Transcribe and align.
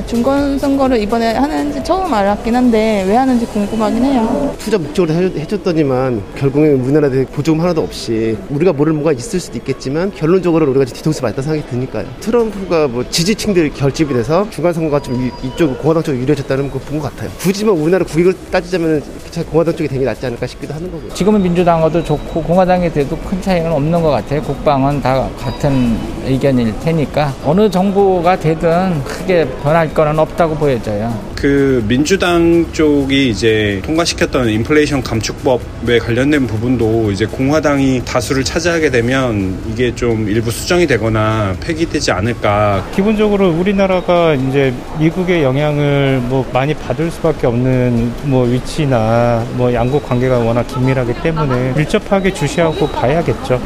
아, 0.00 0.06
중간 0.06 0.58
선거를 0.58 0.98
이번에 1.02 1.34
하는지 1.34 1.84
처음 1.84 2.12
알았긴 2.12 2.56
한데 2.56 3.04
왜 3.06 3.16
하는지 3.16 3.44
궁금하긴 3.44 4.02
해요. 4.02 4.54
투자 4.58 4.78
목적으로 4.78 5.12
해- 5.14 5.40
해줬더니만 5.40 6.22
결국에 6.36 6.68
우리나라에 6.70 7.26
보조금 7.26 7.60
하나도 7.60 7.82
없이 7.82 8.38
우리가 8.48 8.72
모를 8.72 8.94
뭐가 8.94 9.12
있을 9.12 9.38
수도 9.38 9.58
있겠지만 9.58 10.10
결론적으로 10.14 10.70
우리가 10.70 10.86
뒤통수 10.86 11.22
맞다 11.22 11.42
생각이 11.42 11.68
드니까요. 11.68 12.06
트럼프가 12.20 12.88
뭐 12.88 13.04
지지층들이 13.10 13.74
결집이 13.74 14.14
돼서 14.14 14.46
중간 14.48 14.72
선거가 14.72 15.00
좀 15.02 15.16
이- 15.22 15.46
이쪽 15.46 15.78
공화당 15.78 16.02
쪽이 16.02 16.18
유리해졌다는 16.20 16.70
거본것 16.70 17.14
같아요. 17.14 17.30
굳이 17.38 17.64
뭐 17.66 17.74
우리나라 17.74 18.02
국익을 18.06 18.32
따지자면 18.50 19.02
공화당 19.50 19.76
쪽이 19.76 19.86
되게 19.88 20.04
낫지 20.06 20.24
않을까 20.24 20.46
싶기도 20.46 20.72
하는 20.72 20.90
거고요. 20.90 21.12
지금은 21.12 21.42
민주당하고도 21.42 22.02
좋고 22.04 22.42
공화당에 22.42 22.90
대해도 22.90 23.16
큰 23.18 23.40
차이는 23.42 23.70
없는 23.70 24.00
것 24.00 24.08
같아요. 24.10 24.40
국방은 24.42 25.02
다 25.02 25.28
같은 25.38 25.96
의견일 26.26 26.72
테니까 26.80 27.34
어느 27.44 27.70
정부가 27.70 28.38
되든 28.38 29.02
크게 29.04 29.46
변할 29.62 29.89
거는 29.94 30.18
없다고 30.18 30.56
보여져요. 30.56 31.18
그 31.36 31.84
민주당 31.88 32.66
쪽이 32.72 33.30
이제 33.30 33.80
통과시켰던 33.84 34.48
인플레이션 34.48 35.02
감축법에 35.02 35.98
관련된 35.98 36.46
부분도 36.46 37.10
이제 37.10 37.26
공화당이 37.26 38.02
다수를 38.04 38.44
차지하게 38.44 38.90
되면 38.90 39.58
이게 39.70 39.94
좀 39.94 40.28
일부 40.28 40.50
수정이 40.50 40.86
되거나 40.86 41.54
폐기되지 41.60 42.12
않을까. 42.12 42.86
기본적으로 42.94 43.50
우리나라가 43.50 44.34
이제 44.34 44.72
미국의 44.98 45.42
영향을 45.42 46.20
뭐 46.28 46.48
많이 46.52 46.74
받을 46.74 47.10
수밖에 47.10 47.46
없는 47.46 48.12
뭐 48.24 48.46
위치나 48.46 49.44
뭐 49.54 49.72
양국 49.72 50.06
관계가 50.06 50.38
워낙 50.38 50.64
긴밀하기 50.64 51.14
때문에 51.22 51.72
밀접하게 51.74 52.34
주시하고 52.34 52.88
봐야겠죠. 52.88 53.60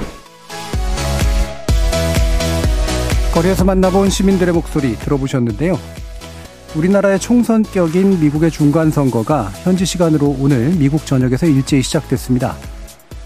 거리에서 3.32 3.64
만나본 3.64 4.10
시민들의 4.10 4.54
목소리 4.54 4.94
들어보셨는데요. 4.94 5.76
우리나라의 6.76 7.20
총선격인 7.20 8.18
미국의 8.18 8.50
중간 8.50 8.90
선거가 8.90 9.44
현지 9.62 9.86
시간으로 9.86 10.36
오늘 10.40 10.70
미국 10.70 11.06
전역에서 11.06 11.46
일제히 11.46 11.82
시작됐습니다. 11.82 12.56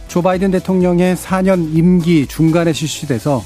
조 0.06 0.20
바이든 0.20 0.50
대통령의 0.50 1.16
4년 1.16 1.74
임기 1.74 2.26
중간에 2.26 2.74
실시돼서 2.74 3.42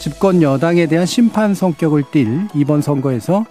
집권 0.00 0.42
여당에 0.42 0.86
대한 0.86 1.06
심판 1.06 1.54
성격을 1.54 2.04
띨 2.10 2.48
이번 2.54 2.82
선거에서 2.82 3.46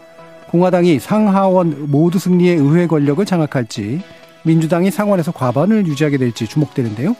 공화당이 0.51 0.99
상하원 0.99 1.89
모두 1.89 2.19
승리의 2.19 2.57
의회 2.57 2.87
권력을 2.87 3.25
장악할지 3.25 4.01
민주당이 4.43 4.91
상원에서 4.91 5.31
과반을 5.31 5.87
유지하게 5.87 6.17
될지 6.17 6.45
주목되는데요. 6.45 7.15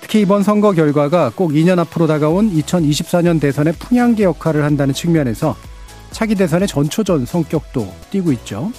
특히 0.00 0.22
이번 0.22 0.42
선거 0.42 0.72
결과가 0.72 1.32
꼭 1.34 1.52
2년 1.52 1.78
앞으로 1.78 2.06
다가온 2.06 2.50
2024년 2.50 3.40
대선의 3.40 3.74
풍향계 3.74 4.24
역할을 4.24 4.64
한다는 4.64 4.94
측면에서 4.94 5.54
차기 6.14 6.36
대선의 6.36 6.68
전초전 6.68 7.26
성격도 7.26 7.92
띄고 8.10 8.30
있죠. 8.32 8.70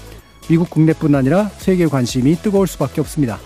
미국 0.47 0.69
국내뿐 0.69 1.13
아니라 1.13 1.49
세계 1.57 1.85
관심이 1.85 2.35
뜨거울 2.37 2.65
수밖에 2.65 3.01
없습니다. 3.01 3.39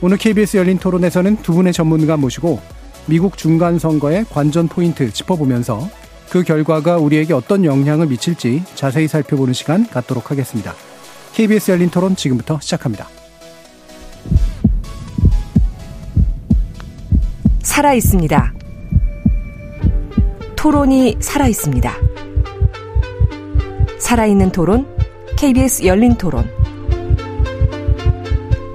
오늘 0.00 0.16
KBS 0.16 0.56
열린 0.56 0.78
토론에서는 0.78 1.36
두 1.42 1.52
분의 1.52 1.74
전문가 1.74 2.16
모시고 2.16 2.60
미국 3.04 3.36
중간 3.36 3.78
선거의 3.78 4.24
관전 4.30 4.68
포인트 4.68 5.12
짚어보면서 5.12 5.90
그 6.30 6.42
결과가 6.42 6.96
우리에게 6.96 7.34
어떤 7.34 7.64
영향을 7.64 8.06
미칠지 8.06 8.62
자세히 8.74 9.06
살펴보는 9.06 9.52
시간 9.52 9.86
갖도록 9.86 10.30
하겠습니다. 10.30 10.74
KBS 11.34 11.72
열린 11.72 11.90
토론 11.90 12.16
지금부터 12.16 12.58
시작합니다. 12.60 13.06
살아 17.62 17.92
있습니다. 17.92 18.54
토론이 20.56 21.16
살아 21.20 21.48
있습니다. 21.48 22.09
살아있는 24.10 24.50
토론, 24.50 24.88
KBS 25.38 25.86
열린 25.86 26.18
토론. 26.18 26.44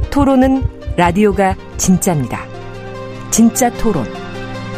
토론은 0.09 0.63
라디오가 0.95 1.57
진짜입니다. 1.75 2.45
진짜 3.31 3.69
토론, 3.71 4.05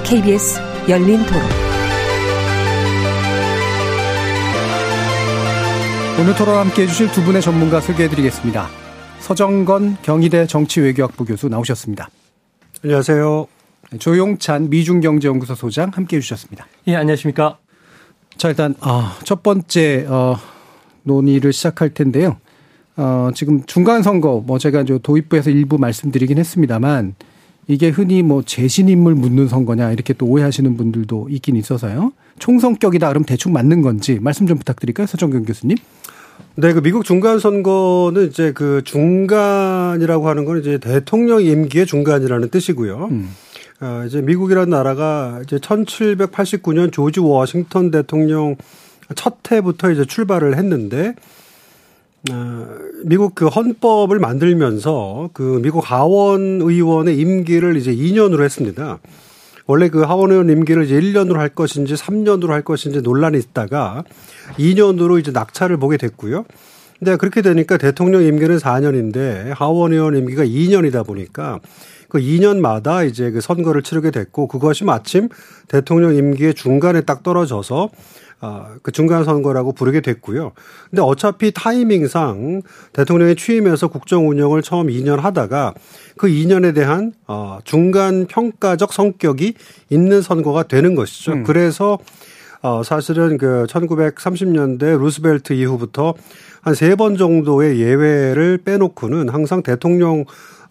KBS 0.03 0.59
열린 0.90 1.19
토론. 1.28 1.44
오늘 6.19 6.35
토론 6.35 6.57
함께 6.57 6.81
해주실 6.81 7.12
두 7.12 7.22
분의 7.22 7.44
전문가 7.44 7.79
소개해드리겠습니다. 7.79 8.68
서정건 9.19 9.97
경희대 10.01 10.47
정치외교학부 10.47 11.25
교수 11.25 11.50
나오셨습니다. 11.50 12.09
안녕하세요. 12.84 13.45
조용찬 14.00 14.72
미중경제연구소 14.72 15.53
소장 15.53 15.91
함께 15.94 16.18
해주셨습니다. 16.18 16.66
예, 16.88 16.95
안녕하십니까. 16.95 17.59
자, 18.37 18.49
일단, 18.49 18.75
아, 18.81 19.17
첫 19.23 19.41
번째, 19.41 20.05
어, 20.07 20.35
논의를 21.03 21.51
시작할 21.51 21.89
텐데요. 21.89 22.37
어, 22.95 23.31
지금 23.33 23.63
중간선거, 23.65 24.43
뭐 24.45 24.59
제가 24.59 24.81
이제 24.81 24.99
도입부에서 25.01 25.49
일부 25.49 25.79
말씀드리긴 25.79 26.37
했습니다만, 26.37 27.15
이게 27.67 27.89
흔히 27.89 28.21
뭐 28.21 28.43
재신 28.43 28.89
인물 28.89 29.15
묻는 29.15 29.47
선거냐, 29.47 29.91
이렇게 29.91 30.13
또 30.13 30.27
오해하시는 30.27 30.77
분들도 30.77 31.29
있긴 31.31 31.55
있어서요. 31.55 32.13
총성격이다, 32.37 33.07
그럼 33.09 33.23
대충 33.25 33.53
맞는 33.53 33.81
건지 33.81 34.19
말씀 34.21 34.45
좀 34.45 34.57
부탁드릴까요? 34.59 35.07
서정경 35.07 35.43
교수님? 35.43 35.75
네, 36.55 36.73
그 36.73 36.81
미국 36.81 37.03
중간 37.05 37.39
선거는 37.39 38.27
이제 38.27 38.51
그 38.53 38.83
중간이라고 38.85 40.29
하는 40.29 40.45
건 40.45 40.59
이제 40.59 40.77
대통령 40.77 41.41
임기의 41.41 41.87
중간이라는 41.87 42.49
뜻이고요. 42.49 43.07
음. 43.11 43.29
어, 43.79 44.03
이제 44.07 44.21
미국이라는 44.21 44.69
나라가 44.69 45.39
이제 45.43 45.57
1789년 45.57 46.91
조지 46.91 47.19
워싱턴 47.19 47.91
대통령 47.91 48.55
첫 49.15 49.35
해부터 49.51 49.91
이제 49.91 50.03
출발을 50.03 50.57
했는데 50.57 51.13
어, 52.31 52.67
미국 53.05 53.35
그 53.35 53.47
헌법을 53.47 54.17
만들면서 54.17 55.29
그 55.33 55.59
미국 55.61 55.89
하원 55.91 56.59
의원의 56.61 57.17
임기를 57.19 57.77
이제 57.77 57.93
2년으로 57.93 58.43
했습니다. 58.43 58.97
원래 59.67 59.89
그 59.89 60.01
하원 60.01 60.31
의원 60.31 60.49
임기를 60.49 60.85
이제 60.85 60.99
1년으로 60.99 61.35
할 61.35 61.49
것인지 61.49 61.94
3년으로 61.94 62.47
할 62.47 62.63
것인지 62.63 63.01
논란이 63.01 63.38
있다가 63.38 64.05
2년으로 64.57 65.19
이제 65.19 65.31
낙차를 65.31 65.77
보게 65.77 65.97
됐고요. 65.97 66.45
근데 66.97 67.15
그렇게 67.15 67.44
되니까 67.44 67.77
대통령 67.77 68.23
임기는 68.23 68.57
4년인데 68.57 69.53
하원 69.53 69.94
의원 69.94 70.17
임기가 70.17 70.44
2년이다 70.44 71.05
보니까 71.05 71.59
그 72.09 72.19
2년마다 72.19 73.07
이제 73.07 73.31
그 73.31 73.41
선거를 73.41 73.84
치르게 73.84 74.12
됐고 74.12 74.47
그것이 74.47 74.84
마침 74.84 75.29
대통령 75.68 76.16
임기의 76.16 76.53
중간에 76.53 77.01
딱 77.01 77.23
떨어져서 77.23 77.90
아, 78.40 78.75
그 78.84 78.91
중간 78.91 79.23
선거라고 79.23 79.72
부르게 79.73 80.00
됐고요. 80.00 80.51
근데 80.91 81.01
어차피 81.01 81.51
타이밍상 81.51 82.62
대통령이 82.94 83.35
취임해서 83.35 83.88
국정 83.88 84.29
운영을 84.29 84.62
처음 84.62 84.88
2년 84.88 85.19
하다가 85.19 85.73
그 86.18 86.28
2년에 86.28 86.75
대한 86.75 87.13
어 87.28 87.57
중간 87.63 88.28
평가적 88.28 88.94
성격이 88.94 89.56
있는 89.89 90.22
선거가 90.22 90.63
되는 90.63 90.94
것이죠. 90.94 91.31
음. 91.34 91.44
그래서 91.44 91.97
어 92.62 92.84
사실은 92.84 93.39
그 93.39 93.66
1930년대 93.68 95.00
루스벨트 95.00 95.53
이후부터 95.53 96.13
한 96.62 96.74
세 96.75 96.95
번 96.95 97.18
정도의 97.18 97.79
예외를 97.79 98.59
빼놓고는 98.63 99.30
항상 99.30 99.63
대통령 99.63 100.25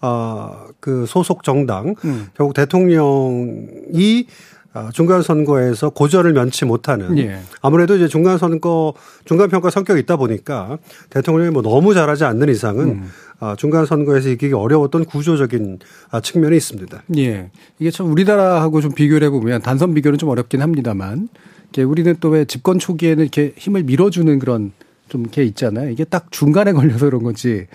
어그 0.06 1.06
소속 1.06 1.42
정당 1.42 1.94
음. 2.04 2.26
결국 2.36 2.54
대통령이 2.54 4.26
어, 4.74 4.90
중간 4.92 5.22
선거에서 5.22 5.88
고전을 5.88 6.34
면치 6.34 6.66
못하는 6.66 7.16
예. 7.16 7.40
아무래도 7.62 7.96
이제 7.96 8.08
중간 8.08 8.36
선거 8.36 8.92
중간 9.24 9.48
평가 9.48 9.70
성격이 9.70 10.00
있다 10.02 10.16
보니까 10.16 10.76
대통령이 11.08 11.50
뭐 11.50 11.62
너무 11.62 11.94
잘하지 11.94 12.24
않는 12.24 12.50
이상은 12.50 12.88
음. 12.88 13.10
아, 13.40 13.54
중간 13.56 13.86
선거에서 13.86 14.28
이기기 14.28 14.54
어려웠던 14.54 15.06
구조적인 15.06 15.78
아, 16.10 16.20
측면이 16.20 16.56
있습니다. 16.56 17.02
예. 17.18 17.50
이게 17.78 17.90
참 17.90 18.10
우리나라하고 18.10 18.80
좀 18.80 18.92
비교를 18.92 19.26
해보면 19.26 19.62
단선 19.62 19.94
비교는 19.94 20.18
좀 20.18 20.30
어렵긴 20.30 20.62
합니다만, 20.62 21.28
이게 21.70 21.82
우리는 21.82 22.14
또 22.20 22.30
왜 22.30 22.44
집권 22.46 22.78
초기에는 22.78 23.22
이렇게 23.22 23.52
힘을 23.56 23.82
밀어주는 23.82 24.38
그런 24.38 24.72
좀게 25.08 25.44
있잖아요. 25.44 25.90
이게 25.90 26.04
딱 26.04 26.32
중간에 26.32 26.72
걸려서 26.72 27.06
그런 27.06 27.22
건지. 27.22 27.66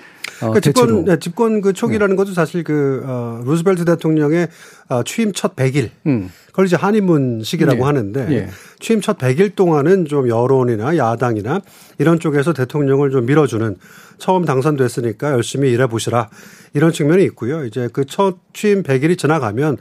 어, 0.41 0.49
그러니까 0.49 0.59
집권, 0.59 0.87
대체로. 0.87 1.03
네, 1.05 1.19
집권 1.19 1.61
그 1.61 1.73
초기라는 1.73 2.15
것도 2.15 2.33
사실 2.33 2.63
그, 2.63 3.01
어, 3.05 3.41
루스벨트 3.45 3.85
대통령의 3.85 4.47
어, 4.89 5.03
취임 5.03 5.31
첫 5.33 5.55
100일. 5.55 5.89
음. 6.05 6.29
그걸 6.47 6.65
이제 6.65 6.75
한인문 6.75 7.43
시기라고 7.43 7.79
예. 7.79 7.83
하는데 7.83 8.27
예. 8.31 8.49
취임 8.79 8.99
첫 8.99 9.17
100일 9.17 9.55
동안은 9.55 10.05
좀 10.05 10.27
여론이나 10.27 10.97
야당이나 10.97 11.61
이런 11.97 12.19
쪽에서 12.19 12.51
대통령을 12.51 13.09
좀 13.09 13.25
밀어주는 13.25 13.77
처음 14.17 14.43
당선됐으니까 14.43 15.31
열심히 15.31 15.71
일해 15.71 15.87
보시라 15.87 16.29
이런 16.73 16.91
측면이 16.91 17.23
있고요. 17.23 17.63
이제 17.65 17.87
그 17.91 18.05
첫 18.11 18.35
취임 18.53 18.83
100일이 18.83 19.17
지나가면 19.17 19.77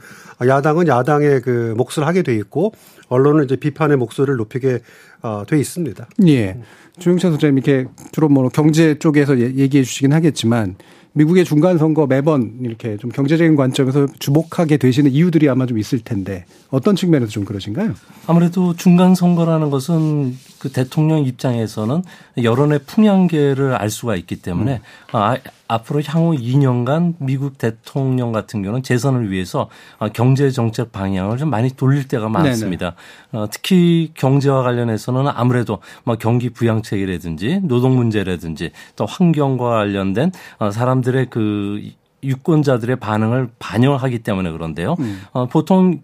야당은 0.47 0.87
야당의 0.87 1.41
그 1.41 1.73
몫을 1.75 2.07
하게 2.07 2.23
돼 2.23 2.33
있고 2.35 2.73
언론은 3.09 3.43
이제 3.43 3.57
비판의 3.57 3.97
목소리를 3.97 4.37
높이게 4.37 4.79
어, 5.21 5.43
돼 5.45 5.59
있습니다. 5.59 6.07
예. 6.27 6.57
조영찬 6.99 7.31
소장님 7.31 7.57
이렇게 7.57 7.89
주로 8.11 8.29
뭐 8.29 8.47
경제 8.49 8.97
쪽에서 8.97 9.39
얘기해 9.39 9.83
주시긴 9.83 10.13
하겠지만 10.13 10.75
미국의 11.13 11.43
중간 11.45 11.77
선거 11.77 12.07
매번 12.07 12.59
이렇게 12.61 12.97
좀 12.97 13.11
경제적인 13.11 13.55
관점에서 13.55 14.07
주목하게 14.19 14.77
되시는 14.77 15.11
이유들이 15.11 15.49
아마 15.49 15.65
좀 15.65 15.77
있을 15.77 15.99
텐데 15.99 16.45
어떤 16.69 16.95
측면에서 16.95 17.31
좀 17.31 17.43
그러신가요? 17.43 17.93
아무래도 18.27 18.75
중간 18.75 19.13
선거라는 19.13 19.69
것은 19.69 20.35
그 20.61 20.71
대통령 20.71 21.25
입장에서는 21.25 22.03
여론의 22.43 22.81
풍향계를 22.85 23.73
알 23.73 23.89
수가 23.89 24.15
있기 24.15 24.43
때문에 24.43 24.75
음. 24.75 24.79
아, 25.11 25.35
앞으로 25.67 26.03
향후 26.05 26.35
2년간 26.37 27.15
미국 27.17 27.57
대통령 27.57 28.31
같은 28.31 28.61
경우는 28.61 28.83
재선을 28.83 29.31
위해서 29.31 29.69
아, 29.97 30.09
경제 30.09 30.51
정책 30.51 30.91
방향을 30.91 31.39
좀 31.39 31.49
많이 31.49 31.71
돌릴 31.75 32.07
때가 32.07 32.29
많습니다. 32.29 32.93
어, 33.31 33.47
특히 33.49 34.11
경제와 34.13 34.61
관련해서는 34.61 35.31
아무래도 35.33 35.79
뭐 36.03 36.15
경기 36.17 36.51
부양책이라든지 36.51 37.61
노동 37.63 37.95
문제라든지 37.95 38.69
또 38.95 39.07
환경과 39.07 39.67
관련된 39.67 40.31
어, 40.59 40.69
사람들의 40.69 41.31
그 41.31 41.81
유권자들의 42.23 42.97
반응을 42.97 43.49
반영하기 43.57 44.19
때문에 44.19 44.51
그런데요. 44.51 44.95
음. 44.99 45.23
어, 45.31 45.47
보통 45.47 46.01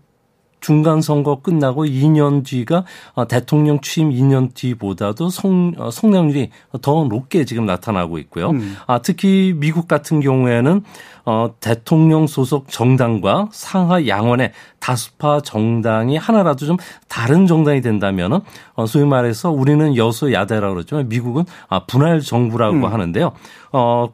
중간 0.59 1.01
선거 1.01 1.42
끝나고 1.42 1.86
2년 1.86 2.44
뒤가 2.44 2.83
어, 3.13 3.27
대통령 3.27 3.80
취임 3.80 4.09
2년 4.09 4.54
뒤보다도 4.54 5.30
성, 5.30 5.74
어, 5.77 5.92
성장률이 5.92 6.50
더 6.81 7.06
높게 7.06 7.45
지금 7.45 7.65
나타나고 7.65 8.18
있고요. 8.19 8.51
음. 8.51 8.75
아, 8.88 9.00
특히 9.00 9.54
미국 9.56 9.88
같은 9.88 10.19
경우에는 10.19 10.83
어, 11.25 11.54
대통령 11.59 12.25
소속 12.25 12.69
정당과 12.69 13.50
상하 13.51 14.07
양원의 14.07 14.54
다수파 14.80 15.42
정당이 15.42 16.18
하나라도 16.18 16.65
좀 16.65 16.77
다른 17.07 17.48
정당이 17.48 17.81
된다면은 17.81 18.39
어, 18.75 18.86
소위 18.86 19.06
말해서 19.06 19.51
우리는 19.51 19.95
여소야대라고 19.95 20.74
그러지만 20.74 21.09
미국은 21.09 21.45
아, 21.68 21.86
분할 21.86 22.21
정부라고 22.21 22.77
음. 22.77 22.86
하는데요. 22.86 23.33
어, 23.74 24.07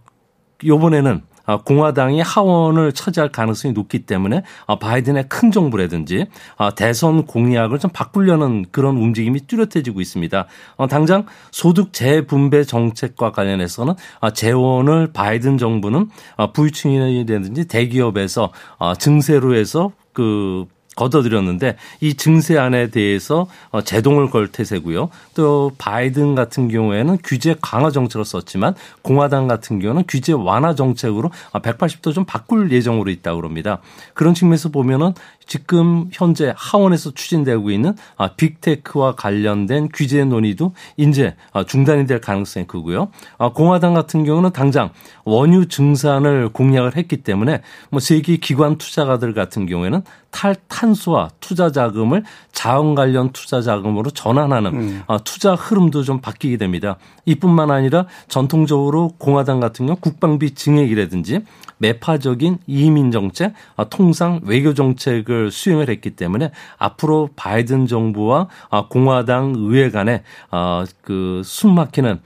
요번에는 0.65 1.21
아, 1.21 1.32
공화당이 1.65 2.21
하원을 2.21 2.93
차지할 2.93 3.31
가능성이 3.31 3.73
높기 3.73 4.05
때문에 4.05 4.43
아, 4.67 4.79
바이든의 4.79 5.29
큰 5.29 5.51
정부라든지 5.51 6.27
아, 6.57 6.71
대선 6.71 7.25
공약을 7.25 7.79
좀 7.79 7.91
바꾸려는 7.91 8.65
그런 8.71 8.97
움직임이 8.97 9.41
뚜렷해지고 9.41 10.01
있습니다. 10.01 10.45
어, 10.77 10.87
당장 10.87 11.25
소득 11.51 11.93
재분배 11.93 12.63
정책과 12.63 13.31
관련해서는 13.31 13.93
재원을 14.33 15.11
바이든 15.11 15.57
정부는 15.57 16.09
부유층이라든지 16.53 17.67
대기업에서 17.67 18.51
증세로 18.99 19.55
해서 19.55 19.91
그 20.13 20.65
걷어들였는데 20.95 21.77
이 22.01 22.13
증세안에 22.15 22.89
대해서 22.89 23.47
어, 23.71 23.81
제동을 23.81 24.29
걸 24.29 24.47
태세고요. 24.47 25.09
또 25.35 25.71
바이든 25.77 26.35
같은 26.35 26.67
경우에는 26.67 27.17
규제 27.23 27.55
강화 27.61 27.91
정책을 27.91 28.25
썼지만 28.25 28.75
공화당 29.01 29.47
같은 29.47 29.79
경우는 29.79 30.03
규제 30.07 30.33
완화 30.33 30.75
정책으로 30.75 31.31
180도 31.53 32.13
좀 32.13 32.25
바꿀 32.25 32.71
예정으로 32.71 33.09
있다고 33.11 33.37
그럽니다. 33.37 33.79
그런 34.13 34.33
측면에서 34.33 34.69
보면은 34.69 35.13
지금 35.45 36.09
현재 36.11 36.53
하원에서 36.55 37.11
추진되고 37.11 37.71
있는 37.71 37.95
아, 38.17 38.33
빅테크와 38.35 39.15
관련된 39.15 39.89
규제 39.93 40.23
논의도 40.23 40.73
이제 40.97 41.35
아, 41.51 41.63
중단이 41.63 42.07
될 42.07 42.21
가능성이 42.21 42.67
크고요. 42.67 43.09
아, 43.37 43.49
공화당 43.49 43.93
같은 43.93 44.23
경우는 44.23 44.51
당장 44.51 44.91
원유 45.25 45.67
증산을 45.67 46.49
공약을 46.49 46.95
했기 46.95 47.17
때문에 47.17 47.61
뭐 47.89 47.99
세계 47.99 48.37
기관 48.37 48.77
투자가들 48.77 49.33
같은 49.33 49.65
경우에는 49.65 50.01
탈탄소화 50.31 51.29
투자 51.39 51.71
자금을 51.71 52.23
자원 52.51 52.95
관련 52.95 53.31
투자 53.31 53.61
자금으로 53.61 54.09
전환하는 54.09 54.73
음. 54.73 55.03
투자 55.23 55.53
흐름도 55.53 56.01
좀 56.03 56.21
바뀌게 56.21 56.57
됩니다. 56.57 56.97
이뿐만 57.25 57.69
아니라 57.69 58.07
전통적으로 58.27 59.13
공화당 59.19 59.59
같은 59.59 59.85
경우 59.85 59.97
국방비 59.99 60.55
증액이라든지 60.55 61.41
매파적인 61.77 62.59
이민 62.65 63.11
정책, 63.11 63.53
아, 63.75 63.83
통상 63.85 64.39
외교 64.43 64.73
정책을 64.73 65.32
수행을 65.51 65.89
했기 65.89 66.11
때문에 66.11 66.51
앞으로 66.77 67.29
바이든 67.35 67.87
정부와 67.87 68.47
아, 68.69 68.87
공화당 68.87 69.53
의회 69.57 69.89
간에 69.89 70.23
아, 70.51 70.85
그 71.01 71.41
숨막히는 71.43 72.19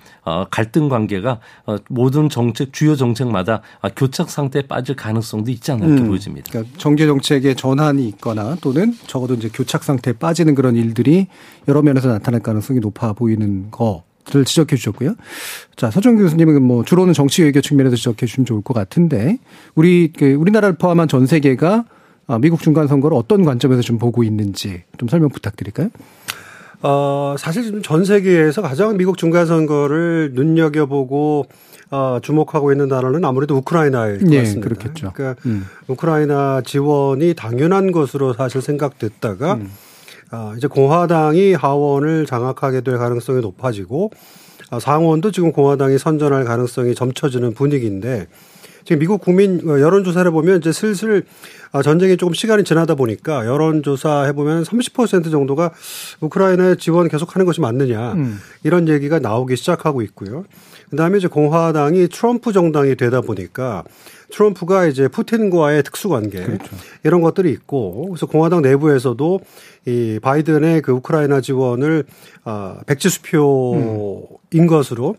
갈등 0.51 0.89
관계가 0.89 1.39
어, 1.65 1.77
모든 1.89 2.29
정책 2.29 2.73
주요 2.73 2.95
정책마다 2.95 3.61
교착 3.95 4.29
상태에 4.29 4.63
빠질 4.63 4.95
가능성도 4.95 5.51
있지 5.51 5.71
않나 5.71 5.85
이렇게 5.85 6.01
음, 6.01 6.07
보여집니다. 6.07 6.51
그러니까 6.51 6.77
정제 6.77 7.05
정책의 7.05 7.55
전환이 7.55 8.07
있거나 8.09 8.55
또는 8.61 8.93
적어도 9.07 9.35
이제 9.35 9.49
교착 9.53 9.83
상태에 9.83 10.13
빠지는 10.13 10.55
그런 10.55 10.75
일들이 10.75 11.27
여러 11.67 11.81
면에서 11.81 12.09
나타날 12.09 12.41
가능성이 12.41 12.79
높아 12.79 13.13
보이는 13.13 13.71
거. 13.71 14.03
를 14.29 14.43
지적해 14.43 14.75
주셨고요. 14.75 15.15
자, 15.77 15.89
서정 15.89 16.17
교수님은 16.17 16.61
뭐 16.61 16.83
주로는 16.83 17.13
정치 17.13 17.43
외교 17.43 17.61
측면에서 17.61 17.95
지적해 17.95 18.25
주시면 18.25 18.45
좋을 18.45 18.61
것 18.61 18.73
같은데 18.73 19.37
우리 19.73 20.11
그 20.11 20.33
우리나라를 20.33 20.77
포함한 20.77 21.07
전 21.07 21.25
세계가 21.25 21.75
아, 21.77 21.96
미국 22.39 22.61
중간 22.61 22.87
선거를 22.87 23.15
어떤 23.17 23.45
관점에서 23.45 23.81
좀 23.81 23.97
보고 23.97 24.23
있는지 24.23 24.83
좀 24.97 25.07
설명 25.07 25.29
부탁드릴까요? 25.29 25.89
어, 26.83 27.35
사실 27.39 27.63
지금 27.63 27.81
전 27.81 28.05
세계에서 28.05 28.61
가장 28.61 28.97
미국 28.97 29.17
중간 29.17 29.45
선거를 29.45 30.31
눈여겨보고 30.33 31.47
어, 31.89 32.19
주목하고 32.21 32.71
있는 32.71 32.89
나라는 32.89 33.23
아무래도 33.23 33.55
우크라이나일 33.55 34.19
것 34.19 34.33
예, 34.33 34.39
같습니다. 34.39 34.67
그렇겠죠. 34.67 35.11
그러니까 35.13 35.41
음. 35.45 35.65
우크라이나 35.87 36.61
지원이 36.65 37.33
당연한 37.33 37.91
것으로 37.91 38.33
사실 38.33 38.61
생각됐다가 38.61 39.53
음. 39.53 39.71
아, 40.29 40.53
이제 40.57 40.67
공화당이 40.67 41.53
하원을 41.53 42.25
장악하게 42.25 42.81
될 42.81 42.97
가능성이 42.97 43.39
높아지고 43.41 44.11
아, 44.69 44.79
상원도 44.79 45.31
지금 45.31 45.53
공화당이 45.53 45.97
선전할 45.97 46.43
가능성이 46.43 46.93
점쳐지는 46.93 47.53
분위기인데 47.53 48.27
지금 48.83 48.99
미국 48.99 49.21
국민 49.21 49.61
어, 49.67 49.79
여론조사를 49.79 50.29
보면 50.31 50.59
이제 50.59 50.73
슬슬 50.73 51.23
아, 51.66 51.66
전쟁이 51.83 52.17
조금 52.17 52.33
시간이 52.33 52.63
지나다 52.63 52.95
보니까 52.95 53.45
여론조사 53.45 54.23
해보면 54.25 54.63
30% 54.63 55.31
정도가 55.31 55.71
우크라이나에 56.21 56.75
지원 56.75 57.07
계속하는 57.07 57.45
것이 57.45 57.61
맞느냐 57.61 58.13
음. 58.13 58.39
이런 58.63 58.87
얘기가 58.87 59.19
나오기 59.19 59.55
시작하고 59.55 60.01
있고요. 60.03 60.45
그다음에 60.89 61.17
이제 61.17 61.27
공화당이 61.27 62.07
트럼프 62.07 62.53
정당이 62.53 62.95
되다 62.95 63.21
보니까 63.21 63.83
트럼프가 64.31 64.87
이제 64.87 65.07
푸틴과의 65.07 65.83
특수관계 65.83 66.43
그렇죠. 66.43 66.75
이런 67.03 67.21
것들이 67.21 67.51
있고 67.51 68.07
그래서 68.09 68.25
공화당 68.25 68.61
내부에서도 68.61 69.39
이 69.85 70.19
바이든의 70.21 70.81
그 70.81 70.91
우크라이나 70.93 71.41
지원을 71.41 72.05
아 72.43 72.79
백지 72.85 73.09
수표인 73.09 74.39
음. 74.55 74.67
것으로 74.67 75.15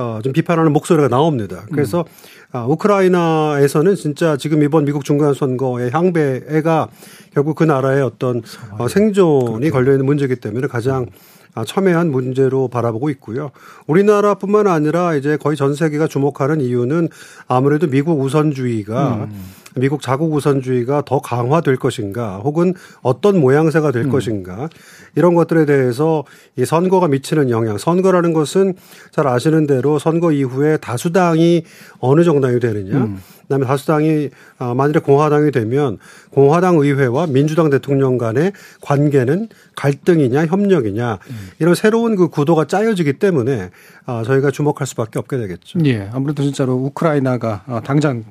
어 0.00 0.20
좀 0.22 0.32
비판하는 0.32 0.72
목소리가 0.72 1.08
나옵니다. 1.08 1.64
그래서 1.72 2.00
음. 2.00 2.04
아, 2.52 2.64
우크라이나에서는 2.64 3.94
진짜 3.94 4.36
지금 4.36 4.62
이번 4.62 4.84
미국 4.84 5.04
중간 5.04 5.34
선거의 5.34 5.90
향배가 5.92 6.88
결국 7.32 7.54
그 7.56 7.64
나라의 7.64 8.02
어떤 8.02 8.42
어, 8.78 8.88
생존이 8.88 9.70
걸려 9.70 9.92
있는 9.92 10.06
문제이기 10.06 10.36
때문에 10.36 10.66
가장 10.66 11.06
아, 11.54 11.64
첨예한 11.64 12.10
문제로 12.10 12.68
바라보고 12.68 13.10
있고요. 13.10 13.50
우리나라뿐만 13.86 14.66
아니라 14.66 15.14
이제 15.14 15.36
거의 15.36 15.56
전 15.56 15.74
세계가 15.74 16.06
주목하는 16.06 16.60
이유는 16.60 17.08
아무래도 17.48 17.86
미국 17.88 18.20
우선주의가 18.20 19.28
음. 19.30 19.42
미국 19.76 20.02
자국 20.02 20.32
우선주의가 20.32 21.02
더 21.06 21.20
강화될 21.20 21.76
것인가 21.76 22.38
혹은 22.38 22.74
어떤 23.02 23.40
모양새가 23.40 23.92
될 23.92 24.04
음. 24.04 24.10
것인가 24.10 24.68
이런 25.14 25.34
것들에 25.34 25.64
대해서 25.66 26.24
이 26.56 26.64
선거가 26.64 27.08
미치는 27.08 27.50
영향 27.50 27.78
선거라는 27.78 28.32
것은 28.32 28.74
잘 29.10 29.26
아시는 29.26 29.66
대로 29.66 29.98
선거 29.98 30.32
이후에 30.32 30.76
다수당이 30.78 31.64
어느 32.00 32.24
정당이 32.24 32.60
되느냐 32.60 32.96
음. 32.96 33.20
그다음에 33.50 33.66
다수당이 33.66 34.30
아, 34.58 34.74
만일에 34.74 35.00
공화당이 35.00 35.50
되면 35.50 35.98
공화당 36.30 36.76
의회와 36.76 37.26
민주당 37.26 37.68
대통령 37.68 38.16
간의 38.16 38.52
관계는 38.80 39.48
갈등이냐 39.74 40.46
협력이냐 40.46 41.18
이런 41.58 41.74
새로운 41.74 42.14
그 42.14 42.28
구도가 42.28 42.66
짜여지기 42.66 43.14
때문에 43.14 43.70
아, 44.06 44.22
저희가 44.24 44.52
주목할 44.52 44.86
수밖에 44.86 45.18
없게 45.18 45.36
되겠죠. 45.36 45.80
예, 45.84 46.08
아무래도 46.12 46.44
진짜로 46.44 46.74
우크라이나가 46.74 47.64
아, 47.66 47.80
당장 47.80 48.24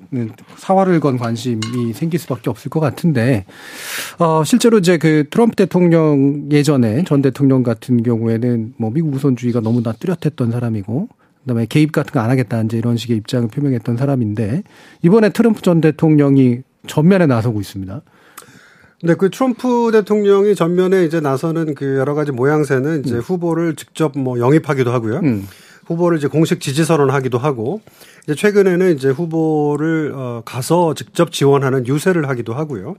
사활을 0.57 1.01
건 1.01 1.17
관심이 1.17 1.93
생길 1.93 2.17
수밖에 2.19 2.49
없을 2.49 2.69
것 2.69 2.79
같은데 2.79 3.45
어, 4.19 4.43
실제로 4.45 4.77
이제 4.77 4.97
그 4.97 5.25
트럼프 5.29 5.55
대통령 5.57 6.47
예전에 6.49 7.03
전 7.03 7.21
대통령 7.21 7.63
같은 7.63 8.03
경우에는 8.03 8.75
뭐 8.77 8.89
미국 8.89 9.13
우선주의가 9.15 9.59
너무나 9.59 9.91
뚜렷했던 9.91 10.51
사람이고 10.51 11.09
그다음에 11.49 11.65
개입 11.65 11.91
같은 11.91 12.11
거 12.13 12.19
안 12.19 12.29
하겠다 12.29 12.61
이제 12.61 12.77
이런 12.77 12.97
식의 12.97 13.17
입장을 13.17 13.47
표명했던 13.47 13.97
사람인데 13.97 14.63
이번에 15.01 15.29
트럼프 15.29 15.61
전 15.61 15.81
대통령이 15.81 16.59
전면에 16.85 17.25
나서고 17.25 17.59
있습니다. 17.59 18.01
네, 19.03 19.15
그 19.15 19.29
트럼프 19.29 19.91
대통령이 19.93 20.55
전면에 20.55 21.05
이제 21.05 21.21
나서는 21.21 21.73
그 21.73 21.97
여러 21.97 22.13
가지 22.13 22.31
모양새는 22.31 23.05
이제 23.05 23.15
음. 23.15 23.19
후보를 23.21 23.75
직접 23.75 24.17
뭐 24.17 24.37
영입하기도 24.39 24.91
하고요. 24.91 25.19
음. 25.23 25.47
후보를 25.85 26.17
이제 26.17 26.27
공식 26.27 26.59
지지 26.59 26.83
선언하기도 26.83 27.37
하고 27.37 27.81
이제 28.25 28.35
최근에는 28.35 28.95
이제 28.95 29.09
후보를 29.09 30.11
어 30.13 30.41
가서 30.45 30.93
직접 30.93 31.31
지원하는 31.31 31.87
유세를 31.87 32.27
하기도 32.29 32.53
하고요. 32.53 32.95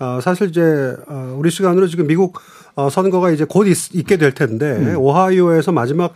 어 0.00 0.18
사실 0.20 0.48
이제 0.48 0.96
어 1.06 1.36
우리 1.38 1.50
시간으로 1.50 1.86
지금 1.86 2.06
미국 2.06 2.38
어 2.74 2.90
선거가 2.90 3.30
이제 3.30 3.46
곧 3.48 3.66
있, 3.66 3.94
있게 3.94 4.16
될 4.16 4.32
텐데 4.34 4.66
음. 4.72 4.96
오하이오에서 4.98 5.72
마지막 5.72 6.06
어, 6.06 6.14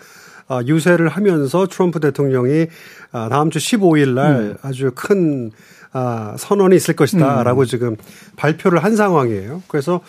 유세를 0.66 1.08
하면서 1.08 1.66
트럼프 1.66 2.00
대통령이 2.00 2.66
아, 3.12 3.28
다음 3.28 3.50
주 3.50 3.58
15일 3.58 4.14
날 4.14 4.32
음. 4.34 4.56
아주 4.62 4.92
큰 4.94 5.50
아, 5.92 6.34
선언이 6.38 6.76
있을 6.76 6.96
것이다라고 6.96 7.62
음. 7.62 7.66
지금 7.66 7.96
발표를 8.36 8.82
한 8.82 8.96
상황이에요. 8.96 9.62
그래서 9.68 10.00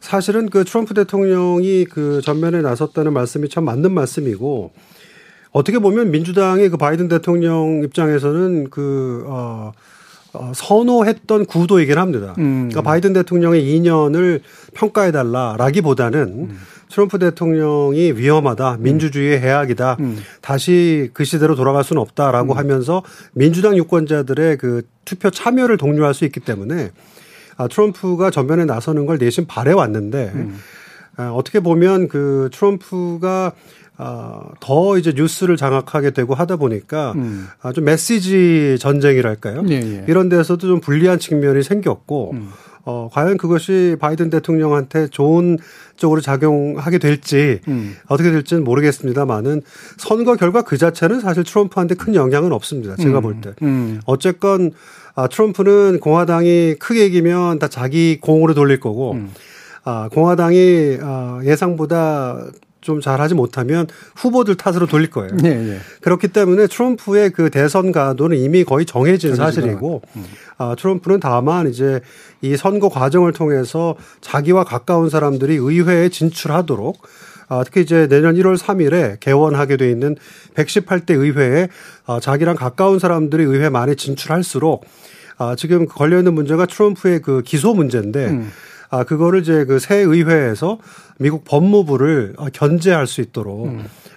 사실은 0.00 0.48
그 0.50 0.64
트럼프 0.64 0.94
대통령이 0.94 1.84
그 1.86 2.20
전면에 2.22 2.62
나섰다는 2.62 3.12
말씀이 3.12 3.48
참 3.48 3.64
맞는 3.64 3.92
말씀이고 3.92 4.72
어떻게 5.52 5.78
보면 5.78 6.10
민주당의 6.10 6.68
그 6.68 6.76
바이든 6.76 7.08
대통령 7.08 7.82
입장에서는 7.82 8.68
그, 8.70 9.24
어, 9.26 9.32
어, 9.32 9.72
선호했던 10.54 11.46
구도이긴 11.46 11.98
합니다. 11.98 12.34
음. 12.38 12.68
그러니까 12.68 12.82
바이든 12.82 13.12
대통령의 13.12 13.62
2년을 13.62 14.40
평가해달라라기보다는 14.74 16.50
트럼프 16.88 17.18
대통령이 17.18 18.12
위험하다, 18.12 18.76
민주주의의 18.80 19.40
해악이다, 19.40 19.96
음. 20.00 20.18
다시 20.40 21.10
그 21.12 21.24
시대로 21.24 21.54
돌아갈 21.56 21.82
수는 21.82 22.00
없다라고 22.00 22.54
하면서 22.54 23.02
민주당 23.32 23.76
유권자들의 23.76 24.58
그 24.58 24.82
투표 25.04 25.30
참여를 25.30 25.76
독려할 25.78 26.14
수 26.14 26.24
있기 26.24 26.40
때문에 26.40 26.90
아, 27.56 27.68
트럼프가 27.68 28.30
전면에 28.30 28.64
나서는 28.64 29.06
걸 29.06 29.18
내심 29.18 29.46
바래왔는데 29.46 30.32
아, 31.16 31.30
어떻게 31.30 31.60
보면 31.60 32.08
그 32.08 32.50
트럼프가 32.52 33.52
아, 33.52 33.52
더 34.60 34.98
이제 34.98 35.12
뉴스를 35.14 35.56
장악하게 35.56 36.10
되고 36.10 36.34
하다 36.34 36.56
보니까 36.56 37.12
음. 37.16 37.48
아, 37.62 37.72
좀 37.72 37.84
메시지 37.84 38.76
전쟁이랄까요? 38.78 39.64
예, 39.68 39.74
예. 39.74 40.04
이런 40.08 40.28
데서도 40.28 40.66
좀 40.66 40.80
불리한 40.80 41.18
측면이 41.18 41.62
생겼고 41.62 42.32
음. 42.32 42.50
어, 42.86 43.08
과연 43.12 43.36
그것이 43.36 43.96
바이든 43.98 44.30
대통령한테 44.30 45.08
좋은 45.08 45.58
쪽으로 45.96 46.20
작용하게 46.20 46.98
될지 46.98 47.60
음. 47.66 47.96
어떻게 48.06 48.30
될지는 48.30 48.62
모르겠습니다만은 48.62 49.62
선거 49.96 50.36
결과 50.36 50.62
그 50.62 50.78
자체는 50.78 51.18
사실 51.18 51.42
트럼프한테 51.42 51.96
큰 51.96 52.14
영향은 52.14 52.52
없습니다. 52.52 52.94
제가 52.94 53.18
음. 53.18 53.22
볼 53.22 53.40
때. 53.40 53.54
음. 53.62 54.00
어쨌건 54.06 54.70
아, 55.16 55.26
트럼프는 55.26 55.98
공화당이 55.98 56.76
크게 56.78 57.06
이기면 57.06 57.58
다 57.58 57.66
자기 57.66 58.20
공으로 58.20 58.54
돌릴 58.54 58.78
거고 58.78 59.12
음. 59.12 59.32
아, 59.82 60.08
공화당이 60.12 60.98
아, 61.00 61.40
예상보다 61.42 62.38
좀 62.86 63.00
잘하지 63.00 63.34
못하면 63.34 63.88
후보들 64.14 64.54
탓으로 64.54 64.86
돌릴 64.86 65.10
거예요. 65.10 65.32
예, 65.44 65.48
예. 65.48 65.78
그렇기 66.02 66.28
때문에 66.28 66.68
트럼프의 66.68 67.30
그 67.30 67.50
대선 67.50 67.90
가도는 67.90 68.38
이미 68.38 68.62
거의 68.62 68.86
정해진 68.86 69.34
사실이고 69.34 70.02
아, 70.56 70.76
트럼프는 70.78 71.18
다만 71.18 71.68
이제 71.68 72.00
이 72.42 72.56
선거 72.56 72.88
과정을 72.88 73.32
통해서 73.32 73.96
자기와 74.20 74.62
가까운 74.62 75.10
사람들이 75.10 75.56
의회에 75.56 76.10
진출하도록 76.10 77.02
아, 77.48 77.64
특히 77.64 77.80
이제 77.80 78.06
내년 78.06 78.36
1월 78.36 78.56
3일에 78.56 79.18
개원하게 79.18 79.76
돼 79.76 79.90
있는 79.90 80.14
118대 80.54 81.10
의회에 81.10 81.68
아, 82.06 82.20
자기랑 82.20 82.54
가까운 82.54 83.00
사람들이 83.00 83.42
의회 83.42 83.68
만에 83.68 83.96
진출할수록 83.96 84.84
아, 85.38 85.56
지금 85.56 85.86
걸려 85.86 86.18
있는 86.18 86.34
문제가 86.34 86.66
트럼프의 86.66 87.20
그 87.20 87.42
기소 87.42 87.74
문제인데 87.74 88.26
음. 88.26 88.52
아, 88.90 89.04
그거를 89.04 89.40
이제 89.40 89.64
그 89.64 89.78
새 89.78 89.96
의회에서 89.96 90.78
미국 91.18 91.44
법무부를 91.44 92.34
아, 92.38 92.48
견제할 92.52 93.06
수 93.06 93.20
있도록 93.20 93.68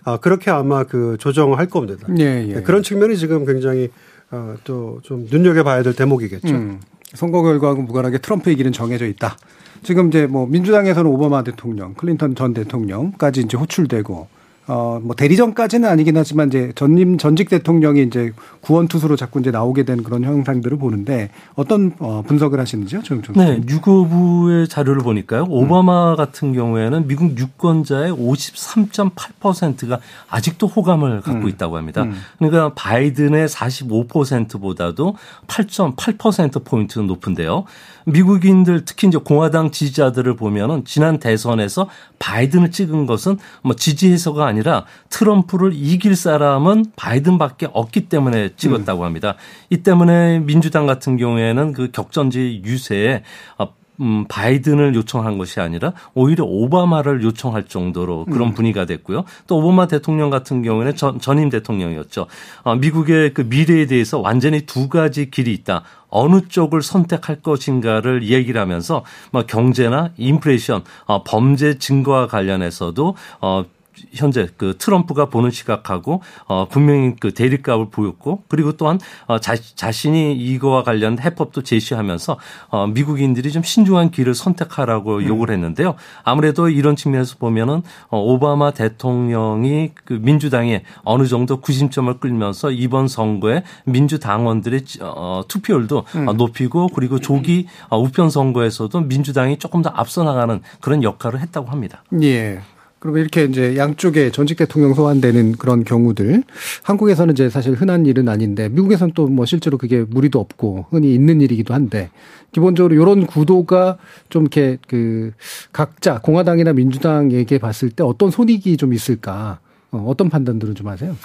아, 0.03 0.17
그렇게 0.17 0.51
아마 0.51 0.83
그 0.83 1.17
조정할 1.19 1.67
겁니다. 1.67 2.07
음. 2.09 2.19
예, 2.19 2.45
예. 2.49 2.53
네, 2.55 2.61
그런 2.61 2.83
측면이 2.83 3.17
지금 3.17 3.45
굉장히 3.45 3.89
어, 4.31 4.55
또좀 4.63 5.27
눈여겨봐야 5.31 5.83
될 5.83 5.95
대목이겠죠. 5.95 6.53
음. 6.53 6.79
선거 7.13 7.41
결과하고 7.41 7.81
무관하게 7.81 8.19
트럼프의 8.19 8.55
길은 8.55 8.71
정해져 8.71 9.05
있다. 9.07 9.37
지금 9.81 10.09
이제 10.09 10.27
뭐 10.27 10.45
민주당에서는 10.45 11.09
오바마 11.09 11.43
대통령, 11.43 11.93
클린턴 11.95 12.35
전 12.35 12.53
대통령까지 12.53 13.41
이제 13.41 13.57
호출되고 13.57 14.27
어 14.69 14.99
뭐 15.01 15.15
대리전까지는 15.15 15.87
아니긴 15.89 16.17
하지만 16.17 16.47
이제 16.47 16.71
전임 16.75 17.17
전직 17.17 17.49
대통령이 17.49 18.03
이제 18.03 18.31
구원 18.61 18.87
투수로 18.87 19.15
자꾸 19.15 19.39
이제 19.39 19.51
나오게 19.51 19.83
된 19.83 20.03
그런 20.03 20.23
현상들을 20.23 20.77
보는데 20.77 21.29
어떤 21.55 21.93
어 21.99 22.23
분석을 22.27 22.59
하시는지요, 22.59 23.01
좀 23.03 23.21
좀. 23.21 23.35
네, 23.35 23.61
유고부의 23.67 24.67
자료를 24.67 25.01
보니까요. 25.01 25.45
오바마 25.49 26.15
같은 26.15 26.53
경우에는 26.53 27.07
미국 27.07 27.37
유권자의 27.37 28.11
53.8%가 28.13 29.99
아직도 30.29 30.67
호감을 30.67 31.21
갖고 31.21 31.45
음. 31.45 31.49
있다고 31.49 31.77
합니다. 31.77 32.03
음. 32.03 32.13
그러니까 32.37 32.73
바이든의 32.75 33.47
45%보다도 33.47 35.15
8.8% 35.47 36.63
포인트 36.63 36.99
높은데요. 36.99 37.65
미국인들 38.11 38.85
특히 38.85 39.07
이제 39.07 39.17
공화당 39.17 39.71
지지자들을 39.71 40.35
보면은 40.35 40.85
지난 40.85 41.19
대선에서 41.19 41.89
바이든을 42.19 42.71
찍은 42.71 43.05
것은 43.05 43.37
뭐 43.61 43.75
지지해서가 43.75 44.45
아니라 44.45 44.85
트럼프를 45.09 45.71
이길 45.73 46.15
사람은 46.15 46.85
바이든밖에 46.95 47.69
없기 47.71 48.09
때문에 48.09 48.55
찍었다고 48.55 49.05
합니다. 49.05 49.35
이 49.69 49.77
때문에 49.77 50.39
민주당 50.39 50.85
같은 50.85 51.17
경우에는 51.17 51.73
그 51.73 51.91
격전지 51.91 52.63
유세에 52.65 53.23
어, 53.57 53.78
음, 54.01 54.25
바이든을 54.27 54.95
요청한 54.95 55.37
것이 55.37 55.59
아니라 55.59 55.93
오히려 56.13 56.45
오바마를 56.45 57.23
요청할 57.23 57.65
정도로 57.65 58.25
그런 58.25 58.53
분위기가 58.53 58.85
됐고요. 58.85 59.25
또 59.47 59.57
오바마 59.57 59.87
대통령 59.87 60.29
같은 60.29 60.61
경우에는 60.61 60.95
전, 60.95 61.19
전임 61.19 61.49
대통령이었죠. 61.49 62.27
어, 62.63 62.75
미국의 62.75 63.33
그 63.33 63.41
미래에 63.41 63.85
대해서 63.87 64.19
완전히 64.19 64.61
두 64.61 64.87
가지 64.87 65.29
길이 65.29 65.53
있다. 65.53 65.83
어느 66.09 66.41
쪽을 66.47 66.81
선택할 66.81 67.41
것인가를 67.41 68.23
얘기를 68.23 68.59
하면서 68.59 69.03
뭐 69.31 69.43
경제나 69.45 70.11
인플레이션, 70.17 70.83
어, 71.05 71.23
범죄 71.23 71.77
증거와 71.77 72.27
관련해서도 72.27 73.15
어, 73.41 73.65
현재 74.13 74.47
그 74.57 74.75
트럼프가 74.77 75.25
보는 75.25 75.51
시각하고 75.51 76.21
어 76.47 76.67
분명히 76.69 77.15
그 77.19 77.33
대립감을 77.33 77.89
보였고 77.89 78.43
그리고 78.47 78.73
또한 78.73 78.99
어 79.27 79.39
자, 79.39 79.55
자신이 79.55 80.33
이거와 80.35 80.83
관련 80.83 81.19
해법도 81.19 81.63
제시하면서 81.63 82.37
어 82.69 82.87
미국인들이 82.87 83.51
좀 83.51 83.63
신중한 83.63 84.11
길을 84.11 84.33
선택하라고 84.35 85.25
요구를 85.25 85.53
했는데요. 85.55 85.95
아무래도 86.23 86.69
이런 86.69 86.95
측면에서 86.95 87.37
보면은 87.37 87.81
어 88.09 88.19
오바마 88.19 88.71
대통령이 88.71 89.91
그 90.05 90.13
민주당에 90.13 90.83
어느 91.03 91.25
정도 91.27 91.59
구심점을 91.61 92.19
끌면서 92.19 92.71
이번 92.71 93.07
선거에 93.07 93.63
민주당원들의 93.85 94.83
어 95.01 95.43
투표율도 95.47 95.97
어 96.27 96.33
높이고 96.33 96.87
그리고 96.89 97.19
조기 97.19 97.67
어 97.89 97.99
우편 97.99 98.29
선거에서도 98.29 99.01
민주당이 99.01 99.57
조금 99.57 99.81
더 99.81 99.89
앞서 99.93 100.23
나가는 100.23 100.61
그런 100.81 101.03
역할을 101.03 101.39
했다고 101.39 101.69
합니다. 101.69 102.03
예. 102.21 102.61
그러면 102.99 103.21
이렇게 103.21 103.45
이제 103.45 103.77
양쪽에 103.77 104.29
전직 104.31 104.57
대통령 104.57 104.93
소환되는 104.93 105.53
그런 105.53 105.83
경우들 105.85 106.43
한국에서는 106.83 107.33
이제 107.33 107.49
사실 107.49 107.73
흔한 107.73 108.05
일은 108.05 108.27
아닌데 108.27 108.67
미국에서는 108.69 109.13
또 109.13 109.27
뭐 109.29 109.45
실제로 109.45 109.77
그게 109.77 110.03
무리도 110.09 110.39
없고 110.39 110.87
흔히 110.89 111.13
있는 111.13 111.39
일이기도 111.39 111.73
한데 111.73 112.09
기본적으로 112.51 112.93
이런 112.95 113.25
구도가 113.25 113.97
좀 114.29 114.43
이렇게 114.43 114.77
그 114.87 115.31
각자 115.71 116.19
공화당이나 116.19 116.73
민주당에게 116.73 117.57
봤을 117.59 117.89
때 117.89 118.03
어떤 118.03 118.31
손익이 118.31 118.75
좀 118.77 118.93
있을까 118.93 119.59
어, 119.91 120.03
어떤 120.07 120.29
판단들은 120.29 120.75
좀 120.75 120.87
하세요? 120.87 121.15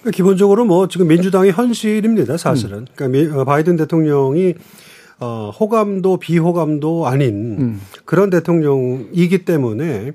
그러니까 0.00 0.10
기본적으로 0.16 0.64
뭐 0.66 0.86
지금 0.88 1.08
민주당의 1.08 1.52
현실입니다, 1.52 2.36
사실은. 2.36 2.86
그러니까 2.94 3.08
미- 3.08 3.26
어, 3.40 3.44
바이든 3.44 3.76
대통령이 3.76 4.54
어, 5.20 5.50
호감도 5.58 6.18
비호감도 6.18 7.06
아닌 7.06 7.56
음. 7.60 7.80
그런 8.04 8.28
대통령이기 8.30 9.44
때문에 9.44 10.12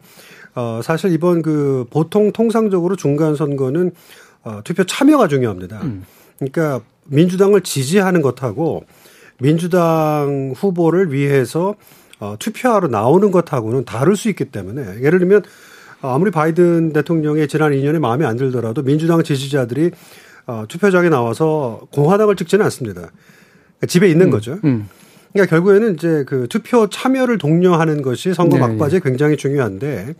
어, 0.60 0.82
사실 0.84 1.13
이번 1.13 1.42
그 1.42 1.86
보통 1.89 2.34
통상적으로 2.34 2.98
중간 2.98 3.34
선거는 3.36 3.92
어, 4.44 4.60
투표 4.66 4.84
참여가 4.84 5.30
중요합니다. 5.30 5.82
그러니까 6.38 6.82
민주당을 7.06 7.62
지지하는 7.62 8.22
것하고 8.22 8.84
민주당 9.39 10.54
후보를 10.58 11.13
위해서 11.13 11.75
어, 12.20 12.36
투표하러 12.38 12.89
나오는 12.89 13.32
것하고는 13.32 13.86
다를 13.86 14.18
수 14.18 14.28
있기 14.28 14.46
때문에 14.46 15.01
예를 15.01 15.20
들면 15.20 15.44
아무리 16.01 16.30
바이든 16.30 16.92
대통령의 16.92 17.48
지난 17.48 17.72
2년에 17.72 18.00
마음에 18.00 18.25
안 18.25 18.36
들더라도 18.36 18.84
민주당 18.84 19.24
지지자들이 19.24 19.92
어, 20.46 20.66
투표장에 20.68 21.08
나와서 21.08 21.88
공화당을 21.94 22.36
찍지는 22.36 22.66
않습니다. 22.66 23.01
그러니까 23.01 23.86
집에 23.88 24.10
있는 24.10 24.30
거죠. 24.30 24.60
음. 24.66 24.89
그러니까 25.32 25.50
결국에는 25.56 25.94
이제 25.94 26.25
그 26.28 26.48
투표 26.50 26.89
참여를 26.89 27.38
독려하는 27.38 28.01
것이 28.01 28.34
선거 28.34 28.58
네, 28.58 28.68
막바지에 28.68 29.00
굉장히 29.01 29.38
중요한데 29.38 30.16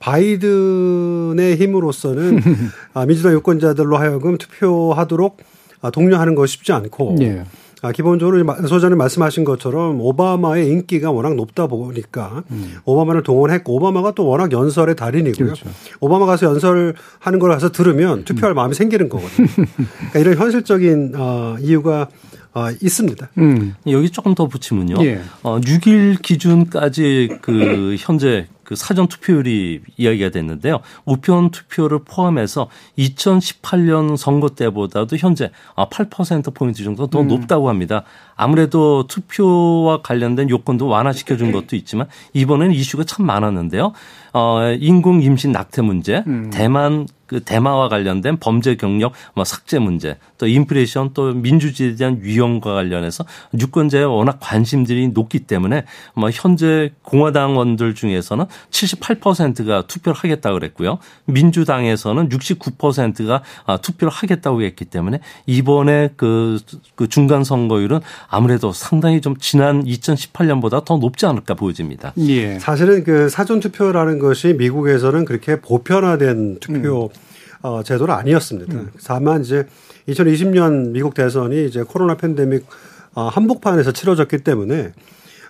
바이든의 0.00 1.56
힘으로서는 1.56 2.40
아, 2.94 3.06
민주당 3.06 3.32
유권자들로 3.34 3.96
하여금 3.96 4.36
투표하도록 4.38 5.36
아, 5.82 5.90
독려하는 5.90 6.34
것이 6.34 6.54
쉽지 6.54 6.72
않고 6.72 7.16
예. 7.20 7.44
아, 7.82 7.92
기본적으로 7.92 8.42
마- 8.44 8.56
소장님 8.56 8.98
말씀하신 8.98 9.44
것처럼 9.44 10.00
오바마의 10.00 10.68
인기가 10.68 11.10
워낙 11.10 11.34
높다 11.34 11.66
보니까 11.66 12.42
오바마를 12.84 13.22
동원했고 13.22 13.74
오바마가 13.76 14.12
또 14.14 14.26
워낙 14.26 14.52
연설의 14.52 14.96
달인이고요. 14.96 15.46
그렇죠. 15.46 15.66
오바마 16.00 16.26
가서 16.26 16.46
연설하는 16.46 17.38
걸 17.38 17.50
가서 17.50 17.70
들으면 17.72 18.24
투표할 18.24 18.52
마음이 18.54 18.74
생기는 18.74 19.08
거거든요. 19.08 19.46
그러니까 20.12 20.18
이런 20.18 20.36
현실적인 20.36 21.12
어, 21.16 21.56
이유가 21.60 22.08
어, 22.52 22.66
있습니다. 22.82 23.30
음. 23.38 23.74
여기 23.86 24.10
조금 24.10 24.34
더 24.34 24.46
붙이면요. 24.46 24.96
예. 25.06 25.20
어, 25.42 25.58
6일 25.60 26.20
기준까지 26.20 27.38
그 27.40 27.94
현재 27.98 28.46
그 28.70 28.76
사전 28.76 29.08
투표율이 29.08 29.80
이야기가 29.96 30.30
됐는데요. 30.30 30.78
우편 31.04 31.50
투표를 31.50 32.04
포함해서 32.04 32.68
2018년 32.96 34.16
선거 34.16 34.50
때보다도 34.50 35.16
현재 35.16 35.50
8% 35.74 36.54
포인트 36.54 36.84
정도 36.84 37.08
더 37.08 37.22
음. 37.22 37.26
높다고 37.26 37.68
합니다. 37.68 38.04
아무래도 38.36 39.08
투표와 39.08 40.02
관련된 40.02 40.50
요건도 40.50 40.86
완화시켜 40.86 41.36
준 41.36 41.50
것도 41.50 41.74
있지만 41.74 42.06
이번에는 42.32 42.72
이슈가 42.72 43.02
참 43.02 43.26
많았는데요. 43.26 43.92
어, 44.34 44.60
인공 44.78 45.20
임신 45.20 45.50
낙태 45.50 45.82
문제, 45.82 46.22
음. 46.28 46.50
대만 46.52 47.08
그 47.30 47.38
대마와 47.38 47.88
관련된 47.88 48.38
범죄 48.38 48.74
경력 48.74 49.12
뭐 49.36 49.44
삭제 49.44 49.78
문제 49.78 50.18
또 50.36 50.48
인플레이션 50.48 51.10
또 51.14 51.32
민주주의에 51.32 51.94
대한 51.94 52.18
위험과 52.22 52.74
관련해서 52.74 53.24
유권자의 53.56 54.04
워낙 54.04 54.38
관심들이 54.40 55.06
높기 55.06 55.38
때문에 55.38 55.84
뭐 56.14 56.28
현재 56.32 56.90
공화당원들 57.02 57.94
중에서는 57.94 58.46
78%가 58.72 59.86
투표를 59.86 60.18
하겠다고 60.18 60.58
그랬고요. 60.58 60.98
민주당에서는 61.26 62.30
69%가 62.30 63.44
아, 63.64 63.76
투표를 63.76 64.10
하겠다고 64.10 64.62
했기 64.62 64.84
때문에 64.84 65.20
이번에 65.46 66.08
그, 66.16 66.58
그 66.96 67.08
중간 67.08 67.44
선거율은 67.44 68.00
아무래도 68.26 68.72
상당히 68.72 69.20
좀 69.20 69.36
지난 69.36 69.84
2018년보다 69.84 70.84
더 70.84 70.96
높지 70.96 71.26
않을까 71.26 71.54
보여집니다. 71.54 72.12
예. 72.18 72.58
사실은 72.58 73.04
그 73.04 73.28
사전 73.28 73.60
투표라는 73.60 74.18
것이 74.18 74.54
미국에서는 74.54 75.24
그렇게 75.24 75.60
보편화된 75.60 76.58
투표 76.58 77.04
음. 77.04 77.19
어, 77.62 77.82
제도는 77.82 78.14
아니었습니다. 78.14 78.74
음. 78.74 78.90
다만 79.04 79.42
이제 79.42 79.66
2020년 80.08 80.90
미국 80.90 81.14
대선이 81.14 81.66
이제 81.66 81.82
코로나 81.82 82.16
팬데믹 82.16 82.66
어, 83.14 83.28
한복판에서 83.28 83.92
치러졌기 83.92 84.38
때문에 84.38 84.92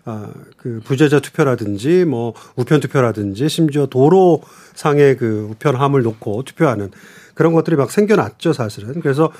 어, 0.06 0.32
그 0.56 0.80
부재자 0.84 1.20
투표라든지 1.20 2.04
뭐 2.04 2.34
우편 2.56 2.80
투표라든지 2.80 3.48
심지어 3.48 3.86
도로상의 3.86 5.16
그 5.16 5.48
우편함을 5.50 6.02
놓고 6.02 6.44
투표하는 6.44 6.90
그런 7.34 7.52
것들이 7.52 7.76
막 7.76 7.90
생겨났죠, 7.90 8.52
사실은. 8.52 9.00
그래서 9.00 9.30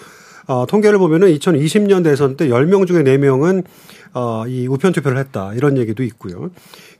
어, 0.46 0.66
통계를 0.66 0.98
보면은 0.98 1.28
2020년 1.28 2.04
대선 2.04 2.36
때 2.36 2.48
10명 2.48 2.86
중에 2.86 3.02
4명은 3.04 3.64
어, 4.12 4.44
이 4.46 4.66
우편 4.66 4.92
투표를 4.92 5.18
했다. 5.18 5.52
이런 5.54 5.76
얘기도 5.78 6.02
있고요. 6.02 6.50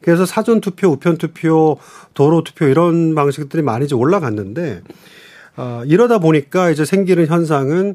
그래서 0.00 0.24
사전 0.24 0.60
투표, 0.60 0.88
우편 0.88 1.18
투표, 1.18 1.78
도로 2.14 2.44
투표 2.44 2.66
이런 2.66 3.14
방식들이 3.14 3.62
많이 3.62 3.86
이제 3.86 3.94
올라갔는데 3.94 4.82
어, 5.60 5.82
이러다 5.84 6.18
보니까 6.18 6.70
이제 6.70 6.86
생기는 6.86 7.26
현상은 7.26 7.94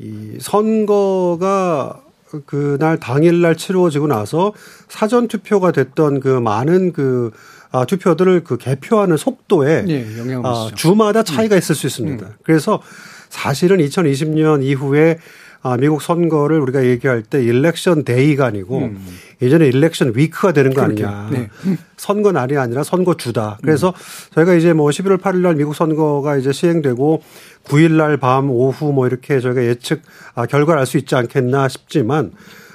이 0.00 0.38
선거가 0.40 2.02
그날 2.46 2.98
당일날 2.98 3.56
치루어지고 3.56 4.08
나서 4.08 4.52
사전 4.88 5.28
투표가 5.28 5.70
됐던 5.70 6.18
그 6.18 6.28
많은 6.28 6.92
그 6.92 7.30
아, 7.70 7.84
투표들을 7.84 8.42
그 8.42 8.58
개표하는 8.58 9.16
속도에 9.16 9.82
네, 9.82 10.04
아, 10.42 10.70
주마다 10.74 11.22
차이가 11.22 11.54
음. 11.54 11.58
있을 11.58 11.76
수 11.76 11.86
있습니다. 11.86 12.26
음. 12.26 12.32
그래서 12.42 12.82
사실은 13.28 13.78
2020년 13.78 14.64
이후에 14.64 15.18
아, 15.62 15.76
미국 15.76 16.00
선거를 16.02 16.60
우리가 16.60 16.84
얘기할 16.84 17.22
때 17.22 17.42
election 17.42 18.04
day가 18.04 18.46
아니고 18.46 18.78
음. 18.78 19.04
예전에 19.42 19.66
election 19.66 20.12
week가 20.14 20.52
되는 20.52 20.72
거. 20.72 20.82
아니냐. 20.82 21.28
네. 21.32 21.48
선거 21.96 22.30
날이 22.32 22.56
아니라 22.56 22.82
선거 22.84 23.16
주다. 23.16 23.58
그래서 23.62 23.88
음. 23.88 24.30
저희가 24.34 24.54
이제 24.54 24.72
뭐 24.72 24.88
11월 24.90 25.18
8일 25.20 25.38
날 25.38 25.54
미국 25.56 25.74
선거가 25.74 26.36
이제 26.36 26.52
시행되고 26.52 27.22
9일 27.64 27.92
날 27.92 28.16
밤 28.18 28.50
오후 28.50 28.92
뭐 28.92 29.06
이렇게 29.06 29.40
저희가 29.40 29.64
예측 29.64 30.02
아, 30.34 30.46
결과를 30.46 30.80
알 30.80 30.86
수 30.86 30.98
있지 30.98 31.14
않겠나 31.16 31.68
싶지만 31.68 32.30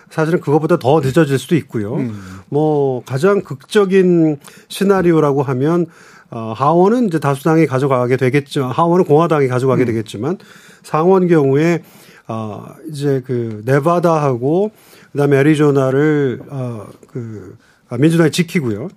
사실은 0.10 0.42
그것보다 0.42 0.78
더 0.78 1.00
늦어질 1.00 1.40
수도 1.40 1.56
있고요. 1.56 1.96
음. 1.96 2.20
뭐 2.50 3.02
가장 3.06 3.42
극적인 3.42 4.38
시나리오라고 4.68 5.42
하면 5.44 5.86
어, 6.30 6.54
하원은 6.56 7.08
이제 7.08 7.20
다수당이 7.20 7.66
가져가게 7.68 8.18
되겠죠. 8.18 8.66
하원은 8.66 9.06
공화당이 9.06 9.48
가져가게 9.48 9.84
음. 9.84 9.86
되겠지만 9.88 10.38
상원 10.84 11.28
경우에 11.28 11.84
어, 12.32 12.76
이제 12.90 13.22
그 13.26 13.62
네바다하고 13.66 14.72
그다음에 15.12 15.40
애리조나를 15.40 16.40
어그 16.50 17.58
아, 17.90 17.98
민주당이 17.98 18.32
지키고요. 18.32 18.88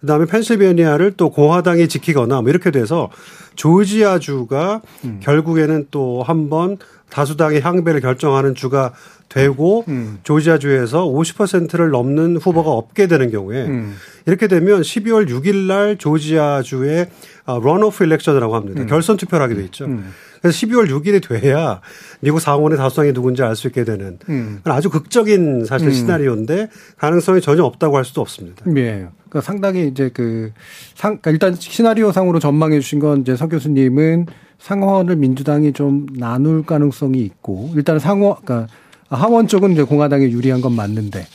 그다음에 0.00 0.26
펜실베니아를 0.26 1.14
또 1.16 1.30
공화당이 1.30 1.88
지키거나 1.88 2.42
뭐 2.42 2.50
이렇게 2.50 2.70
돼서 2.70 3.10
조지아주가 3.56 4.80
음. 5.04 5.20
결국에는 5.20 5.88
또 5.90 6.22
한번 6.22 6.76
다수당의 7.10 7.62
향배를 7.62 8.00
결정하는 8.00 8.54
주가 8.54 8.92
되고 9.28 9.84
음. 9.88 10.18
조지아주에서 10.22 11.04
50%를 11.04 11.90
넘는 11.90 12.36
후보가 12.36 12.70
없게 12.70 13.08
되는 13.08 13.30
경우에 13.30 13.64
음. 13.66 13.96
이렇게 14.26 14.46
되면 14.46 14.82
12월 14.82 15.28
6일 15.28 15.66
날 15.66 15.96
조지아주의 15.96 17.08
런오프 17.46 18.04
아, 18.04 18.06
일렉션이라고 18.06 18.54
합니다. 18.54 18.82
음. 18.82 18.86
결선 18.86 19.16
투표를 19.16 19.42
하게 19.42 19.56
돼 19.56 19.64
있죠. 19.64 19.86
음. 19.86 20.12
그래서 20.44 20.66
12월 20.66 20.90
6일이 20.90 21.26
돼야 21.26 21.80
미국 22.24 22.40
상원의 22.40 22.78
다수당이 22.78 23.12
누군지 23.12 23.42
알 23.42 23.54
수 23.54 23.68
있게 23.68 23.84
되는 23.84 24.18
음. 24.28 24.60
아주 24.64 24.90
극적인 24.90 25.64
사실 25.66 25.88
음. 25.88 25.92
시나리오인데 25.92 26.68
가능성이 26.96 27.40
전혀 27.40 27.62
없다고 27.62 27.96
할 27.96 28.04
수도 28.04 28.20
없습니다. 28.20 28.64
예. 28.76 29.06
그러니까 29.28 29.40
상당히 29.42 29.86
이제 29.86 30.10
그 30.12 30.50
상, 30.94 31.18
그러니까 31.18 31.30
일단 31.30 31.54
시나리오 31.54 32.10
상으로 32.10 32.40
전망해 32.40 32.80
주신 32.80 32.98
건 32.98 33.20
이제 33.20 33.36
서 33.36 33.46
교수님은 33.48 34.26
상원을 34.58 35.16
민주당이 35.16 35.72
좀 35.72 36.06
나눌 36.18 36.64
가능성이 36.64 37.20
있고 37.20 37.70
일단 37.76 37.98
상원, 37.98 38.36
그러니까 38.44 38.72
하원 39.08 39.46
쪽은 39.46 39.72
이제 39.72 39.82
공화당이 39.82 40.24
유리한 40.32 40.60
건 40.60 40.72
맞는데 40.74 41.26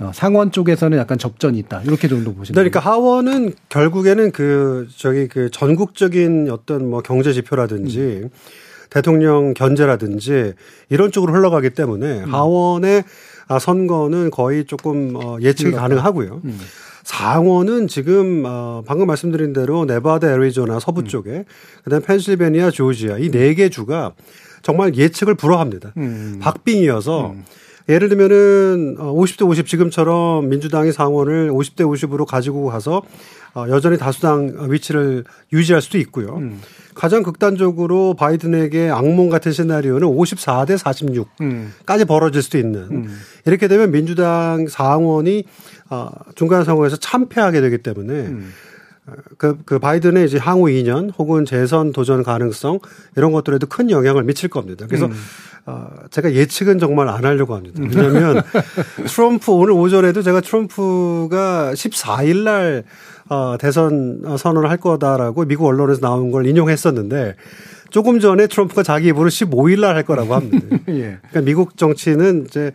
어, 0.00 0.10
상원 0.12 0.50
쪽에서는 0.52 0.98
약간 0.98 1.18
접전이 1.18 1.58
있다. 1.58 1.82
이렇게 1.82 2.08
정도 2.08 2.34
보시는 2.34 2.54
그러니까 2.54 2.80
하원은 2.80 3.54
결국에는 3.68 4.32
그 4.32 4.86
저기 4.96 5.28
그 5.28 5.50
전국적인 5.50 6.50
어떤 6.50 6.90
뭐 6.90 7.00
경제 7.00 7.32
지표라든지 7.32 7.98
음. 8.24 8.30
대통령 8.94 9.54
견제라든지 9.54 10.52
이런 10.88 11.10
쪽으로 11.10 11.32
흘러가기 11.34 11.70
때문에 11.70 12.20
음. 12.22 12.32
하원의 12.32 13.02
아, 13.48 13.58
선거는 13.58 14.30
거의 14.30 14.64
조금 14.66 15.12
어, 15.16 15.36
예측이. 15.40 15.72
가능하고요. 15.72 16.40
음. 16.44 16.60
상원은 17.02 17.88
지금 17.88 18.44
어 18.46 18.82
방금 18.86 19.06
말씀드린 19.08 19.52
대로 19.52 19.84
네바다, 19.84 20.32
애리조나 20.32 20.78
서부 20.80 21.00
음. 21.02 21.06
쪽에 21.06 21.44
그다음에 21.84 22.02
펜실베니아, 22.06 22.70
조지아 22.70 23.18
이 23.18 23.28
네 23.30 23.54
개 23.54 23.68
주가 23.68 24.12
정말 24.62 24.94
예측을 24.96 25.34
불허합니다. 25.34 25.92
음. 25.98 26.38
박빙이어서 26.40 27.32
음. 27.32 27.44
예를 27.90 28.08
들면은 28.08 28.96
50대 28.96 29.42
어, 29.42 29.46
50 29.48 29.66
지금처럼 29.66 30.48
민주당이 30.48 30.92
상원을 30.92 31.50
50대 31.50 31.80
50으로 31.80 32.24
가지고 32.24 32.64
가서 32.66 33.02
어, 33.54 33.66
여전히 33.68 33.98
다수당 33.98 34.68
위치를 34.70 35.24
유지할 35.52 35.82
수도 35.82 35.98
있고요. 35.98 36.36
음. 36.36 36.60
가장 36.94 37.22
극단적으로 37.22 38.14
바이든에게 38.14 38.90
악몽 38.90 39.28
같은 39.28 39.52
시나리오는 39.52 40.06
54대 40.06 40.78
46까지 40.78 41.26
음. 41.40 42.06
벌어질 42.06 42.42
수도 42.42 42.58
있는 42.58 42.80
음. 42.90 43.20
이렇게 43.44 43.68
되면 43.68 43.90
민주당 43.90 44.66
상원이 44.68 45.44
어, 45.90 46.10
중간 46.34 46.64
선거에서 46.64 46.96
참패하게 46.96 47.60
되기 47.60 47.78
때문에 47.78 48.12
음. 48.12 48.52
그, 49.36 49.58
그 49.66 49.78
바이든의 49.78 50.24
이제 50.24 50.38
향후 50.38 50.66
2년 50.66 51.12
혹은 51.18 51.44
재선 51.44 51.92
도전 51.92 52.22
가능성 52.22 52.78
이런 53.16 53.32
것들에도 53.32 53.66
큰 53.66 53.90
영향을 53.90 54.24
미칠 54.24 54.48
겁니다. 54.48 54.86
그래서 54.88 55.06
음. 55.06 55.12
어, 55.66 55.88
제가 56.10 56.32
예측은 56.32 56.78
정말 56.78 57.08
안 57.08 57.24
하려고 57.24 57.54
합니다. 57.54 57.82
왜냐하면 57.82 58.42
트럼프 59.06 59.52
오늘 59.52 59.72
오전에도 59.72 60.22
제가 60.22 60.40
트럼프가 60.40 61.72
14일 61.74 62.44
날 62.44 62.84
어, 63.28 63.56
대선 63.58 64.22
선언을 64.38 64.68
할 64.70 64.76
거다라고 64.76 65.44
미국 65.46 65.66
언론에서 65.66 66.00
나온 66.00 66.30
걸 66.30 66.46
인용했었는데 66.46 67.36
조금 67.90 68.18
전에 68.18 68.48
트럼프가 68.48 68.82
자기 68.82 69.08
입으로 69.08 69.28
15일 69.30 69.80
날 69.80 69.94
할 69.94 70.02
거라고 70.02 70.34
합니다. 70.34 70.66
예. 70.88 71.18
그러니까 71.30 71.40
미국 71.42 71.76
정치는 71.76 72.46
이제 72.48 72.72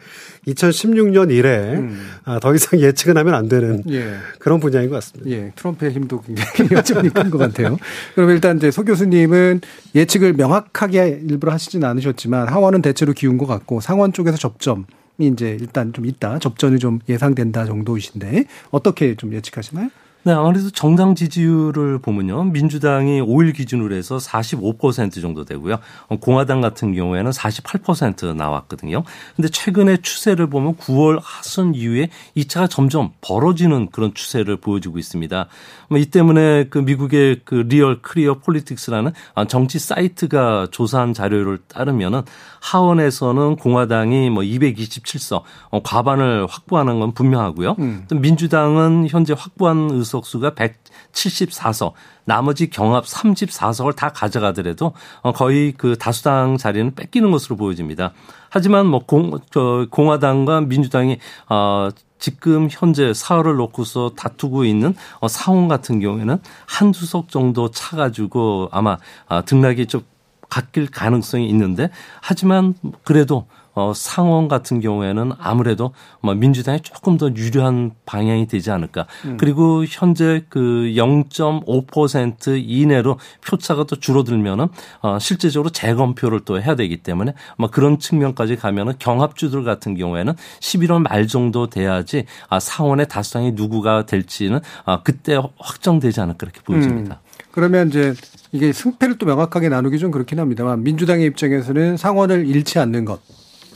2016년 0.48 1.30
이래 1.32 1.76
음. 1.76 2.00
아, 2.24 2.40
더 2.40 2.56
이상 2.56 2.80
예측은 2.80 3.18
하면 3.18 3.34
안 3.34 3.50
되는 3.50 3.84
예. 3.90 4.14
그런 4.40 4.60
분야인 4.62 4.90
것 4.90 4.96
같습니다. 4.96 5.30
예. 5.30 5.52
트럼프의 5.56 5.92
힘도 5.92 6.22
굉장히 6.22 6.50
여전히 6.72 7.10
큰 7.10 7.30
것 7.30 7.38
같아요. 7.38 7.78
그럼 8.16 8.30
일단 8.30 8.58
이제 8.58 8.72
소 8.72 8.84
교수님은 8.86 9.60
예측을 9.94 10.34
명확하게 10.34 11.22
일부러 11.30 11.52
하시진 11.52 11.84
않으셨지만 11.84 12.48
하원은 12.48 12.82
대체로 12.82 13.12
기운 13.14 13.38
것 13.38 13.46
같고 13.46 13.82
상원 13.82 14.14
쪽에서 14.14 14.38
접점 14.38 14.86
이 15.18 15.28
이제 15.28 15.58
일단 15.60 15.92
좀 15.92 16.06
있다. 16.06 16.40
접전이 16.40 16.80
좀 16.80 17.00
예상된다 17.10 17.66
정도이신데 17.66 18.46
어떻게 18.72 19.16
좀 19.16 19.34
예측하시나요? 19.34 19.90
네, 20.24 20.34
아무래도 20.34 20.70
정당 20.70 21.16
지지율을 21.16 22.00
보면요. 22.00 22.44
민주당이 22.44 23.22
5일 23.22 23.56
기준으로 23.56 23.96
해서 23.96 24.18
45% 24.18 25.22
정도 25.22 25.46
되고요. 25.46 25.78
공화당 26.20 26.60
같은 26.60 26.94
경우에는 26.94 27.32
48% 27.32 28.36
나왔거든요. 28.36 29.04
근데 29.38 29.48
최근의 29.48 30.02
추세를 30.02 30.48
보면 30.48 30.76
9월 30.76 31.22
하순 31.24 31.74
이후에 31.74 32.10
이 32.36 32.46
차가 32.46 32.68
점점 32.68 33.12
벌어지는 33.22 33.88
그런 33.92 34.14
추세를 34.14 34.58
보여주고 34.58 35.00
있습니다. 35.00 35.48
뭐이 35.90 36.08
때문에 36.08 36.66
그 36.66 36.80
미국의 36.80 37.42
그 37.46 37.56
Real 37.56 38.02
Clear 38.02 38.40
Politics라는 38.40 39.14
정치 39.48 39.80
사이트가 39.80 40.68
조사한 40.72 41.14
자료를 41.14 41.60
따르면은 41.70 42.24
하원에서는 42.60 43.56
공화당이 43.56 44.30
뭐 44.32 44.44
227석 44.44 45.44
과반을 45.84 46.46
확보하는 46.50 47.00
건 47.00 47.14
분명하고요. 47.14 47.76
음. 47.80 48.06
민주당은 48.14 49.08
현재 49.10 49.34
확보한 49.38 49.90
의석 49.92 50.09
의석수가 50.10 50.52
174석, 50.52 51.94
나머지 52.26 52.70
경합 52.70 53.06
34석을 53.06 53.96
다 53.96 54.10
가져가더라도 54.10 54.94
어, 55.22 55.32
거의 55.32 55.74
그 55.78 55.96
다수당 55.98 56.58
자리는 56.58 56.96
뺏기는 56.96 57.30
것으로 57.32 57.56
보여집니다. 57.56 58.14
하지만 58.50 58.88
뭐 58.88 59.00
공, 59.06 59.38
저 59.52 59.88
공화당과 59.90 60.62
민주당이 60.62 61.20
어, 61.50 61.90
지금 62.18 62.68
현재 62.70 63.14
사흘을 63.14 63.56
놓고서 63.56 64.12
다투고 64.16 64.66
있는 64.66 64.94
어, 65.20 65.28
상원 65.28 65.68
같은 65.68 66.00
경우에는 66.00 66.40
한두 66.66 67.06
석 67.06 67.30
정도 67.30 67.72
차가지고 67.72 68.70
아마 68.72 68.98
아, 69.28 69.42
등락이 69.42 69.86
좀 69.86 70.02
바뀔 70.50 70.88
가능성이 70.88 71.48
있는데 71.50 71.90
하지만 72.22 72.74
그래도 73.04 73.46
어, 73.74 73.94
상원 73.96 74.48
같은 74.48 74.80
경우에는 74.82 75.32
아무래도 75.40 75.94
뭐 76.22 76.34
민주당이 76.34 76.82
조금 76.82 77.18
더 77.18 77.30
유리한 77.30 77.92
방향이 78.06 78.48
되지 78.48 78.72
않을까. 78.72 79.06
음. 79.26 79.38
그리고 79.38 79.86
현재 79.86 80.44
그 80.50 80.60
0.5% 80.96 82.62
이내로 82.66 83.18
표차가 83.46 83.86
또 83.86 83.96
줄어들면은 83.96 84.68
어, 85.02 85.20
실제적으로 85.20 85.70
재검표를 85.70 86.42
또 86.42 86.62
해야 86.62 86.76
되기 86.76 86.98
때문에 86.98 87.34
뭐 87.58 87.70
그런 87.70 88.00
측면까지 88.00 88.56
가면은 88.56 88.94
경합주들 89.00 89.64
같은 89.64 89.96
경우에는 89.96 90.34
11월 90.60 91.02
말 91.02 91.28
정도 91.28 91.68
돼야지 91.70 92.26
아, 92.50 92.60
상원의 92.60 93.08
다수당이 93.08 93.54
누구가 93.54 94.06
될지는 94.06 94.60
아, 94.86 95.02
그때 95.04 95.40
확정되지 95.58 96.22
않을까 96.22 96.40
그렇게 96.40 96.62
보여집니다. 96.62 97.20
음. 97.24 97.30
그러면 97.52 97.90
이제 97.90 98.14
이게 98.52 98.72
승패를 98.72 99.18
또 99.18 99.26
명확하게 99.26 99.70
나누기 99.70 100.00
좀 100.00 100.12
그렇긴 100.12 100.40
합니다만 100.40 100.84
민주당의 100.84 101.26
입장에서는 101.28 101.98
상원을 101.98 102.48
잃지 102.48 102.80
않는 102.80 103.06
것. 103.06 103.20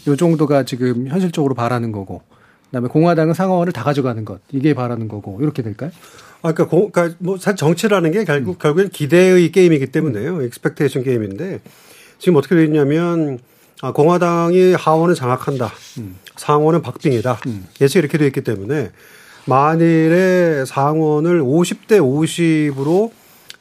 요 0.07 0.15
정도가 0.15 0.63
지금 0.63 1.07
현실적으로 1.07 1.53
바라는 1.55 1.91
거고 1.91 2.21
그다음에 2.65 2.87
공화당은 2.87 3.33
상원을 3.33 3.71
다 3.71 3.83
가져가는 3.83 4.25
것 4.25 4.39
이게 4.51 4.73
바라는 4.73 5.07
거고 5.07 5.39
이렇게 5.41 5.61
될까요? 5.61 5.91
아, 6.41 6.51
그러니까, 6.53 6.67
공, 6.67 6.91
그러니까 6.91 7.15
뭐 7.19 7.37
사실 7.37 7.55
정치라는 7.55 8.11
게 8.11 8.25
결국 8.25 8.57
음. 8.57 8.59
결국엔 8.59 8.89
기대의 8.89 9.51
게임이기 9.51 9.87
때문에요. 9.87 10.37
음. 10.37 10.41
expectation 10.43 11.03
게임인데 11.03 11.61
지금 12.19 12.35
어떻게 12.35 12.55
되어 12.55 12.65
있냐면 12.65 13.39
아, 13.81 13.91
공화당이 13.91 14.73
하원을 14.73 15.15
장악한다. 15.15 15.71
음. 15.99 16.17
상원은 16.35 16.81
박빙이다. 16.81 17.39
음. 17.47 17.67
예측이 17.79 17.99
이렇게 17.99 18.17
되어 18.17 18.27
있기 18.27 18.41
때문에 18.41 18.91
만일에 19.45 20.65
상원을 20.65 21.41
50대 21.41 21.99
50으로 21.99 23.11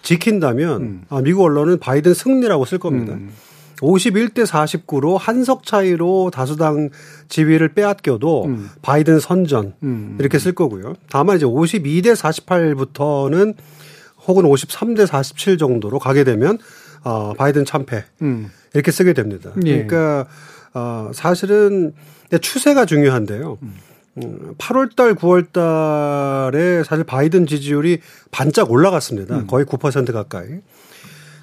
지킨다면 0.03 0.83
음. 0.83 1.03
아, 1.09 1.21
미국 1.21 1.45
언론은 1.45 1.79
바이든 1.79 2.15
승리라고 2.15 2.65
쓸 2.65 2.79
겁니다. 2.79 3.15
음. 3.15 3.31
51대 3.83 4.47
49로 4.47 5.19
한석 5.19 5.67
차이로 5.67 6.31
다수당 6.33 6.91
지위를 7.29 7.75
빼앗겨도 7.75 8.45
음. 8.47 8.71
바이든 8.81 9.21
선전 9.21 9.75
음. 9.83 10.17
이렇게 10.21 10.39
쓸 10.39 10.53
거고요. 10.53 10.95
다만 11.11 11.37
이제 11.37 11.45
52대 11.45 12.15
48부터는 12.15 13.55
혹은 14.27 14.45
53대 14.45 15.07
47 15.07 15.59
정도로 15.59 15.99
가게 15.99 16.25
되면 16.25 16.59
어 17.05 17.35
바이든 17.35 17.65
참패 17.65 18.05
음. 18.23 18.51
이렇게 18.73 18.93
쓰게 18.93 19.13
됩니다. 19.13 19.51
예. 19.67 19.85
그러니까 19.85 20.27
어 20.75 21.11
사실은 21.13 21.93
추세가 22.41 22.87
중요한데요. 22.87 23.59
음. 23.63 23.75
8월 24.59 24.95
달, 24.95 25.15
9월 25.15 25.53
달에 25.53 26.85
사실 26.85 27.05
바이든 27.05 27.47
지지율이 27.47 28.01
반짝 28.31 28.71
올라갔습니다. 28.71 29.39
음. 29.39 29.47
거의 29.47 29.65
9% 29.65 30.13
가까이. 30.13 30.61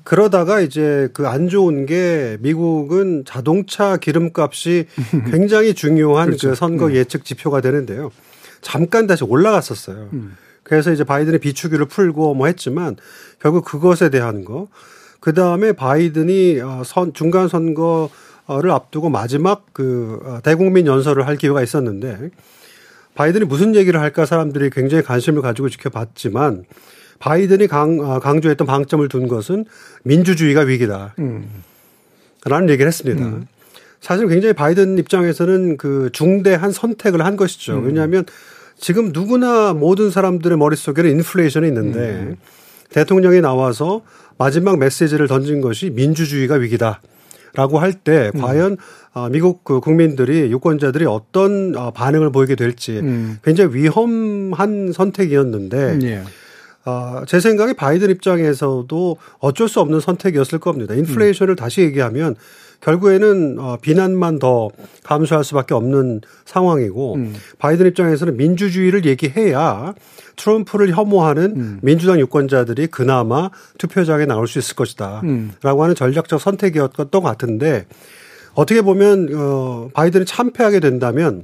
그러다가 0.10 0.60
이제 0.60 1.08
그 1.14 1.28
안 1.28 1.50
좋은 1.50 1.86
게 1.86 2.38
미국은 2.40 3.26
자동차 3.28 3.96
기름값이 3.98 4.88
굉장히 5.30 5.76
중요한 5.76 6.30
그렇죠. 6.30 6.50
그 6.50 6.56
선거 6.56 6.88
음. 6.88 6.96
예측 6.96 7.24
지표가 7.24 7.62
되는데요. 7.62 8.10
잠깐 8.62 9.06
다시 9.06 9.24
올라갔었어요. 9.24 10.10
음. 10.14 10.36
그래서 10.64 10.92
이제 10.92 11.04
바이든의 11.04 11.40
비추기를 11.40 11.86
풀고 11.86 12.34
뭐 12.34 12.48
했지만 12.48 12.96
결국 13.40 13.64
그것에 13.66 14.10
대한 14.10 14.44
거. 14.44 14.68
그 15.20 15.36
다음에 15.36 15.74
바이든이 15.74 16.60
어, 16.62 16.82
선, 16.84 17.14
중간 17.14 17.48
선거를 17.48 18.72
앞두고 18.72 19.10
마지막 19.10 19.68
그 19.74 20.20
어, 20.26 20.40
대국민 20.42 20.88
연설을 20.88 21.28
할 21.28 21.38
기회가 21.38 21.62
있었는데 21.62 22.32
바이든이 23.14 23.46
무슨 23.46 23.76
얘기를 23.76 24.00
할까 24.00 24.26
사람들이 24.26 24.72
굉장히 24.72 25.04
관심을 25.04 25.44
가지고 25.44 25.70
지켜봤지만 25.70 26.66
바이든이 27.20 27.68
강, 27.68 28.00
아, 28.02 28.20
강조했던 28.20 28.66
방점을 28.66 29.08
둔 29.10 29.28
것은 29.28 29.66
민주주의가 30.04 30.62
위기다. 30.62 31.16
음. 31.20 31.48
라는 32.46 32.70
얘기를 32.70 32.88
했습니다. 32.88 33.26
음. 33.26 33.48
사실 34.02 34.28
굉장히 34.28 34.54
바이든 34.54 34.98
입장에서는 34.98 35.78
그 35.78 36.10
중대한 36.14 36.72
선택을 36.72 37.26
한 37.26 37.36
것이죠. 37.36 37.80
음. 37.80 37.86
왜냐하면 37.88 38.26
지금 38.78 39.12
누구나 39.12 39.74
모든 39.74 40.10
사람들의 40.10 40.58
머릿속에는 40.58 41.12
인플레이션이 41.12 41.68
있는데 41.68 42.00
음. 42.00 42.36
대통령이 42.92 43.42
나와서 43.42 44.02
마지막 44.38 44.80
메시지를 44.80 45.28
던진 45.28 45.60
것이 45.60 45.90
민주주의가 45.90 46.56
위기다. 46.56 47.02
라고 47.56 47.80
할때 47.80 48.32
음. 48.36 48.42
과연 48.42 48.78
어, 49.14 49.28
미국 49.30 49.64
그 49.64 49.80
국민들이 49.80 50.52
유권자들이 50.52 51.06
어떤 51.06 51.76
어, 51.76 51.92
반응을 51.92 52.32
보이게 52.32 52.56
될지 52.56 53.00
음. 53.00 53.40
굉장히 53.44 53.74
위험한 53.76 54.92
선택이었는데 54.94 56.00
예. 56.04 56.22
어, 56.86 57.24
제 57.28 57.40
생각에 57.40 57.74
바이든 57.74 58.10
입장에서도 58.12 59.18
어쩔 59.40 59.68
수 59.68 59.80
없는 59.82 60.00
선택이었을 60.00 60.60
겁니다. 60.60 60.94
인플레이션을 60.96 61.54
음. 61.54 61.56
다시 61.56 61.82
얘기하면 61.82 62.36
결국에는 62.82 63.58
어, 63.60 63.78
비난만 63.82 64.40
더 64.40 64.70
감수할 65.04 65.44
수밖에 65.44 65.74
없는 65.74 66.22
상황이고 66.46 67.16
음. 67.16 67.36
바이든 67.58 67.88
입장에서는 67.88 68.38
민주주의를 68.38 69.06
얘기해야 69.06 69.94
트럼프를 70.38 70.96
혐오하는 70.96 71.44
음. 71.58 71.80
민주당 71.82 72.20
유권자들이 72.20 72.88
그나마 72.88 73.50
투표장에 73.78 74.26
나올 74.26 74.48
수 74.48 74.60
있을 74.60 74.76
것이다. 74.76 75.22
음. 75.26 75.52
라고 75.62 75.84
하는 75.84 75.96
전략적 75.96 76.40
선택이었던 76.40 77.10
것 77.10 77.22
같은데 77.22 77.86
어떻게 78.54 78.82
보면 78.82 79.30
어, 79.36 79.90
바이든이 79.94 80.26
참패하게 80.26 80.80
된다면 80.80 81.44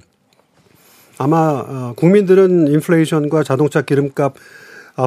아마 1.17 1.38
어, 1.38 1.93
국민들은 1.98 2.67
인플레이션과 2.67 3.43
자동차 3.43 3.82
기름값 3.82 4.34
아, 4.34 4.39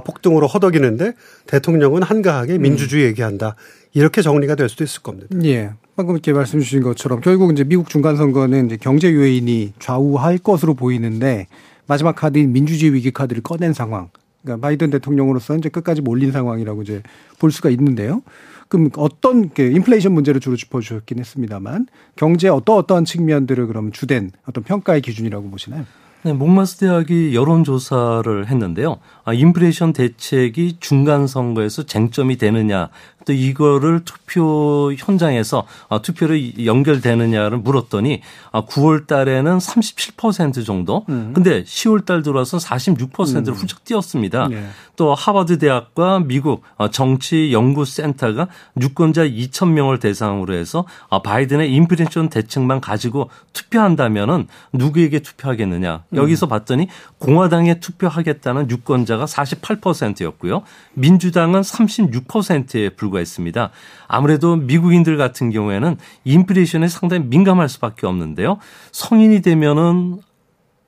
폭등으로 0.05 0.46
허덕이는데 0.46 1.12
대통령은 1.46 2.03
한가하게 2.03 2.57
음. 2.57 2.62
민주주의 2.62 3.05
얘기한다. 3.07 3.57
이렇게 3.94 4.22
정리가 4.22 4.55
될 4.55 4.68
수도 4.68 4.85
있을 4.85 5.03
겁니다. 5.03 5.29
예. 5.44 5.70
방금 5.96 6.14
이렇게 6.14 6.33
말씀 6.33 6.61
주신 6.61 6.83
것처럼 6.83 7.20
결국 7.20 7.53
이제 7.53 7.64
미국 7.64 7.88
중간 7.88 8.16
선거는 8.16 8.66
이제 8.66 8.77
경제 8.77 9.12
요인이 9.12 9.72
좌우할 9.79 10.38
것으로 10.38 10.74
보이는데 10.74 11.46
마지막 11.87 12.14
카드인 12.14 12.53
민주주의 12.53 12.92
위기 12.92 13.11
카드를 13.11 13.42
꺼낸 13.42 13.72
상황. 13.72 14.11
그러니까 14.42 14.66
바이든 14.66 14.90
대통령으로서 14.90 15.57
이제 15.57 15.68
끝까지 15.68 16.03
몰린 16.03 16.31
상황이라고 16.31 16.83
이제 16.83 17.03
볼 17.38 17.51
수가 17.51 17.70
있는데요. 17.70 18.22
그럼 18.68 18.90
어떤 18.96 19.48
그 19.48 19.62
인플레이션 19.62 20.12
문제를 20.12 20.40
주로 20.40 20.55
짚어주셨긴 20.55 21.18
했습니다만 21.18 21.87
경제 22.16 22.48
어떠 22.48 22.77
어떠한 22.77 23.05
측면들을 23.05 23.66
그럼 23.66 23.90
주된 23.92 24.31
어떤 24.46 24.62
평가의 24.62 25.01
기준이라고 25.01 25.51
보시나요? 25.51 25.85
네, 26.22 26.33
몽마스 26.33 26.78
대학이 26.78 27.33
여론조사를 27.33 28.48
했는데요. 28.48 28.98
아, 29.24 29.33
인플레이션 29.33 29.92
대책이 29.92 30.78
중간 30.81 31.28
선거에서 31.28 31.85
쟁점이 31.85 32.37
되느냐 32.37 32.88
또 33.24 33.33
이거를 33.33 34.04
투표 34.04 34.92
현장에서 34.96 35.66
아, 35.88 36.00
투표를 36.00 36.64
연결되느냐를 36.64 37.59
물었더니 37.59 38.22
아, 38.52 38.64
9월 38.64 39.07
달에는 39.07 39.59
37% 39.59 40.64
정도. 40.64 41.04
음. 41.09 41.33
근데 41.35 41.62
10월 41.64 42.07
달 42.07 42.22
들어서 42.22 42.59
46%를 42.59 43.48
음. 43.48 43.54
훌쩍 43.54 43.85
뛰었습니다. 43.85 44.48
네. 44.48 44.68
또 44.96 45.14
하버드 45.14 45.59
대학과 45.59 46.18
미국 46.20 46.62
아, 46.76 46.90
정치 46.90 47.52
연구 47.52 47.85
센터가 47.85 48.48
유권자 48.81 49.26
2천 49.26 49.70
명을 49.70 49.98
대상으로 50.00 50.54
해서 50.54 50.85
아, 51.11 51.22
바이든의 51.22 51.72
인플레이션 51.72 52.31
대책만 52.31 52.81
가지고 52.81 53.31
투표한다면은 53.52 54.48
누구에게 54.72 55.20
투표하겠느냐. 55.20 56.04
음. 56.09 56.16
여기서 56.16 56.46
봤더니 56.46 56.88
공화당에 57.18 57.81
투표하겠다는 57.81 58.70
유권자가 58.70 59.26
48%였고요. 59.26 60.62
민주당은 60.94 61.61
36%에 61.61 62.90
불과 62.90 63.17
불과했습니다. 63.18 63.70
아무래도 64.07 64.57
미국인들 64.57 65.16
같은 65.16 65.50
경우에는 65.50 65.96
인플레이션에 66.24 66.88
상당히 66.88 67.24
민감할 67.24 67.68
수밖에 67.68 68.07
없는데요. 68.07 68.59
성인이 68.92 69.42
되면은 69.42 70.18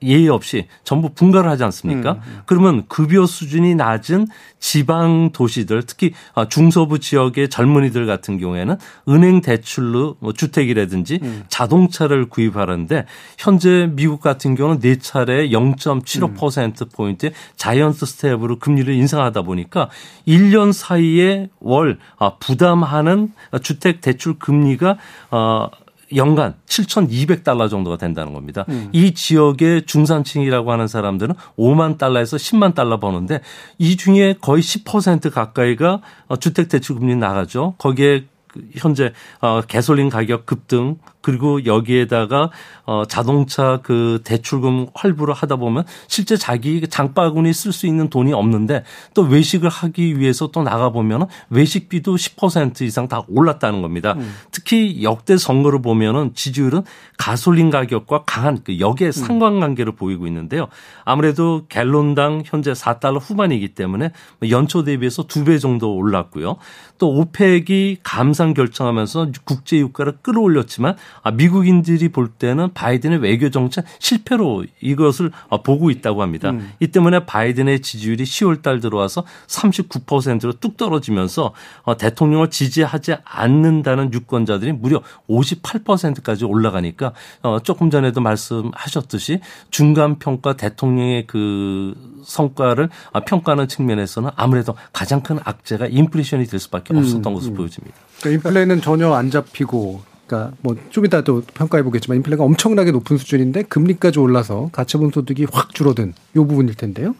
예의 0.03 0.29
없이 0.29 0.67
전부 0.83 1.09
분가를 1.09 1.49
하지 1.49 1.63
않습니까? 1.63 2.13
음, 2.13 2.21
음. 2.25 2.41
그러면 2.45 2.83
급여 2.87 3.25
수준이 3.25 3.75
낮은 3.75 4.27
지방 4.59 5.31
도시들 5.31 5.83
특히 5.83 6.13
아, 6.33 6.47
중서부 6.47 6.99
지역의 6.99 7.49
젊은이들 7.49 8.05
같은 8.05 8.37
경우에는 8.37 8.77
은행 9.09 9.41
대출로 9.41 10.15
뭐 10.19 10.33
주택이라든지 10.33 11.19
음. 11.21 11.43
자동차를 11.49 12.29
구입하는데 12.29 13.05
현재 13.37 13.89
미국 13.93 14.21
같은 14.21 14.55
경우는 14.55 14.79
네 14.79 14.97
차례 14.97 15.49
0.75% 15.49 16.81
음. 16.81 16.89
포인트 16.93 17.31
giant 17.57 18.05
step으로 18.05 18.59
금리를 18.59 18.93
인상하다 18.93 19.43
보니까 19.43 19.89
1년 20.27 20.73
사이에 20.73 21.49
월 21.59 21.99
아, 22.17 22.35
부담하는 22.39 23.33
주택 23.61 24.01
대출 24.01 24.39
금리가 24.39 24.97
어 25.31 25.67
연간 26.15 26.55
7,200달러 26.65 27.69
정도가 27.69 27.97
된다는 27.97 28.33
겁니다. 28.33 28.65
음. 28.69 28.89
이 28.91 29.13
지역의 29.13 29.85
중산층이라고 29.85 30.71
하는 30.71 30.87
사람들은 30.87 31.35
5만 31.57 31.97
달러에서 31.97 32.37
10만 32.37 32.75
달러 32.75 32.99
버는데 32.99 33.41
이 33.77 33.97
중에 33.97 34.35
거의 34.41 34.61
10% 34.61 35.31
가까이가 35.31 36.01
어, 36.27 36.35
주택 36.37 36.69
대출 36.69 36.97
금리 36.97 37.15
나가죠. 37.15 37.75
거기에 37.77 38.25
그 38.51 38.67
현재 38.75 39.13
어 39.39 39.61
가솔린 39.61 40.09
가격 40.09 40.45
급등 40.45 40.97
그리고 41.21 41.65
여기에다가 41.65 42.49
어 42.85 43.03
자동차 43.05 43.79
그 43.83 44.21
대출금 44.23 44.87
할부를 44.95 45.33
하다 45.33 45.57
보면 45.57 45.83
실제 46.07 46.37
자기 46.37 46.81
장바구니 46.87 47.53
쓸 47.53 47.73
수 47.73 47.85
있는 47.87 48.09
돈이 48.09 48.33
없는데 48.33 48.83
또 49.13 49.23
외식을 49.23 49.69
하기 49.69 50.19
위해서 50.19 50.47
또 50.47 50.63
나가 50.63 50.89
보면은 50.91 51.27
외식비도 51.49 52.15
10% 52.15 52.81
이상 52.81 53.07
다 53.07 53.23
올랐다는 53.27 53.81
겁니다. 53.81 54.13
음. 54.17 54.33
특히 54.51 55.03
역대 55.03 55.37
선거를 55.37 55.81
보면은 55.81 56.31
지지율은 56.33 56.83
가솔린 57.17 57.69
가격과 57.69 58.23
강한 58.25 58.59
그 58.63 58.79
역의 58.79 59.11
상관관계를 59.11 59.95
보이고 59.95 60.27
있는데요. 60.27 60.67
아무래도 61.05 61.65
갤론당 61.69 62.43
현재 62.45 62.71
4달러 62.71 63.19
후반이기 63.21 63.69
때문에 63.75 64.11
연초 64.49 64.83
대비해서 64.83 65.23
두 65.23 65.41
배 65.41 65.57
정도 65.57 65.95
올랐고요. 65.95 66.57
또 66.99 67.09
오펙이 67.15 67.97
감산 68.03 68.53
결정하면서 68.53 69.31
국제 69.43 69.77
유가를 69.77 70.19
끌어올렸지만 70.21 70.95
아, 71.23 71.31
미국인들이 71.31 72.09
볼 72.09 72.29
때는 72.29 72.73
바이든의 72.73 73.19
외교 73.19 73.49
정책 73.49 73.85
실패로 73.99 74.65
이것을 74.81 75.31
어, 75.49 75.61
보고 75.61 75.89
있다고 75.91 76.21
합니다. 76.21 76.51
음. 76.51 76.71
이 76.79 76.87
때문에 76.87 77.25
바이든의 77.25 77.81
지지율이 77.81 78.23
10월 78.23 78.61
달 78.61 78.79
들어와서 78.79 79.25
39%로 79.47 80.53
뚝 80.53 80.77
떨어지면서 80.77 81.53
어, 81.83 81.97
대통령을 81.97 82.49
지지하지 82.49 83.15
않는다는 83.23 84.13
유권자들이 84.13 84.73
무려 84.73 85.01
58%까지 85.29 86.45
올라가니까 86.45 87.13
어, 87.43 87.59
조금 87.61 87.89
전에도 87.89 88.21
말씀하셨듯이 88.21 89.41
중간 89.69 90.19
평가 90.19 90.53
대통령의 90.53 91.27
그 91.27 91.93
성과를 92.25 92.89
아, 93.13 93.19
평가하는 93.21 93.67
측면에서는 93.67 94.29
아무래도 94.35 94.75
가장 94.93 95.21
큰 95.21 95.39
악재가 95.43 95.87
인플레이션이 95.87 96.45
될 96.45 96.59
수밖에 96.59 96.95
없었던 96.95 97.31
음, 97.31 97.35
것으로 97.35 97.53
음. 97.53 97.57
보여집니다. 97.57 97.95
그러니까 98.19 98.49
인플레는 98.49 98.81
전혀 98.81 99.13
안 99.13 99.29
잡히고 99.31 100.10
그러니까 100.31 100.53
뭐 100.61 100.75
좀 100.89 101.05
이따 101.05 101.21
또 101.21 101.41
평가해 101.53 101.83
보겠지만 101.83 102.17
인플레가 102.17 102.43
엄청나게 102.43 102.91
높은 102.91 103.17
수준인데 103.17 103.63
금리까지 103.63 104.19
올라서 104.19 104.69
가처분 104.71 105.11
소득이 105.13 105.45
확 105.51 105.73
줄어든 105.75 106.13
요 106.37 106.47
부분일 106.47 106.75
텐데요. 106.75 107.15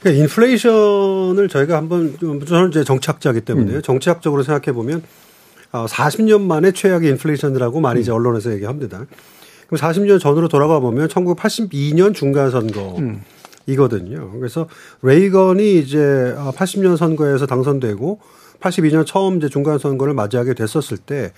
그러니까 0.00 0.22
인플레이션을 0.22 1.48
저희가 1.48 1.76
한번 1.78 2.16
좀- 2.18 2.44
저는 2.44 2.68
이제 2.70 2.84
정치학자이기 2.84 3.40
때문에 3.42 3.80
정치학적으로 3.80 4.42
생각해 4.42 4.74
보면 4.74 5.02
40년 5.72 6.42
만에 6.42 6.72
최악의 6.72 7.10
인플레이션이라고 7.12 7.80
많이 7.80 8.00
이제 8.02 8.10
언론에서 8.12 8.52
얘기합니다. 8.52 9.04
그럼 9.68 9.80
40년 9.80 10.20
전으로 10.20 10.48
돌아가 10.48 10.78
보면 10.80 11.08
1982년 11.08 12.14
중간 12.14 12.50
선거이거든요. 12.50 14.30
그래서 14.38 14.68
레이건이 15.02 15.78
이제 15.80 15.98
80년 16.36 16.96
선거에서 16.96 17.46
당선되고 17.46 18.20
82년 18.60 19.04
처음 19.06 19.36
이제 19.38 19.48
중간 19.48 19.78
선거를 19.78 20.14
맞이하게 20.14 20.54
됐었을 20.54 20.96
때 20.98 21.32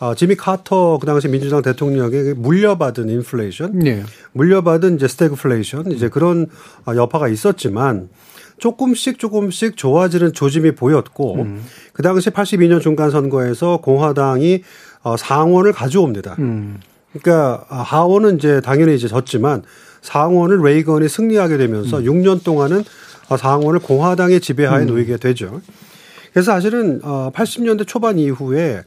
아, 0.00 0.14
지미 0.14 0.36
카터 0.36 0.98
그 0.98 1.06
당시 1.06 1.28
민주당 1.28 1.60
대통령에게 1.62 2.34
물려받은 2.34 3.08
인플레이션, 3.08 3.78
네. 3.80 4.04
물려받은 4.32 4.96
이제 4.96 5.08
스태그플레이션 5.08 5.90
이제 5.90 6.08
그런 6.08 6.46
아, 6.84 6.94
여파가 6.94 7.28
있었지만 7.28 8.08
조금씩 8.58 9.18
조금씩 9.18 9.76
좋아지는 9.76 10.32
조짐이 10.32 10.72
보였고 10.72 11.46
그 11.92 12.02
당시 12.02 12.30
82년 12.30 12.80
중간 12.80 13.10
선거에서 13.10 13.78
공화당이 13.78 14.62
어, 15.02 15.16
상원을 15.16 15.72
가져옵니다. 15.72 16.36
음. 16.38 16.80
그러니까 17.12 17.64
아, 17.68 17.82
하원은 17.82 18.36
이제 18.36 18.60
당연히 18.60 18.94
이제 18.94 19.08
졌지만 19.08 19.62
상원을 20.02 20.62
레이건이 20.62 21.08
승리하게 21.08 21.56
되면서 21.56 21.98
6년 21.98 22.44
동안은 22.44 22.84
아, 23.28 23.36
상원을 23.36 23.80
공화당의 23.80 24.40
지배하에 24.40 24.84
놓이게 24.84 25.16
되죠. 25.18 25.60
그래서 26.32 26.52
사실은 26.52 27.00
어 27.02 27.30
80년대 27.34 27.86
초반 27.86 28.18
이후에 28.18 28.82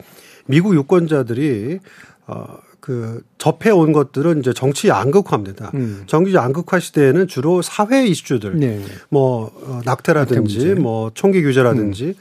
미국 0.51 0.75
유권자들이 0.75 1.79
어 2.27 2.71
그 2.81 3.21
접해 3.37 3.69
온 3.69 3.93
것들은 3.93 4.39
이제 4.39 4.53
정치 4.53 4.89
양극화입니다. 4.89 5.71
음. 5.75 6.03
정치 6.07 6.33
양극화 6.33 6.79
시대에는 6.79 7.27
주로 7.27 7.61
사회 7.61 8.05
이슈들, 8.07 8.59
네. 8.59 8.81
뭐 9.09 9.51
어, 9.63 9.81
낙태라든지. 9.85 10.73
뭐 10.73 11.11
총기 11.13 11.43
규제라든지, 11.43 12.15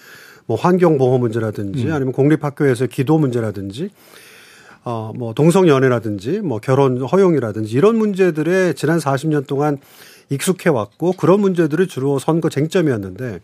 뭐 0.46 0.58
환경 0.58 0.98
보호 0.98 1.18
문제라든지, 1.18 1.86
음. 1.86 1.92
아니면 1.92 2.12
공립 2.12 2.44
학교에서 2.44 2.86
기도 2.86 3.18
문제라든지, 3.18 3.88
어, 4.84 5.12
뭐 5.16 5.32
동성 5.32 5.66
연애라든지, 5.66 6.40
뭐 6.40 6.60
결혼 6.60 7.00
허용이라든지 7.00 7.74
이런 7.74 7.96
문제들에 7.96 8.74
지난 8.74 8.98
40년 8.98 9.46
동안 9.46 9.78
익숙해 10.28 10.68
왔고 10.68 11.12
그런 11.12 11.40
문제들이 11.40 11.88
주로 11.88 12.18
선거 12.18 12.50
쟁점이었는데 12.50 13.40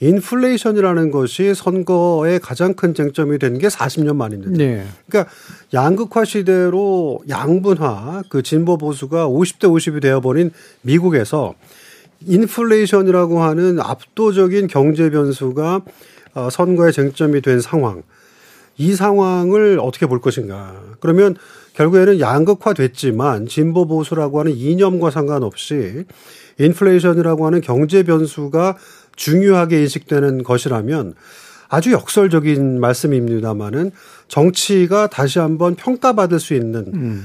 인플레이션이라는 0.00 1.10
것이 1.10 1.54
선거의 1.54 2.38
가장 2.40 2.74
큰 2.74 2.94
쟁점이 2.94 3.38
된 3.38 3.58
게 3.58 3.68
40년 3.68 4.16
만입니다. 4.16 4.52
네. 4.52 4.84
그러니까 5.08 5.32
양극화 5.72 6.24
시대로 6.24 7.20
양분화 7.28 8.24
그 8.28 8.42
진보 8.42 8.76
보수가 8.76 9.28
50대 9.28 9.60
50이 9.60 10.02
되어버린 10.02 10.50
미국에서 10.82 11.54
인플레이션이라고 12.26 13.42
하는 13.42 13.80
압도적인 13.80 14.66
경제 14.66 15.10
변수가 15.10 15.80
어, 16.34 16.50
선거의 16.50 16.92
쟁점이 16.92 17.40
된 17.40 17.60
상황. 17.60 18.02
이 18.78 18.94
상황을 18.94 19.78
어떻게 19.80 20.04
볼 20.06 20.20
것인가. 20.20 20.74
그러면 21.00 21.34
결국에는 21.74 22.20
양극화 22.20 22.74
됐지만 22.74 23.46
진보 23.46 23.86
보수라고 23.86 24.40
하는 24.40 24.52
이념과 24.52 25.10
상관없이 25.10 26.04
인플레이션이라고 26.58 27.46
하는 27.46 27.60
경제 27.62 28.02
변수가 28.02 28.76
중요하게 29.16 29.80
인식되는 29.82 30.42
것이라면 30.44 31.14
아주 31.68 31.92
역설적인 31.92 32.80
말씀입니다마는 32.80 33.90
정치가 34.28 35.08
다시 35.08 35.38
한번 35.38 35.74
평가받을 35.74 36.38
수 36.38 36.54
있는 36.54 37.22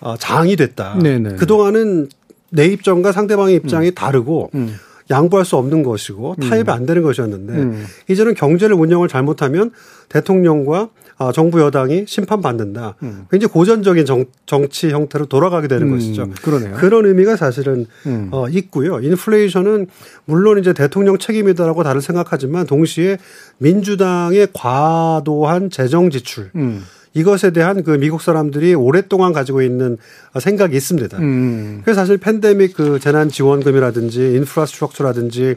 어, 0.00 0.16
장이 0.16 0.56
됐다. 0.56 0.94
음. 0.94 0.98
네네. 1.00 1.36
그동안은 1.36 2.08
내 2.50 2.66
입장과 2.66 3.12
상대방의 3.12 3.54
입장이 3.56 3.94
다르고 3.94 4.50
음. 4.54 4.74
양보할 5.10 5.44
수 5.44 5.56
없는 5.56 5.82
것이고 5.82 6.36
타협이 6.40 6.70
안 6.70 6.86
되는 6.86 7.02
것이었는데 7.02 7.52
음. 7.54 7.86
이제는 8.08 8.34
경제를 8.34 8.74
운영을 8.76 9.08
잘못하면 9.08 9.70
대통령과 10.08 10.90
아, 11.18 11.30
정부 11.30 11.60
여당이 11.60 12.06
심판받는다. 12.08 12.96
굉장히 13.30 13.52
고전적인 13.52 14.06
정, 14.06 14.24
정치 14.44 14.90
형태로 14.90 15.26
돌아가게 15.26 15.68
되는 15.68 15.86
음, 15.86 15.92
것이죠. 15.92 16.28
그러네요. 16.42 16.74
그런 16.76 17.06
의미가 17.06 17.36
사실은 17.36 17.86
음. 18.06 18.28
어, 18.32 18.48
있고요. 18.48 18.98
인플레이션은 18.98 19.86
물론 20.24 20.58
이제 20.58 20.72
대통령 20.72 21.18
책임이다라고 21.18 21.84
다들 21.84 22.00
생각하지만 22.00 22.66
동시에 22.66 23.18
민주당의 23.58 24.48
과도한 24.52 25.70
재정 25.70 26.10
지출 26.10 26.50
음. 26.56 26.82
이것에 27.14 27.50
대한 27.50 27.82
그 27.82 27.90
미국 27.92 28.22
사람들이 28.22 28.74
오랫동안 28.74 29.32
가지고 29.32 29.62
있는 29.62 29.98
생각이 30.38 30.76
있습니다. 30.76 31.18
음. 31.18 31.80
그래서 31.84 32.00
사실 32.00 32.16
팬데믹 32.16 32.74
그 32.74 32.98
재난 32.98 33.28
지원금이라든지 33.28 34.34
인프라스트럭처라든지 34.34 35.56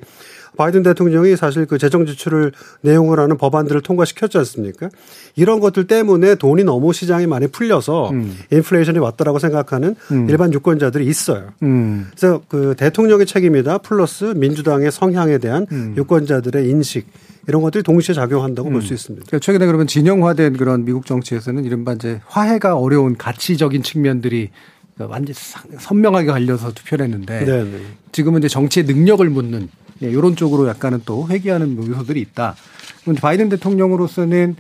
바이든 0.56 0.84
대통령이 0.84 1.36
사실 1.36 1.66
그 1.66 1.78
재정 1.78 2.06
지출을 2.06 2.52
내용을 2.82 3.20
하는 3.20 3.38
법안들을 3.38 3.82
통과시켰지 3.82 4.38
않습니까? 4.40 4.90
이런 5.36 5.60
것들 5.60 5.88
때문에 5.88 6.36
돈이 6.36 6.64
너무 6.64 6.94
시장이 6.94 7.28
많이 7.28 7.48
풀려서 7.48 8.10
음. 8.10 8.36
인플레이션이 8.52 9.00
왔다라고 9.00 9.40
생각하는 9.40 9.96
음. 10.12 10.30
일반 10.30 10.54
유권자들이 10.54 11.06
있어요. 11.06 11.50
음. 11.64 12.08
그래서 12.16 12.42
그 12.48 12.76
대통령의 12.78 13.26
책임이다 13.26 13.80
플러스 13.80 14.26
민주당의 14.26 14.92
성향에 14.92 15.38
대한 15.38 15.68
음. 15.72 15.94
유권자들의 15.98 16.70
인식 16.70 17.08
이런 17.48 17.62
것들이 17.62 17.84
동시에 17.84 18.16
작용한다고 18.16 18.70
볼수 18.70 18.94
있습니다. 18.94 19.26
그러니까 19.28 19.44
최근에 19.44 19.66
그러면 19.68 19.88
진영화된 19.88 20.58
그런 20.58 20.84
미국 20.84 21.06
정치에서는 21.06 21.64
이른바 21.64 21.94
이제 21.94 22.20
화해가 22.26 22.76
어려운 22.76 23.18
가치적인 23.18 23.84
측면들이 23.84 24.50
완전 24.98 25.34
히 25.34 25.78
선명하게 25.78 26.28
갈려서 26.28 26.72
투표를 26.72 27.06
했는데 27.06 27.46
네, 27.46 27.64
네. 27.64 27.82
지금은 28.12 28.40
이제 28.40 28.48
정치의 28.48 28.86
능력을 28.86 29.30
묻는 29.30 29.70
예, 30.04 30.10
이런 30.10 30.36
쪽으로 30.36 30.68
약간은 30.68 31.02
또 31.06 31.28
회귀하는 31.30 31.78
요소들이 31.78 32.20
있다. 32.22 32.56
바이든 33.22 33.50
대통령으로서는 33.50 34.56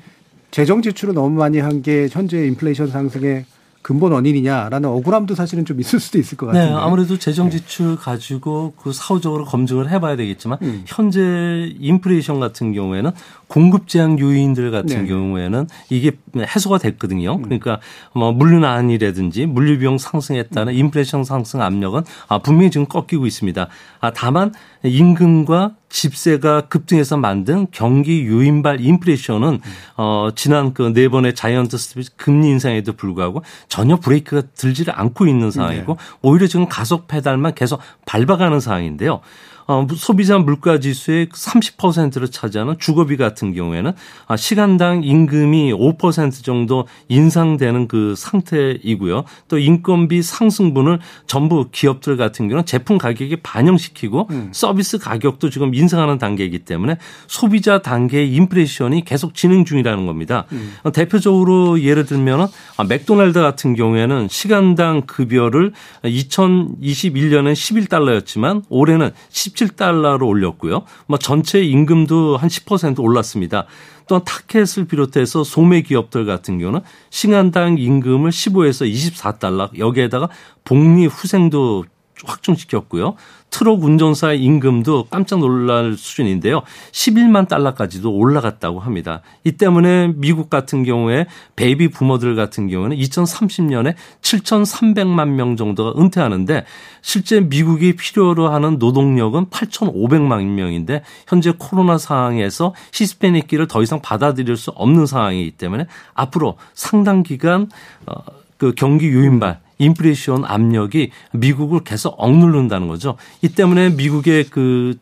재정 0.51 0.81
지출을 0.81 1.13
너무 1.13 1.37
많이 1.37 1.59
한 1.59 1.81
게 1.81 2.07
현재 2.09 2.45
인플레이션 2.47 2.87
상승의 2.87 3.45
근본 3.81 4.13
원인이냐라는 4.13 4.89
억울함도 4.89 5.35
사실은 5.35 5.63
좀 5.63 5.79
있을 5.79 5.99
수도 5.99 6.17
있을 6.17 6.37
것 6.39 6.47
네, 6.51 6.57
같은데. 6.57 6.75
아무래도 6.79 7.19
재정 7.19 7.51
지출 7.51 7.95
가지고 7.95 8.73
그 8.81 8.91
사후적으로 8.91 9.45
검증을 9.45 9.91
해봐야 9.91 10.15
되겠지만 10.15 10.57
음. 10.63 10.81
현재 10.87 11.71
인플레이션 11.79 12.39
같은 12.39 12.73
경우에는 12.73 13.11
공급 13.45 13.87
제한 13.87 14.17
요인들 14.17 14.71
같은 14.71 15.03
네. 15.03 15.05
경우에는 15.07 15.67
이게 15.91 16.13
해소가 16.35 16.79
됐거든요. 16.79 17.39
그러니까 17.43 17.79
뭐 18.15 18.31
물류난이라든지 18.31 19.45
물류비용 19.45 19.99
상승에 19.99 20.41
따른 20.43 20.73
인플레이션 20.73 21.23
상승 21.23 21.61
압력은 21.61 22.01
아, 22.27 22.39
분명히 22.39 22.71
지금 22.71 22.87
꺾이고 22.87 23.27
있습니다. 23.27 23.67
아, 24.01 24.11
다만 24.13 24.51
임금과 24.87 25.71
집세가 25.89 26.61
급등해서 26.61 27.15
만든 27.17 27.67
경기 27.71 28.23
유인발 28.23 28.81
인플레이션은 28.81 29.59
어 29.97 30.29
지난 30.35 30.73
그 30.73 30.85
네 30.95 31.09
번의 31.09 31.35
giant 31.35 31.77
step 31.77 32.03
금리 32.17 32.47
인상에도 32.49 32.93
불구하고 32.93 33.43
전혀 33.67 33.97
브레이크가 33.97 34.47
들지를 34.55 34.93
않고 34.97 35.27
있는 35.27 35.51
상황이고 35.51 35.93
네. 35.93 35.99
오히려 36.21 36.47
지금 36.47 36.67
가속 36.67 37.07
페달만 37.07 37.53
계속 37.53 37.81
밟아가는 38.05 38.59
상황인데요. 38.59 39.19
어, 39.67 39.87
소비자 39.95 40.37
물가 40.37 40.79
지수의 40.79 41.27
30%를 41.27 42.29
차지하는 42.29 42.75
주거비 42.79 43.17
같은 43.17 43.53
경우에는 43.53 43.93
아, 44.27 44.37
시간당 44.37 45.03
임금이 45.03 45.73
5% 45.73 46.43
정도 46.43 46.87
인상되는 47.07 47.87
그 47.87 48.13
상태이고요. 48.15 49.23
또 49.47 49.57
인건비 49.57 50.21
상승분을 50.21 50.99
전부 51.25 51.67
기업들 51.71 52.17
같은 52.17 52.47
경우는 52.47 52.65
제품 52.65 52.97
가격에 52.97 53.37
반영시키고 53.37 54.29
서비스 54.51 54.97
가격도 54.97 55.49
지금 55.49 55.73
인상하는 55.73 56.17
단계이기 56.17 56.59
때문에 56.59 56.97
소비자 57.27 57.81
단계의 57.81 58.33
인플레이션이 58.33 59.03
계속 59.05 59.33
진행 59.33 59.65
중이라는 59.65 60.05
겁니다. 60.05 60.45
어, 60.83 60.91
대표적으로 60.91 61.81
예를 61.81 62.05
들면 62.05 62.47
아, 62.77 62.83
맥도날드 62.83 63.41
같은 63.41 63.75
경우에는 63.75 64.27
시간당 64.29 65.01
급여를 65.01 65.71
2021년에 66.03 67.53
11달러였지만 67.53 68.63
올해는 68.69 69.11
17달러로 69.55 70.27
올렸고요. 70.27 70.83
뭐 71.07 71.17
전체 71.17 71.63
임금도 71.63 72.37
한 72.37 72.49
10% 72.49 72.99
올랐습니다. 72.99 73.65
또한 74.07 74.23
타켓을 74.23 74.85
비롯해서 74.85 75.43
소매 75.43 75.81
기업들 75.81 76.25
같은 76.25 76.59
경우는 76.59 76.81
시간당 77.09 77.77
임금을 77.77 78.29
15에서 78.29 78.91
24달러 78.91 79.77
여기에다가 79.77 80.29
복리 80.63 81.07
후생도 81.07 81.85
확정시켰고요. 82.23 83.15
트럭 83.49 83.83
운전사의 83.83 84.41
임금도 84.43 85.05
깜짝 85.09 85.39
놀랄 85.39 85.95
수준인데요. 85.95 86.63
11만 86.91 87.47
달러까지도 87.47 88.11
올라갔다고 88.11 88.79
합니다. 88.79 89.21
이 89.45 89.53
때문에 89.53 90.13
미국 90.15 90.49
같은 90.49 90.83
경우에 90.83 91.25
baby 91.55 91.89
boomer들 91.89 92.35
같은 92.35 92.67
경우는 92.67 92.97
2030년에 92.97 93.95
7,300만 94.21 95.29
명 95.29 95.55
정도가 95.55 95.99
은퇴하는데 95.99 96.65
실제 97.01 97.39
미국이 97.39 97.95
필요로 97.95 98.49
하는 98.49 98.77
노동력은 98.77 99.45
8,500만 99.45 100.43
명인데 100.43 101.03
현재 101.27 101.53
코로나 101.57 101.97
상황에서 101.97 102.73
히스패닉계를 102.91 103.67
더 103.67 103.81
이상 103.81 104.01
받아들일 104.01 104.57
수 104.57 104.71
없는 104.71 105.05
상황이기 105.05 105.51
때문에 105.51 105.87
앞으로 106.13 106.57
상당 106.73 107.23
기간 107.23 107.69
어, 108.05 108.15
그 108.57 108.73
경기 108.75 109.07
유인발 109.07 109.64
인플레이션 109.77 110.45
압력이 110.45 111.11
미국을 111.33 111.83
계속 111.83 112.15
억누른다는 112.17 112.87
거죠. 112.87 113.17
이 113.41 113.49
때문에 113.49 113.89
미국의 113.89 114.45
그 114.45 114.97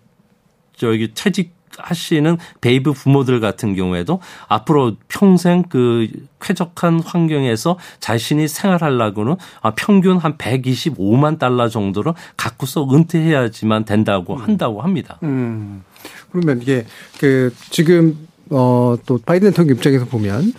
저기 0.75 1.11
퇴직 1.13 1.53
하시는 1.77 2.37
baby 2.61 2.93
boomer들 2.93 3.39
같은 3.39 3.75
경우에도 3.75 4.19
앞으로 4.47 4.95
평생 5.07 5.63
그 5.63 6.07
쾌적한 6.39 7.01
환경에서 7.01 7.77
자신이 7.99 8.47
생활하려고는 8.47 9.37
아, 9.61 9.73
평균 9.75 10.17
한 10.17 10.37
125만 10.37 11.39
달러 11.39 11.69
정도를 11.69 12.13
갖고서 12.37 12.87
은퇴해야지만 12.91 13.85
된다고 13.85 14.35
한다고 14.35 14.81
합니다. 14.81 15.17
음. 15.23 15.83
그러면 16.31 16.61
이게 16.61 16.85
그 17.19 17.53
지금 17.69 18.27
어또 18.49 19.19
바이든 19.25 19.51
대통령 19.51 19.77
입장에서 19.77 20.05
보면 20.05 20.53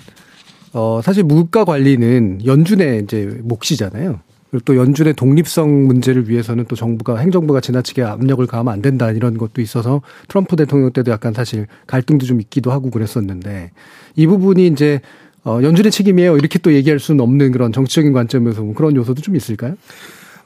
어 0.74 1.00
사실 1.02 1.22
물가 1.22 1.64
관리는 1.64 2.44
연준의 2.44 3.04
이제 3.04 3.40
몫이잖아요. 3.42 4.20
그리고 4.50 4.64
또 4.64 4.76
연준의 4.76 5.14
독립성 5.14 5.86
문제를 5.86 6.28
위해서는 6.28 6.64
또 6.68 6.76
정부가 6.76 7.16
행정부가 7.16 7.60
지나치게 7.60 8.02
압력을 8.02 8.44
가하면 8.46 8.72
안 8.72 8.82
된다 8.82 9.10
이런 9.10 9.38
것도 9.38 9.62
있어서 9.62 10.02
트럼프 10.28 10.56
대통령 10.56 10.92
때도 10.92 11.10
약간 11.10 11.32
사실 11.32 11.66
갈등도 11.86 12.26
좀 12.26 12.40
있기도 12.40 12.70
하고 12.70 12.90
그랬었는데 12.90 13.70
이 14.16 14.26
부분이 14.26 14.66
이제 14.66 15.00
어 15.44 15.60
연준의 15.62 15.92
책임이에요 15.92 16.36
이렇게 16.36 16.58
또 16.58 16.72
얘기할 16.72 16.98
수는 16.98 17.20
없는 17.20 17.52
그런 17.52 17.72
정치적인 17.72 18.12
관점에서 18.12 18.60
보면 18.60 18.74
그런 18.74 18.96
요소도 18.96 19.22
좀 19.22 19.36
있을까요? 19.36 19.76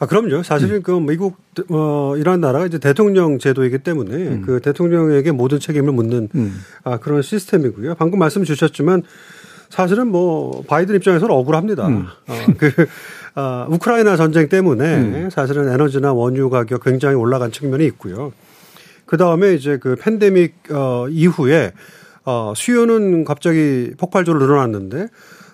아, 0.00 0.06
그럼요. 0.06 0.44
사실은 0.44 0.82
그 0.82 0.92
미국, 0.92 1.38
어, 1.70 2.14
이런 2.16 2.40
나라가 2.40 2.66
이제 2.66 2.78
대통령 2.78 3.40
제도이기 3.40 3.78
때문에 3.78 4.42
그 4.42 4.60
대통령에게 4.60 5.32
모든 5.32 5.58
책임을 5.58 5.92
묻는 5.92 6.28
음. 6.36 6.54
아, 6.84 6.98
그런 6.98 7.20
시스템이고요. 7.20 7.96
방금 7.96 8.20
말씀 8.20 8.44
주셨지만 8.44 9.02
사실은 9.70 10.08
뭐 10.08 10.62
바이든 10.66 10.96
입장에서는 10.96 11.34
억울합니다. 11.34 11.88
음. 11.88 12.06
어, 12.26 12.34
그, 12.56 12.70
아, 13.34 13.66
우크라이나 13.68 14.16
전쟁 14.16 14.48
때문에 14.48 15.30
사실은 15.30 15.72
에너지나 15.72 16.12
원유 16.12 16.50
가격 16.50 16.82
굉장히 16.82 17.14
올라간 17.16 17.52
측면이 17.52 17.84
있고요. 17.86 18.32
그 19.06 19.16
다음에 19.16 19.54
이제 19.54 19.78
그 19.78 19.96
팬데믹, 19.96 20.54
어, 20.70 21.06
이후에 21.08 21.72
어, 22.24 22.52
수요는 22.54 23.24
갑자기 23.24 23.92
폭발적으로 23.96 24.44
늘어났는데 24.44 25.08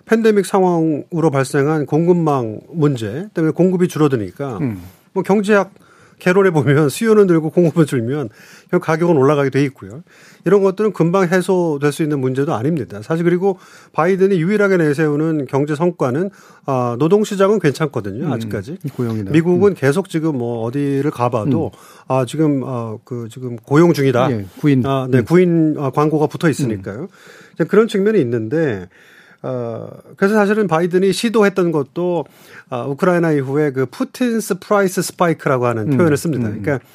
팬데믹 0.06 0.44
상황으로 0.44 1.30
발생한 1.30 1.86
공급망 1.86 2.60
문제 2.68 3.28
때문에 3.32 3.52
공급이 3.52 3.88
줄어드니까 3.88 4.58
음. 4.58 4.82
뭐 5.12 5.22
경제학 5.22 5.72
개론에 6.18 6.50
보면 6.50 6.88
수요는 6.88 7.26
늘고 7.26 7.50
공급은 7.50 7.86
줄면 7.86 8.30
가격은 8.80 9.16
올라가게 9.16 9.50
돼 9.50 9.62
있고요. 9.64 10.02
이런 10.44 10.62
것들은 10.62 10.92
금방 10.92 11.28
해소될 11.28 11.92
수 11.92 12.02
있는 12.02 12.20
문제도 12.20 12.52
아닙니다. 12.54 13.00
사실 13.02 13.24
그리고 13.24 13.58
바이든이 13.92 14.40
유일하게 14.40 14.76
내세우는 14.78 15.46
경제 15.46 15.74
성과는 15.74 16.30
아, 16.66 16.96
노동 16.98 17.24
시장은 17.24 17.60
괜찮거든요. 17.60 18.32
아직까지. 18.32 18.78
고용이나 18.96 19.30
미국은 19.30 19.74
계속 19.74 20.08
지금 20.08 20.38
뭐 20.38 20.64
어디를 20.64 21.10
가봐도 21.10 21.70
아 22.08 22.24
지금 22.26 22.62
아 22.64 22.96
그 23.04 23.28
지금 23.30 23.56
고용 23.56 23.92
중이다. 23.92 24.30
예, 24.30 24.46
구인. 24.58 24.84
아, 24.86 25.06
네, 25.10 25.20
구인 25.22 25.76
아, 25.78 25.90
광고가 25.90 26.26
붙어 26.26 26.48
있으니까요. 26.48 27.08
이제 27.54 27.64
그런 27.64 27.88
측면이 27.88 28.20
있는데 28.20 28.88
어, 29.44 29.90
그래서 30.16 30.34
사실은 30.34 30.66
바이든이 30.66 31.12
시도했던 31.12 31.70
것도 31.70 32.24
아, 32.70 32.84
우크라이나 32.84 33.32
이후에 33.32 33.72
그 33.72 33.84
Putin's 33.84 34.58
price 34.58 35.02
spike라고 35.02 35.66
하는 35.66 35.92
음, 35.92 35.96
표현을 35.98 36.16
씁니다. 36.16 36.48
음. 36.48 36.62
그러니까 36.62 36.86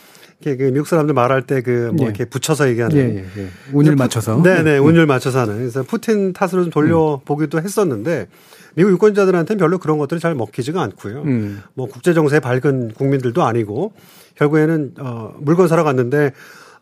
이렇게 0.42 0.58
그 0.58 0.72
미국 0.72 0.88
사람들 0.88 1.14
말할 1.14 1.44
때 1.44 1.62
그뭐 1.62 1.96
예. 2.00 2.04
이렇게 2.06 2.26
붙여서 2.26 2.70
얘기하는 2.70 2.98
예, 2.98 3.02
예, 3.18 3.44
예. 3.44 3.48
운을 3.72 3.96
맞춰서. 3.96 4.42
네네, 4.42 4.80
음. 4.80 4.86
운율 4.86 5.06
맞춰서 5.06 5.42
하는. 5.42 5.58
그래서 5.58 5.84
푸틴 5.84 6.34
탓으로 6.34 6.64
좀 6.64 6.72
돌려보기도 6.72 7.62
했었는데 7.62 8.28
미국 8.74 8.92
유권자들한테는 8.94 9.60
별로 9.60 9.78
그런 9.78 10.00
것들이 10.00 10.20
잘 10.20 10.34
먹히지가 10.34 10.82
않고요. 10.82 11.22
음. 11.24 11.62
뭐 11.76 11.88
국제 11.88 12.14
정세에 12.14 12.40
밝은 12.40 12.94
국민들도 12.96 13.44
아니고 13.44 13.94
결국에는 14.38 14.94
어, 15.00 15.36
물건 15.40 15.68
사러 15.68 15.84
갔는데 15.84 16.32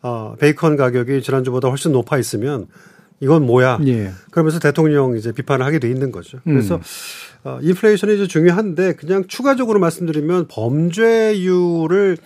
어, 0.00 0.34
베이컨 0.38 0.76
가격이 0.76 1.20
지난주보다 1.22 1.68
훨씬 1.68 1.92
높아 1.92 2.16
있으면 2.16 2.68
이건 3.20 3.46
뭐야? 3.46 3.80
예. 3.86 4.12
그러면서 4.30 4.58
대통령 4.58 5.16
이제 5.16 5.32
비판을 5.32 5.64
하게 5.64 5.78
돼 5.78 5.88
있는 5.88 6.12
거죠. 6.12 6.38
음. 6.46 6.54
그래서 6.54 6.80
어, 7.44 7.58
인플레이션이 7.62 8.14
이제 8.14 8.26
중요한데 8.26 8.94
그냥 8.94 9.24
추가적으로 9.26 9.80
말씀드리면 9.80 10.46
범죄율을 10.48 12.16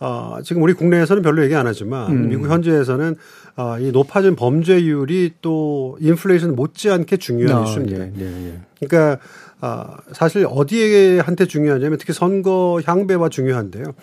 어, 0.00 0.38
지금 0.44 0.62
우리 0.62 0.74
국내에서는 0.74 1.22
별로 1.22 1.42
얘기 1.42 1.54
안 1.54 1.66
하지만 1.66 2.10
음. 2.10 2.28
미국 2.28 2.48
현지에서는 2.48 3.16
어, 3.56 3.78
이 3.80 3.90
높아진 3.90 4.36
범죄율이 4.36 5.34
또 5.42 5.96
인플레이션 6.00 6.54
못지않게 6.54 7.16
중요한 7.16 7.62
아, 7.62 7.64
이슈입니다. 7.64 8.04
예, 8.04 8.12
예, 8.20 8.48
예. 8.48 8.60
그러니까 8.80 9.18
아, 9.60 9.96
사실 10.12 10.46
어디에 10.48 11.18
한테 11.18 11.46
중요하냐면 11.46 11.98
특히 11.98 12.12
선거 12.12 12.80
향배와 12.84 13.28
중요한데요. 13.28 13.94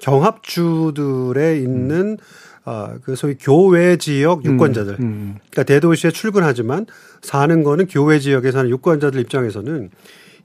경합주들에 0.00 1.58
있는 1.58 2.18
아, 2.66 2.98
그 3.02 3.14
소위 3.14 3.36
교외 3.40 3.96
지역 3.96 4.44
유권자들. 4.44 4.96
음. 4.98 5.36
그러니까 5.50 5.62
대도시에 5.62 6.10
출근하지만 6.10 6.86
사는 7.22 7.62
거는 7.62 7.86
교외 7.86 8.18
지역에 8.18 8.50
사는 8.50 8.68
유권자들 8.68 9.20
입장에서는 9.20 9.90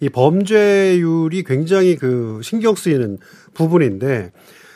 이 0.01 0.09
범죄율이 0.09 1.43
굉장히 1.43 1.95
그 1.95 2.39
신경 2.43 2.75
쓰이는 2.75 3.17
부분인데 3.55 4.31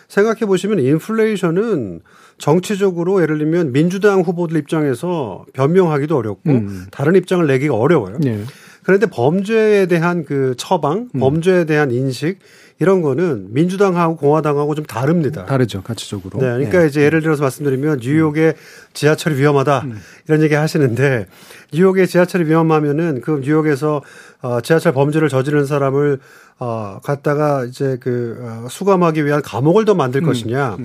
생각해 0.08 0.40
보시면 0.48 0.80
인플레이션은 0.80 2.02
정치적으로 2.40 3.22
예를 3.22 3.38
들면 3.38 3.72
민주당 3.72 4.22
후보들 4.22 4.58
입장에서 4.58 5.46
변명하기도 5.54 6.18
어렵고 6.18 6.50
음. 6.50 6.86
다른 6.92 7.16
입장을 7.16 7.46
내기가 7.46 7.76
어려워요. 7.76 8.18
예. 8.26 8.44
그런데 8.84 9.08
범죄에 9.08 9.86
대한 9.86 10.26
그 10.26 10.56
처방, 10.58 11.10
음. 11.14 11.20
범죄에 11.20 11.66
대한 11.66 11.92
인식 11.92 12.40
이런 12.80 13.02
거는 13.02 13.54
민주당하고 13.54 14.18
공화당하고 14.18 14.76
좀 14.76 14.86
다릅니다. 14.86 15.46
다르죠, 15.46 15.82
가치적으로. 15.82 16.40
네, 16.40 16.46
그러니까 16.46 16.84
예. 16.84 16.88
이제 16.88 17.02
예를 17.02 17.22
들어서 17.22 17.42
말씀드리면 17.42 18.00
뉴욕의 18.02 18.56
지하철이 18.94 19.38
위험하다 19.38 19.82
음. 19.86 20.02
이런 20.28 20.42
얘기 20.42 20.56
하시는데 20.56 21.28
뉴욕의 21.74 22.08
지하철이 22.08 22.46
위험하면은 22.50 23.22
그 23.22 23.40
뉴욕에서 23.44 24.02
어 24.42 24.62
지하철 24.62 24.92
범죄를 24.92 25.30
저지른 25.30 25.66
사람을 25.66 26.20
어 26.60 27.00
갖다가 27.02 27.64
이제 27.64 27.98
그 28.02 28.38
어, 28.42 28.68
수감하기 28.70 29.26
위한 29.26 29.42
감옥을 29.42 29.86
더 29.86 29.96
만들 29.96 30.22
음. 30.22 30.26
것이냐 30.26 30.78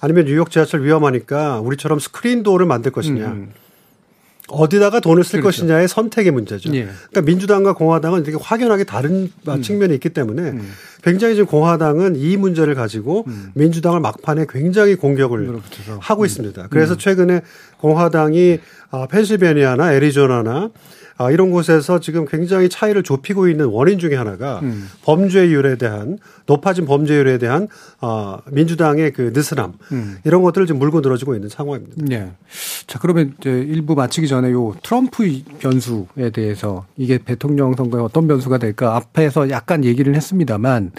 아니면 0.00 0.26
뉴욕 0.26 0.50
지하철 0.50 0.84
위험하니까 0.84 1.60
우리처럼 1.60 1.98
스크린 2.00 2.42
도어를 2.42 2.66
만들 2.66 2.92
것이냐 2.92 3.26
음. 3.26 3.52
어디다가 4.50 5.00
돈을 5.00 5.24
쓸 5.24 5.40
그렇죠. 5.40 5.62
것이냐의 5.62 5.88
선택의 5.88 6.32
문제죠. 6.32 6.74
예. 6.74 6.88
그러니까 7.10 7.22
민주당과 7.22 7.74
공화당은 7.74 8.24
이렇게 8.24 8.42
확연하게 8.42 8.84
다른 8.84 9.30
음. 9.48 9.62
측면이 9.62 9.94
있기 9.94 10.10
때문에 10.10 10.58
굉장히 11.02 11.34
지금 11.34 11.46
공화당은 11.46 12.16
이 12.16 12.36
문제를 12.36 12.74
가지고 12.74 13.26
민주당을 13.54 14.00
막판에 14.00 14.46
굉장히 14.48 14.94
공격을 14.96 15.38
음. 15.38 15.54
음. 15.54 15.98
하고 16.00 16.24
있습니다. 16.24 16.66
그래서 16.70 16.96
최근에 16.96 17.42
공화당이 17.78 18.58
아, 18.90 19.06
펜실베니아나 19.10 19.94
애리조나나 19.94 20.70
아, 21.20 21.30
이런 21.30 21.50
곳에서 21.50 22.00
지금 22.00 22.24
굉장히 22.24 22.70
차이를 22.70 23.02
좁히고 23.02 23.48
있는 23.48 23.66
원인 23.66 23.98
중에 23.98 24.16
하나가 24.16 24.60
음. 24.60 24.88
범죄율에 25.04 25.76
대한 25.76 26.16
높아진 26.46 26.86
범죄율에 26.86 27.36
대한 27.36 27.68
아, 28.00 28.38
민주당의 28.50 29.12
그 29.12 29.30
느슨함 29.34 29.74
음. 29.92 30.16
이런 30.24 30.42
것들을 30.42 30.66
지금 30.66 30.78
물고 30.78 31.02
늘어지고 31.02 31.34
있는 31.34 31.50
상황입니다. 31.50 31.96
네. 31.98 32.32
자, 32.86 32.98
그러면 32.98 33.34
이제 33.38 33.50
일부 33.50 33.94
마치기 33.94 34.28
전에 34.28 34.50
요 34.50 34.74
트럼프 34.82 35.26
이 35.26 35.44
변수에 35.58 36.30
대해서 36.32 36.86
이게 36.96 37.18
대통령 37.18 37.74
선거에 37.74 38.00
어떤 38.00 38.26
변수가 38.26 38.56
될까 38.56 38.96
앞에서 38.96 39.50
약간 39.50 39.84
얘기를 39.84 40.14
했습니다만, 40.14 40.92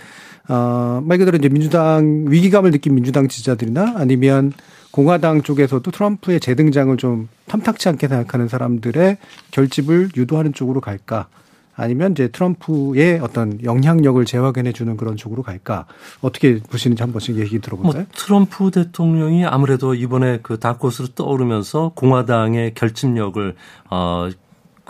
어, 0.50 1.02
말 1.04 1.18
그대로 1.18 1.36
이제 1.40 1.50
민주당 1.50 2.26
위기감을 2.28 2.70
느낀 2.70 2.94
민주당 2.94 3.28
지지자들이나 3.28 3.96
아니면 3.98 4.54
공화당 4.92 5.42
쪽에서도 5.42 5.90
트럼프의 5.90 6.40
재등장을 6.40 6.96
좀 6.98 7.30
탐탁치 7.48 7.90
않게 7.90 8.08
생각하는 8.08 8.48
사람들의 8.48 9.18
결집을 9.52 10.10
유도하는 10.16 10.54
쪽으로 10.54 10.82
갈까? 10.82 11.28
아니면 11.76 12.12
이제 12.12 12.28
트럼프의 12.28 13.20
어떤 13.22 13.64
영향력을 13.64 14.24
재확인해 14.26 14.74
주는 14.74 14.98
그런 14.98 15.16
쪽으로 15.16 15.42
갈까? 15.42 15.86
어떻게 16.22 16.60
보시는지 16.60 17.02
한 17.02 17.12
번씩 17.12 17.38
얘기 17.38 17.60
들어볼까요? 17.60 18.04
뭐 18.04 18.06
트럼프 18.14 18.72
대통령이 18.72 19.46
아무래도 19.46 19.96
이번에 19.96 20.40
그 20.44 20.60
다크호스로 20.60 21.10
떠오르면서 21.16 21.94
공화당의 21.96 22.74
결집력을 22.76 23.56
어. 23.90 24.30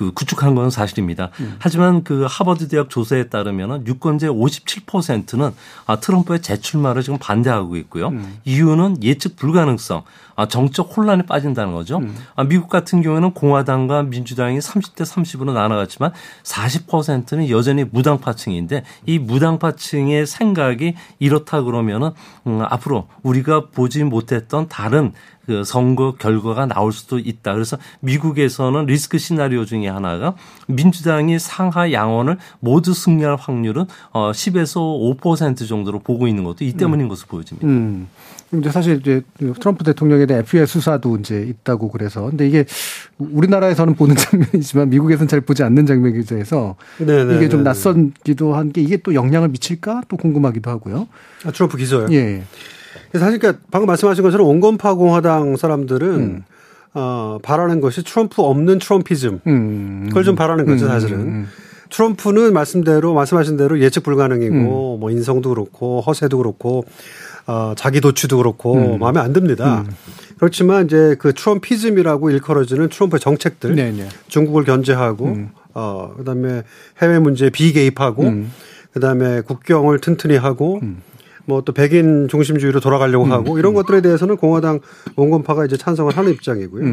그 0.01 0.11
구축한 0.13 0.55
건 0.55 0.71
사실입니다. 0.71 1.29
하지만 1.59 2.03
그 2.03 2.25
하버드 2.27 2.67
대학 2.69 2.89
조사에 2.89 3.27
따르면은 3.27 3.85
유권자 3.85 4.29
57%는 4.29 5.51
아 5.85 5.99
트럼프의 5.99 6.41
재출마를 6.41 7.03
지금 7.03 7.19
반대하고 7.19 7.75
있고요. 7.77 8.11
이유는 8.45 9.03
예측 9.03 9.35
불가능성, 9.35 10.01
아 10.41 10.47
정적 10.47 10.97
혼란에 10.97 11.23
빠진다는 11.23 11.73
거죠. 11.73 12.01
아 12.35 12.43
미국 12.43 12.67
같은 12.67 13.03
경우에는 13.03 13.33
공화당과 13.33 14.03
민주당이 14.03 14.57
30대 14.57 15.03
30으로 15.03 15.53
나눠갔지만 15.53 16.11
40%는 16.43 17.49
여전히 17.49 17.83
무당파층인데 17.83 18.83
이 19.05 19.19
무당파층의 19.19 20.25
생각이 20.25 20.95
이렇다 21.19 21.61
그러면은 21.61 22.11
음, 22.47 22.61
앞으로 22.67 23.07
우리가 23.21 23.67
보지 23.67 24.03
못했던 24.03 24.67
다른 24.67 25.13
그 25.45 25.63
선거 25.63 26.13
결과가 26.13 26.65
나올 26.65 26.91
수도 26.91 27.19
있다. 27.19 27.53
그래서 27.53 27.77
미국에서는 27.99 28.85
리스크 28.85 29.17
시나리오 29.17 29.65
중에 29.65 29.87
하나가 29.87 30.33
민주당이 30.67 31.39
상하 31.39 31.91
양원을 31.91 32.37
모두 32.59 32.93
승리할 32.93 33.35
확률은 33.35 33.85
어 34.11 34.31
10에서 34.31 35.19
5% 35.19 35.67
정도로 35.67 35.99
보고 35.99 36.27
있는 36.27 36.43
것도 36.43 36.63
이 36.63 36.73
때문인 36.73 37.07
것으로 37.07 37.27
보여집니다. 37.27 37.67
음. 37.67 38.07
이제 38.53 38.69
사실 38.69 38.97
이제 38.99 39.21
트럼프 39.59 39.83
대통령에 39.83 40.25
대한 40.25 40.43
FBI 40.43 40.67
수사도 40.67 41.15
이제 41.17 41.41
있다고 41.41 41.89
그래서 41.89 42.29
근데 42.29 42.47
이게 42.47 42.65
우리나라에서는 43.17 43.95
보는 43.95 44.15
장면이지만 44.19 44.89
미국에서는 44.89 45.27
잘 45.27 45.41
보지 45.41 45.63
않는 45.63 45.85
장면이기도 45.85 46.37
해서 46.37 46.75
네네, 46.97 47.35
이게 47.37 47.47
좀 47.49 47.59
네네. 47.59 47.63
낯선기도 47.63 48.53
한 48.55 48.71
게 48.71 48.81
이게 48.81 48.97
또 48.97 49.13
영향을 49.13 49.49
미칠까 49.49 50.03
또 50.07 50.17
궁금하기도 50.17 50.69
하고요. 50.69 51.07
아, 51.45 51.51
트럼프 51.51 51.77
기소요. 51.77 52.07
예. 52.11 52.43
사실 53.13 53.39
그러니까 53.39 53.61
방금 53.71 53.87
말씀하신 53.87 54.23
것처럼 54.23 54.47
온건파 54.47 54.93
공화당 54.95 55.55
사람들은 55.57 56.09
음. 56.15 56.43
어, 56.93 57.37
바라는 57.43 57.79
것이 57.81 58.03
트럼프 58.03 58.41
없는 58.41 58.79
트럼피즘. 58.79 59.39
음. 59.47 60.05
그걸 60.09 60.23
좀 60.23 60.35
바라는 60.35 60.65
거죠, 60.65 60.85
음, 60.85 60.89
사실은. 60.89 61.19
음, 61.19 61.47
트럼프는 61.89 62.53
말씀대로 62.53 63.13
말씀하신 63.13 63.57
대로 63.57 63.79
예측 63.81 64.03
불가능이고 64.03 64.95
음. 64.95 64.99
뭐 65.01 65.11
인성도 65.11 65.49
그렇고 65.49 65.99
허세도 66.01 66.37
그렇고 66.37 66.85
어, 67.47 67.73
자기 67.75 68.01
도취도 68.01 68.37
그렇고 68.37 68.95
음. 68.95 68.99
마음에 68.99 69.19
안 69.19 69.33
듭니다. 69.33 69.83
그렇지만 70.37 70.85
이제 70.85 71.15
그 71.19 71.33
트럼피즘이라고 71.33 72.31
일컬어지는 72.31 72.89
트럼프의 72.89 73.19
정책들, 73.19 73.75
네네. 73.75 74.09
중국을 74.27 74.63
견제하고 74.63 75.25
음. 75.25 75.49
어 75.73 76.13
그다음에 76.17 76.63
해외 77.01 77.19
문제에 77.19 77.49
비개입하고 77.49 78.23
음. 78.23 78.51
그다음에 78.93 79.41
국경을 79.41 79.99
튼튼히 79.99 80.37
하고 80.37 80.81
뭐 81.45 81.61
또 81.61 81.73
백인 81.73 82.27
중심주의로 82.27 82.79
돌아가려고 82.79 83.25
음. 83.25 83.31
하고 83.31 83.59
이런 83.59 83.73
것들에 83.73 84.01
대해서는 84.01 84.37
공화당 84.37 84.79
온건파가 85.15 85.65
이제 85.65 85.77
찬성을 85.77 86.15
하는 86.15 86.31
입장이고요. 86.31 86.83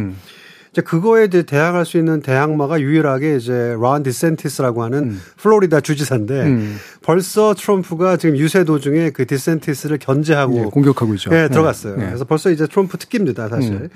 음. 0.69 0.73
이제 0.73 0.83
그거에 0.83 1.25
이제 1.25 1.43
대항할 1.43 1.85
수 1.85 1.99
있는 1.99 2.21
대항마가 2.21 2.81
유일하게 2.81 3.37
이제 3.37 3.77
론 3.81 4.03
디샌티스라고 4.03 4.83
하는 4.83 4.99
음. 5.11 5.21
플로리다 5.37 5.81
주지사인데 5.81 6.43
음. 6.43 6.77
벌써 7.03 7.55
트럼프가 7.55 8.17
지금 8.17 8.37
유세 8.37 8.65
도중에 8.65 9.11
그 9.11 9.27
디샌티스를 9.27 9.99
견제하고 9.99 10.59
예, 10.59 10.63
공격하고 10.65 11.15
있죠. 11.15 11.31
네, 11.31 11.43
네. 11.43 11.49
들어갔어요. 11.49 11.97
네. 11.97 12.07
그래서 12.07 12.25
벌써 12.25 12.51
이제 12.51 12.67
트럼프 12.67 12.99
특기입니다, 12.99 13.49
사실. 13.49 13.73
음. 13.73 13.89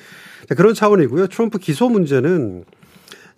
자, 0.48 0.54
그런 0.54 0.74
차원이고요. 0.74 1.28
트럼프 1.28 1.58
기소 1.58 1.88
문제는 1.88 2.64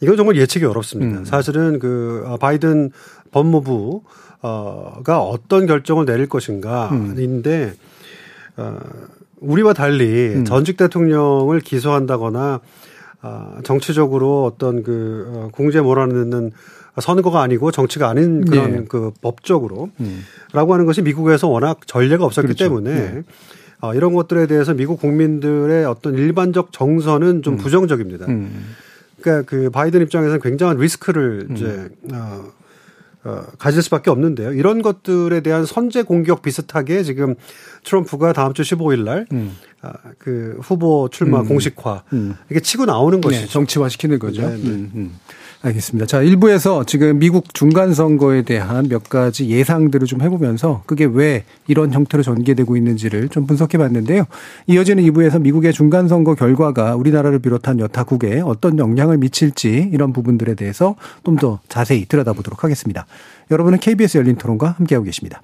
이건 0.01 0.17
정말 0.17 0.37
예측이 0.37 0.65
어렵습니다. 0.65 1.21
음. 1.21 1.25
사실은 1.25 1.79
그 1.79 2.25
어, 2.27 2.37
바이든 2.37 2.91
법무부 3.31 4.03
어가 4.41 5.21
어떤 5.21 5.67
결정을 5.67 6.05
내릴 6.05 6.29
것인가인데 6.29 7.73
어 8.59 8.79
우리와 9.41 9.73
달리 9.73 10.35
음. 10.35 10.45
전직 10.45 10.77
대통령을 10.77 11.61
기소한다거나 11.61 12.61
아, 13.27 13.57
정치적으로 13.65 14.45
어떤 14.45 14.83
그 14.83 15.25
어, 15.35 15.49
공제 15.51 15.81
몰아넣는 15.81 16.53
선거가 17.01 17.41
아니고 17.41 17.71
정치가 17.71 18.11
아닌 18.11 18.45
그런 18.45 18.71
네. 18.73 18.85
그 18.87 19.13
법적으로 19.23 19.89
음. 19.99 20.23
라고 20.53 20.75
하는 20.75 20.85
것이 20.85 21.01
미국에서 21.01 21.49
워낙 21.49 21.81
전례가 21.87 22.27
없었기 22.27 22.49
그렇죠. 22.49 22.65
때문에 22.65 22.95
네. 22.95 23.23
어, 23.81 23.95
이런 23.95 24.13
것들에 24.13 24.47
대해서 24.47 24.75
미국 24.75 25.01
국민들의 25.01 25.87
어떤 25.87 26.15
일반적 26.15 26.71
정서는 26.73 27.41
좀 27.41 27.57
부정적입니다. 27.57 28.27
음. 28.27 28.75
그러니까 29.23 29.49
그 29.49 29.71
바이든 29.71 30.03
입장에서는 30.03 30.43
굉장한 30.43 30.77
리스크를 30.77 31.47
음. 31.49 31.57
이제 31.57 31.89
어, 32.13 32.17
어, 32.17 32.53
가질 33.59 33.83
수밖에 33.83 34.11
없는데요. 34.11 34.53
이런 34.53 34.83
것들에 34.83 35.41
대한 35.41 35.65
선제 35.65 36.03
공격 36.03 36.43
비슷하게 36.43 37.03
지금 37.03 37.35
트럼프가 37.85 38.33
다음 38.33 38.53
주 38.53 38.63
15일 38.63 39.05
날 39.05 39.27
음. 39.33 39.57
아, 39.81 39.93
그 40.19 40.59
후보 40.63 41.09
출마 41.11 41.41
음. 41.41 41.49
공식화 41.49 42.05
음. 42.13 42.35
이게 42.51 42.61
치고 42.61 42.85
나오는 42.85 43.21
네, 43.21 43.29
것이죠. 43.29 43.49
정치화 43.49 43.89
시키는 43.89 44.19
거죠. 44.19 44.43
네, 44.49 44.57
네. 44.57 45.11
알겠습니다. 45.65 46.07
자, 46.07 46.21
1부에서 46.21 46.87
지금 46.87 47.19
미국 47.19 47.55
중간선거에 47.55 48.43
대한 48.43 48.87
몇 48.89 49.09
가지 49.09 49.49
예상들을 49.49 50.07
좀 50.07 50.21
해보면서 50.21 50.83
그게 50.87 51.07
왜 51.07 51.45
이런 51.67 51.93
형태로 51.93 52.23
전개되고 52.23 52.77
있는지를 52.77 53.31
좀 53.31 53.47
분석해 53.47 53.79
봤는데요. 53.79 54.25
이어지는 54.67 55.03
2부에서 55.05 55.41
미국의 55.41 55.73
중간선거 55.73 56.35
결과가 56.35 56.97
우리나라를 56.97 57.39
비롯한 57.39 57.81
여타국에 57.81 58.41
어떤 58.41 58.79
영향을 58.79 59.17
미칠지 59.19 59.89
이런 59.93 60.13
부분들에 60.13 60.55
대해서 60.55 60.97
좀 61.25 61.35
더 61.35 61.59
자세히 61.69 62.07
들여다보도록 62.07 62.63
하겠습니다. 62.63 63.07
여러분은 63.51 63.79
KBS 63.81 64.19
열린 64.19 64.37
토론과 64.37 64.77
함께하고 64.79 65.05
계십니다. 65.05 65.43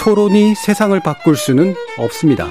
토론이 0.00 0.54
세상을 0.54 1.00
바꿀 1.00 1.34
수는 1.34 1.74
없습니다. 1.98 2.50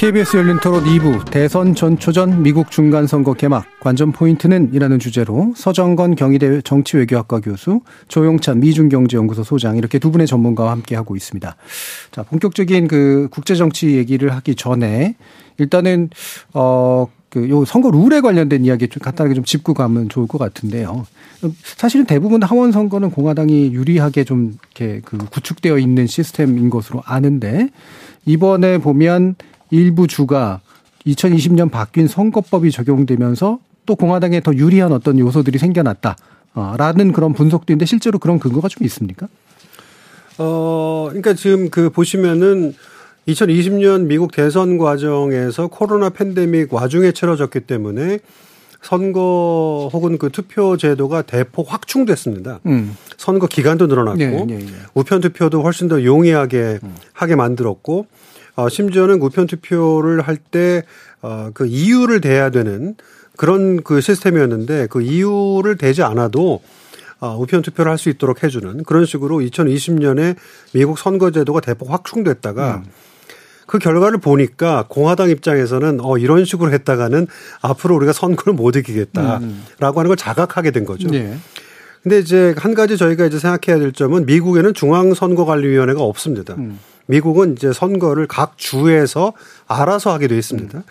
KBS 0.00 0.38
열린 0.38 0.58
토론 0.60 0.84
2부 0.84 1.30
대선 1.30 1.74
전초전 1.74 2.42
미국 2.42 2.70
중간선거 2.70 3.34
개막 3.34 3.66
관전 3.80 4.12
포인트는 4.12 4.70
이라는 4.72 4.98
주제로 4.98 5.52
서정건 5.54 6.14
경희대 6.14 6.62
정치외교학과 6.62 7.40
교수 7.40 7.82
조용찬 8.08 8.60
미중경제연구소 8.60 9.44
소장 9.44 9.76
이렇게 9.76 9.98
두 9.98 10.10
분의 10.10 10.26
전문가와 10.26 10.70
함께하고 10.70 11.16
있습니다. 11.16 11.54
자 12.12 12.22
본격적인 12.22 12.88
그 12.88 13.28
국제정치 13.30 13.98
얘기를 13.98 14.34
하기 14.36 14.54
전에 14.54 15.16
일단은 15.58 16.08
어 16.54 17.06
그요 17.28 17.66
선거 17.66 17.90
룰에 17.90 18.22
관련된 18.22 18.64
이야기 18.64 18.88
좀 18.88 19.02
간단하게 19.02 19.34
좀 19.34 19.44
짚고 19.44 19.74
가면 19.74 20.08
좋을 20.08 20.26
것 20.26 20.38
같은데요. 20.38 21.04
사실은 21.62 22.06
대부분 22.06 22.42
하원 22.42 22.72
선거는 22.72 23.10
공화당이 23.10 23.74
유리하게 23.74 24.24
좀 24.24 24.56
이렇게 24.74 25.02
그 25.04 25.18
구축되어 25.18 25.76
있는 25.76 26.06
시스템인 26.06 26.70
것으로 26.70 27.02
아는데 27.04 27.68
이번에 28.24 28.78
보면 28.78 29.36
일부 29.70 30.06
주가 30.06 30.60
2020년 31.06 31.70
바뀐 31.70 32.06
선거법이 32.08 32.70
적용되면서 32.70 33.58
또 33.86 33.96
공화당에 33.96 34.40
더 34.40 34.54
유리한 34.54 34.92
어떤 34.92 35.18
요소들이 35.18 35.58
생겨났다. 35.58 36.16
어, 36.54 36.74
라는 36.76 37.12
그런 37.12 37.32
분석도 37.32 37.72
있는데 37.72 37.86
실제로 37.86 38.18
그런 38.18 38.38
근거가 38.38 38.68
좀 38.68 38.84
있습니까? 38.86 39.28
어, 40.38 41.06
그러니까 41.08 41.34
지금 41.34 41.70
그 41.70 41.90
보시면은 41.90 42.74
2020년 43.28 44.06
미국 44.06 44.32
대선 44.32 44.78
과정에서 44.78 45.68
코로나 45.68 46.08
팬데믹 46.08 46.72
와중에 46.72 47.12
치러졌기 47.12 47.60
때문에 47.60 48.18
선거 48.82 49.90
혹은 49.92 50.18
그 50.18 50.30
투표 50.30 50.76
제도가 50.76 51.22
대폭 51.22 51.72
확충됐습니다. 51.72 52.60
음. 52.66 52.96
선거 53.18 53.46
기간도 53.46 53.86
늘어났고 53.86 54.18
네, 54.18 54.44
네, 54.46 54.58
네. 54.58 54.72
우편 54.94 55.20
투표도 55.20 55.62
훨씬 55.62 55.88
더 55.88 56.02
용이하게 56.02 56.78
음. 56.82 56.94
하게 57.12 57.36
만들었고 57.36 58.06
어, 58.56 58.68
심지어는 58.68 59.20
우편 59.22 59.46
투표를 59.46 60.20
할 60.22 60.36
때 60.50 60.82
어, 61.22 61.50
그 61.52 61.66
이유를 61.66 62.20
대야 62.20 62.50
되는 62.50 62.94
그런 63.36 63.82
그 63.82 64.00
시스템이었는데 64.00 64.88
그 64.90 65.02
이유를 65.02 65.76
대지 65.76 66.02
않아도 66.02 66.60
어, 67.20 67.36
우편 67.38 67.62
투표를 67.62 67.90
할 67.90 67.98
수 67.98 68.08
있도록 68.08 68.42
해주는 68.42 68.84
그런 68.84 69.04
식으로 69.04 69.38
2020년에 69.38 70.36
미국 70.72 70.98
선거제도가 70.98 71.60
대폭 71.60 71.90
확충됐다가 71.92 72.76
음. 72.76 72.90
그 73.66 73.78
결과를 73.78 74.18
보니까 74.18 74.86
공화당 74.88 75.30
입장에서는 75.30 76.00
어 76.00 76.18
이런 76.18 76.44
식으로 76.44 76.72
했다가는 76.72 77.28
앞으로 77.60 77.94
우리가 77.96 78.12
선거를 78.12 78.54
못 78.54 78.74
이기겠다라고 78.74 79.44
음. 79.44 79.64
하는 79.80 80.08
걸 80.08 80.16
자각하게 80.16 80.72
된 80.72 80.84
거죠. 80.84 81.08
네. 81.08 81.36
근데 82.02 82.18
이제 82.18 82.52
한 82.56 82.74
가지 82.74 82.96
저희가 82.96 83.26
이제 83.26 83.38
생각해야 83.38 83.78
될 83.80 83.92
점은 83.92 84.26
미국에는 84.26 84.74
중앙선거관리위원회가 84.74 86.02
없습니다. 86.02 86.54
음. 86.54 86.80
미국은 87.10 87.52
이제 87.52 87.72
선거를 87.72 88.26
각 88.26 88.56
주에서 88.56 89.32
알아서 89.66 90.12
하게 90.12 90.28
돼 90.28 90.38
있습니다. 90.38 90.78
음. 90.78 90.82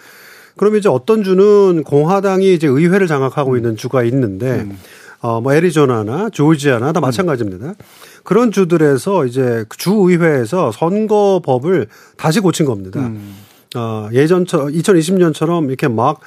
그러면 0.57 0.79
이제 0.79 0.89
어떤 0.89 1.23
주는 1.23 1.83
공화당이 1.83 2.53
이제 2.53 2.67
의회를 2.67 3.07
장악하고 3.07 3.51
음. 3.51 3.57
있는 3.57 3.77
주가 3.77 4.03
있는데 4.03 4.61
음. 4.61 4.77
어, 5.21 5.41
뭐 5.41 5.53
애리조나나 5.53 6.29
조지아나 6.29 6.91
다 6.91 6.99
음. 6.99 7.01
마찬가지입니다. 7.01 7.75
그런 8.23 8.51
주들에서 8.51 9.25
이제 9.25 9.65
그 9.69 9.77
주의회에서 9.77 10.71
선거법을 10.71 11.87
다시 12.17 12.41
고친 12.41 12.65
겁니다. 12.65 12.99
음. 12.99 13.35
어, 13.75 14.09
예전처럼 14.11 14.71
2020년처럼 14.71 15.67
이렇게 15.67 15.87
막 15.87 16.19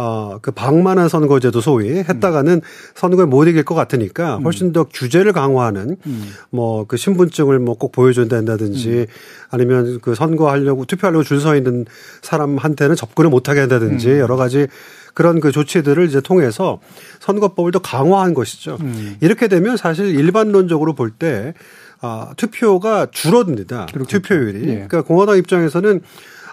어, 0.00 0.38
그 0.40 0.52
방만한 0.52 1.08
선거제도 1.08 1.60
소위 1.60 1.90
했다가는 1.98 2.52
음. 2.54 2.60
선거에 2.94 3.26
못 3.26 3.46
이길 3.48 3.64
것 3.64 3.74
같으니까 3.74 4.36
음. 4.38 4.44
훨씬 4.44 4.72
더 4.72 4.84
규제를 4.84 5.32
강화하는 5.32 5.96
음. 6.06 6.30
뭐그 6.50 6.96
신분증을 6.96 7.58
뭐 7.58 7.74
꼭 7.74 7.90
보여줘야 7.92 8.26
된다든지 8.28 8.88
음. 8.90 9.06
아니면 9.50 9.98
그 10.00 10.14
선거하려고 10.14 10.84
투표하려고 10.84 11.24
줄 11.24 11.40
서 11.40 11.54
있는 11.56 11.84
사람한테는 12.22 12.96
접근을 12.96 13.30
못하게 13.30 13.60
한다든지 13.60 14.08
음. 14.10 14.18
여러 14.18 14.36
가지 14.36 14.66
그런 15.14 15.40
그 15.40 15.50
조치들을 15.52 16.06
이제 16.06 16.20
통해서 16.20 16.80
선거법을 17.20 17.72
더 17.72 17.78
강화한 17.80 18.34
것이죠. 18.34 18.78
음. 18.80 19.16
이렇게 19.20 19.48
되면 19.48 19.76
사실 19.76 20.06
일반론적으로 20.18 20.94
볼 20.94 21.10
때 21.10 21.54
아, 22.00 22.32
투표가 22.36 23.08
줄어듭니다. 23.10 23.86
그렇겠죠. 23.92 24.20
투표율이. 24.20 24.60
예. 24.68 24.74
그러니까 24.74 25.02
공화당 25.02 25.36
입장에서는 25.36 26.00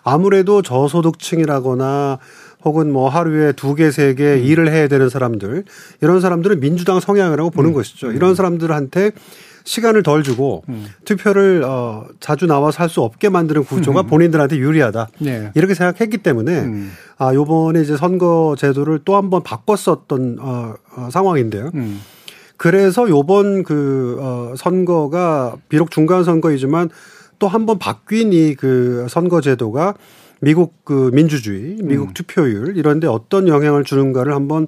아무래도 0.04 0.62
저소득층이라거나 0.64 2.20
혹은 2.66 2.92
뭐 2.92 3.08
하루에 3.10 3.52
두 3.54 3.76
개, 3.76 3.92
세개 3.92 4.40
일을 4.40 4.72
해야 4.72 4.88
되는 4.88 5.08
사람들 5.08 5.64
이런 6.02 6.20
사람들은 6.20 6.60
민주당 6.60 7.00
성향이라고 7.00 7.52
보는 7.52 7.70
음. 7.70 7.74
것이죠. 7.74 8.12
이런 8.12 8.34
사람들한테 8.36 9.12
시간을 9.64 10.04
덜 10.04 10.22
주고 10.24 10.64
음. 10.70 10.86
투표를 11.06 11.64
어 11.66 12.06
자주 12.20 12.46
나와서 12.46 12.84
할 12.84 12.90
수 12.90 13.02
없게 13.02 13.30
만드는 13.30 13.64
구조가 13.66 14.02
음. 14.02 14.08
본인들한테 14.08 14.58
유리하다. 14.58 15.08
네. 15.20 15.52
이렇게 15.56 15.74
생각했기 15.74 16.18
때문에 16.20 16.60
음. 16.62 16.92
아 17.18 17.34
요번에 17.34 17.82
이제 17.82 17.96
선거 17.98 18.56
제도를 18.58 19.00
또 19.06 19.16
한번 19.16 19.42
바꿨었던 19.44 20.38
어, 20.40 20.74
어 20.98 21.10
상황인데요. 21.12 21.72
음. 21.76 22.02
그래서 22.58 23.10
요번 23.10 23.64
그 23.64 24.18
어, 24.20 24.54
선거가 24.58 25.56
비록 25.70 25.92
중간 25.92 26.24
선거이지만 26.24 26.90
또 27.38 27.48
한번 27.48 27.78
바뀐 27.80 28.32
이 28.34 28.56
그 28.56 29.08
선거 29.10 29.42
제도가 29.42 29.94
미국 30.46 30.86
그 30.86 31.10
민주주의, 31.12 31.76
미국 31.82 32.10
음. 32.10 32.14
투표율 32.14 32.78
이런데 32.78 33.08
어떤 33.08 33.48
영향을 33.48 33.84
주는가를 33.84 34.36
한번 34.36 34.68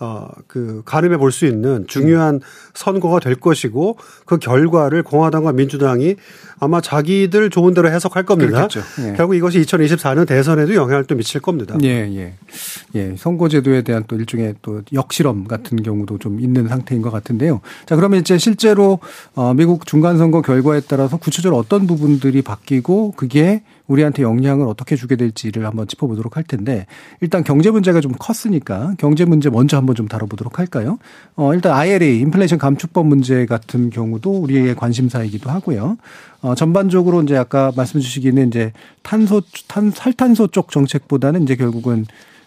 어, 0.00 0.28
그 0.48 0.82
가늠해 0.84 1.18
볼 1.18 1.30
수 1.30 1.46
있는 1.46 1.86
중요한 1.86 2.40
선거가 2.74 3.20
될 3.20 3.36
것이고 3.36 3.96
그 4.26 4.38
결과를 4.38 5.04
공화당과 5.04 5.52
민주당이 5.52 6.16
아마 6.58 6.80
자기들 6.80 7.50
좋은 7.50 7.74
대로 7.74 7.88
해석할 7.90 8.24
겁니다. 8.24 8.66
예. 9.06 9.14
결국 9.16 9.36
이것이 9.36 9.60
2024년 9.60 10.26
대선에도 10.26 10.74
영향을 10.74 11.04
또 11.04 11.14
미칠 11.14 11.40
겁니다. 11.40 11.76
예, 11.84 11.88
예. 11.88 12.34
예, 12.96 13.14
선거제도에 13.16 13.82
대한 13.82 14.02
또 14.08 14.16
일종의 14.16 14.56
또 14.62 14.82
역실험 14.92 15.44
같은 15.44 15.80
경우도 15.80 16.18
좀 16.18 16.40
있는 16.40 16.66
상태인 16.66 17.02
것 17.02 17.12
같은데요. 17.12 17.60
자, 17.86 17.94
그러면 17.94 18.18
이제 18.18 18.36
실제로 18.36 18.98
어, 19.36 19.54
미국 19.54 19.86
중간 19.86 20.18
선거 20.18 20.42
결과에 20.42 20.80
따라서 20.80 21.18
구체적으로 21.18 21.56
어떤 21.60 21.86
부분들이 21.86 22.42
바뀌고 22.42 23.12
그게 23.12 23.62
우리한테 23.86 24.22
영향을 24.22 24.66
어떻게 24.66 24.96
주게 24.96 25.16
될지를 25.16 25.66
한번 25.66 25.86
짚어보도록 25.86 26.36
할 26.36 26.44
텐데 26.44 26.86
일단 27.20 27.44
경제 27.44 27.70
문제가 27.70 28.00
좀 28.00 28.12
컸으니까 28.18 28.94
경제 28.98 29.24
문제 29.24 29.50
먼저 29.50 29.76
한번 29.76 29.94
좀 29.94 30.08
다뤄보도록 30.08 30.58
할까요? 30.58 30.98
어, 31.36 31.54
일단 31.54 31.72
IRA 31.72 32.20
인플레이션 32.20 32.58
감축법 32.58 33.06
문제 33.06 33.46
같은 33.46 33.90
경우도 33.90 34.30
우리의 34.30 34.74
관심사이기도 34.74 35.50
하고요. 35.50 35.98
어, 36.40 36.54
전반적으로 36.54 37.22
이제 37.22 37.36
아까 37.36 37.72
말씀 37.76 38.00
주시기는 38.00 38.48
이제 38.48 38.72
탄소 39.02 39.42
탄 39.68 39.90
살탄소 39.90 40.48
쪽 40.48 40.70
정책보다는 40.70 41.42
이제 41.42 41.56
결국은 41.56 42.06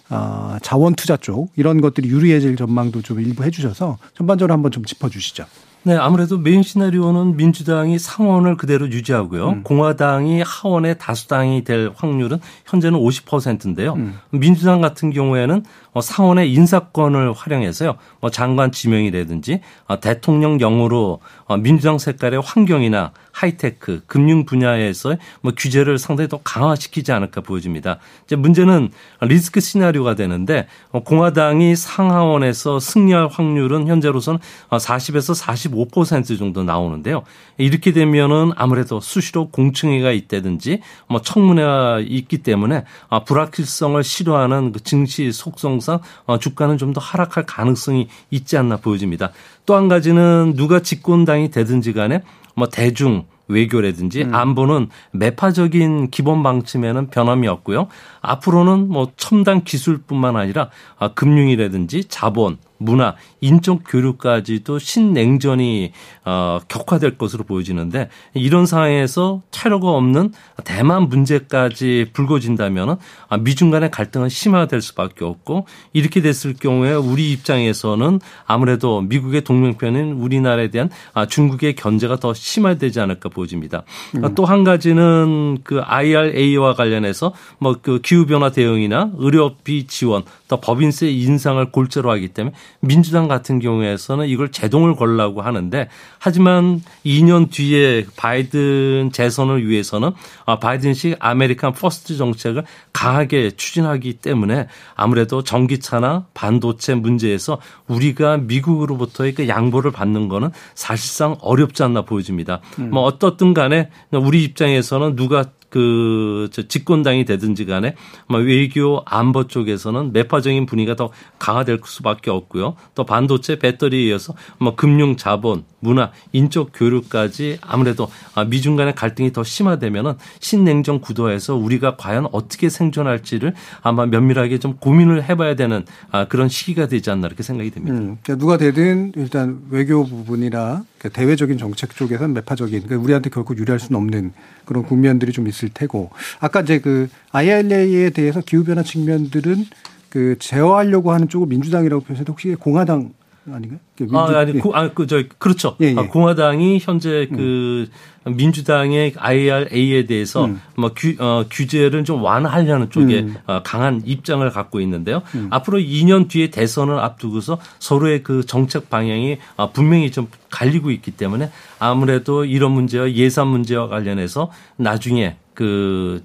아, 0.09 0.57
자원 0.61 0.95
투자 0.95 1.17
쪽 1.17 1.49
이런 1.55 1.81
것들이 1.81 2.09
유리해질 2.09 2.55
전망도 2.55 3.01
좀 3.01 3.19
일부 3.19 3.43
해주셔서 3.43 3.97
전반적으로 4.15 4.53
한번 4.53 4.71
좀 4.71 4.85
짚어주시죠. 4.85 5.45
네, 5.83 5.95
아무래도 5.95 6.37
메인 6.37 6.63
시나리오는 6.63 7.37
민주당이 7.37 7.97
상원을 7.97 8.57
그대로 8.57 8.87
유지하고요. 8.87 9.49
음. 9.49 9.63
공화당이 9.63 10.41
하원의 10.45 10.97
다수당이 10.97 11.63
될 11.63 11.91
확률은 11.95 12.39
현재는 12.65 12.99
50%인데요. 12.99 13.93
음. 13.93 14.19
민주당 14.31 14.81
같은 14.81 15.11
경우에는 15.11 15.63
뭐 15.97 16.01
상원의 16.03 16.53
인사권을 16.53 17.33
활용해서요. 17.33 17.95
뭐 18.21 18.29
장관 18.29 18.71
지명이라든지 18.71 19.61
어, 19.87 19.99
대통령령으로 19.99 21.21
어, 21.45 21.57
민주당 21.57 21.97
색깔의 21.97 22.39
환경이나 22.45 23.13
하이테크, 23.31 24.03
금융 24.05 24.45
분야에서 24.45 25.15
뭐 25.41 25.53
규제를 25.57 25.97
상당히 25.97 26.27
더 26.27 26.39
강화시키지 26.43 27.11
않을까 27.11 27.41
보여집니다. 27.41 27.97
이제 28.25 28.35
문제는 28.35 28.91
리스크 29.21 29.59
시나리오가 29.59 30.13
되는데 30.13 30.67
어, 30.91 31.01
공화당이 31.01 31.75
상하원에서 31.75 32.79
승리할 32.79 33.29
확률은 33.31 33.87
현재로서는 33.87 34.39
40에서 34.69 35.89
45% 35.89 36.37
정도 36.37 36.63
나오는데요. 36.63 37.23
이렇게 37.57 37.91
되면은 37.91 38.51
아무래도 38.55 38.99
수시로 38.99 39.49
공청회가 39.49 40.11
있다든지 40.11 40.81
뭐 41.07 41.21
청문회가 41.23 42.01
있기 42.05 42.43
때문에 42.43 42.83
불확실성을 43.25 44.03
싫어하는 44.03 44.73
그 44.73 44.83
증시 44.83 45.31
속성 45.31 45.79
상황상 45.87 45.99
어, 46.25 46.37
주가는 46.37 46.77
좀 46.77 46.87
더 46.97 47.01
하락할 47.01 47.45
가능성이 47.45 48.07
있지 48.31 48.57
않나 48.57 48.77
보여집니다. 48.77 49.31
또 49.65 49.75
한 49.75 49.87
가지는 49.89 50.53
누가 50.55 50.79
집권당이 50.79 51.51
되든지 51.51 51.93
간에 51.93 52.23
뭐 52.55 52.69
대중 52.69 53.25
외교라든지 53.49 54.23
음. 54.23 54.33
안보는 54.33 54.89
매파적인 55.11 56.09
기본 56.09 56.43
방침에는 56.43 57.09
변함이 57.09 57.47
없고요. 57.47 57.87
앞으로는 58.21 58.87
뭐 58.87 59.11
첨단 59.17 59.63
기술뿐만 59.63 60.37
아니라 60.37 60.69
아, 60.97 61.09
금융이라든지 61.09 62.05
자본, 62.05 62.57
문화, 62.77 63.15
인적 63.41 63.81
교류까지도 63.87 64.77
신냉전이 64.77 65.91
어, 66.25 66.59
격화될 66.67 67.17
것으로 67.17 67.43
보여지는데 67.43 68.09
이런 68.33 68.65
상황에서 68.65 69.41
차려가 69.49 69.91
없는 69.91 70.33
대만 70.63 71.09
문제까지 71.09 72.11
불거진다면 72.13 72.97
아, 73.29 73.37
미중 73.37 73.71
간의 73.71 73.89
갈등은 73.89 74.29
심화될 74.29 74.81
수밖에 74.81 75.25
없고 75.25 75.65
이렇게 75.93 76.21
됐을 76.21 76.53
경우에 76.53 76.93
우리 76.93 77.31
입장에서는 77.31 78.19
아무래도 78.45 79.01
미국의 79.01 79.43
동맹편인 79.43 80.13
우리나라에 80.13 80.69
대한 80.69 80.89
아, 81.13 81.25
중국의 81.25 81.75
견제가 81.75 82.17
더 82.17 82.33
심화되지 82.33 82.99
않을까 82.99 83.29
보여집니다. 83.29 83.83
음. 84.15 84.35
또한 84.35 84.63
가지는 84.63 85.59
그 85.63 85.81
IRA와 85.81 86.73
관련해서 86.73 87.33
뭐 87.59 87.77
그 87.87 87.99
기후 88.01 88.25
변화 88.25 88.51
대응이나 88.51 89.11
의료비 89.17 89.87
지원, 89.87 90.23
또 90.47 90.57
법인세 90.57 91.09
인상을 91.09 91.71
골자로 91.71 92.09
하기 92.11 92.29
때문에 92.29 92.55
민주당 92.79 93.27
같은 93.27 93.59
경우에서는 93.59 94.27
이걸 94.27 94.51
제동을 94.51 94.95
걸라고 94.95 95.41
하는데 95.41 95.89
하지만 96.19 96.81
2년 97.05 97.51
뒤에 97.51 98.05
바이든 98.15 99.11
재선을 99.13 99.67
위해서는 99.67 100.11
아, 100.45 100.59
바이든식 100.59 101.17
American 101.19 101.73
First 101.73 102.15
정책을 102.17 102.63
강하게 102.93 103.51
추진하기 103.51 104.13
때문에 104.13 104.67
아무래도 104.95 105.43
전기차나 105.43 106.25
반도체 106.33 106.95
문제에서 106.95 107.59
우리가 107.87 108.37
미국으로부터의 108.37 109.33
그 109.33 109.47
양보를 109.47 109.91
받는 109.91 110.27
거는 110.29 110.49
사실상 110.75 111.35
어렵지 111.41 111.83
않나 111.83 112.03
보여집니다. 112.03 112.61
음. 112.79 112.91
뭐 112.91 113.03
어떻든 113.03 113.53
간에 113.53 113.89
우리 114.11 114.43
입장에서는 114.43 115.15
누가 115.15 115.45
그, 115.69 116.47
저, 116.51 116.67
집권당이 116.67 117.25
되든지 117.25 117.65
간에 117.65 117.95
뭐 118.27 118.39
외교 118.39 119.01
안보 119.05 119.47
쪽에서는 119.47 120.13
매파 120.13 120.36
적인 120.41 120.65
분위기가 120.65 120.95
더 120.95 121.09
강화될 121.39 121.79
수밖에 121.85 122.31
없고요. 122.31 122.75
또 122.95 123.05
반도체 123.05 123.59
배터리에 123.59 124.07
이어서 124.09 124.33
뭐 124.59 124.75
금융 124.75 125.17
자본, 125.17 125.63
문화, 125.79 126.11
인적 126.31 126.71
교류까지 126.73 127.59
아무래도 127.61 128.09
아, 128.35 128.43
미중 128.43 128.75
간의 128.75 128.95
갈등이 128.95 129.33
더 129.33 129.43
심화되면은 129.43 130.13
신냉전 130.39 131.01
구도에서 131.01 131.55
우리가 131.55 131.95
과연 131.97 132.27
어떻게 132.31 132.69
생존할지를 132.69 133.53
아마 133.81 134.05
면밀하게 134.05 134.59
좀 134.59 134.77
고민을 134.77 135.23
해봐야 135.23 135.55
되는 135.55 135.85
아, 136.11 136.25
그런 136.27 136.49
시기가 136.49 136.87
되지 136.87 137.09
않나 137.11 137.27
이렇게 137.27 137.43
생각이 137.43 137.71
됩니다. 137.71 137.95
음, 137.95 138.17
그러니까 138.23 138.35
누가 138.35 138.57
되든 138.57 139.13
일단 139.15 139.61
외교 139.69 140.05
부분이나 140.05 140.83
그러니까 140.97 141.09
대외적인 141.09 141.57
정책 141.57 141.95
쪽에서는 141.95 142.33
매파적인 142.33 142.83
그러니까 142.83 143.03
우리한테 143.03 143.29
결코 143.29 143.55
유리할 143.55 143.79
수는 143.79 143.99
없는 143.99 144.33
그런 144.65 144.83
국면들이 144.83 145.31
좀 145.31 145.47
있을 145.47 145.69
테고 145.69 146.09
아까 146.39 146.61
이제 146.61 146.79
그 146.79 147.07
IRA에 147.31 148.09
대해서 148.09 148.41
기후 148.41 148.63
변화 148.63 148.83
측면들은 148.83 149.65
그 150.09 150.37
제어하려고 150.39 151.11
하는 151.11 151.29
쪽을 151.29 151.47
민주당이라고 151.47 152.03
표현해도 152.03 152.33
혹시 152.33 152.55
공화당 152.55 153.11
아닌가요? 153.53 153.79
그 153.97 154.03
민주, 154.03 154.17
아, 154.17 154.39
아니, 154.39 154.53
예. 154.55 154.61
아, 154.73 154.89
그, 154.93 155.07
저, 155.07 155.23
그렇죠. 155.37 155.75
예, 155.81 155.87
예. 155.87 155.95
아, 155.97 156.07
공화당이 156.07 156.79
현재 156.81 157.27
그 157.33 157.87
음. 158.25 158.35
민주당의 158.35 159.13
IRA에 159.15 160.05
대해서 160.05 160.45
음. 160.45 160.61
뭐 160.75 160.91
규, 160.95 161.15
어, 161.19 161.45
규제를 161.49 162.03
좀 162.03 162.21
완화하려는 162.23 162.89
쪽에 162.89 163.21
음. 163.21 163.35
어, 163.45 163.61
강한 163.63 164.01
입장을 164.05 164.47
갖고 164.49 164.81
있는데요. 164.81 165.21
음. 165.35 165.47
앞으로 165.49 165.79
2년 165.79 166.27
뒤에 166.27 166.49
대선을 166.49 166.99
앞두고서 166.99 167.59
서로의 167.79 168.23
그 168.23 168.45
정책 168.45 168.89
방향이 168.89 169.37
어, 169.55 169.71
분명히 169.71 170.11
좀 170.11 170.27
갈리고 170.49 170.91
있기 170.91 171.11
때문에 171.11 171.49
아무래도 171.79 172.43
이런 172.43 172.71
문제와 172.73 173.11
예산 173.13 173.47
문제와 173.47 173.87
관련해서 173.87 174.51
나중에 174.75 175.37
그 175.53 176.21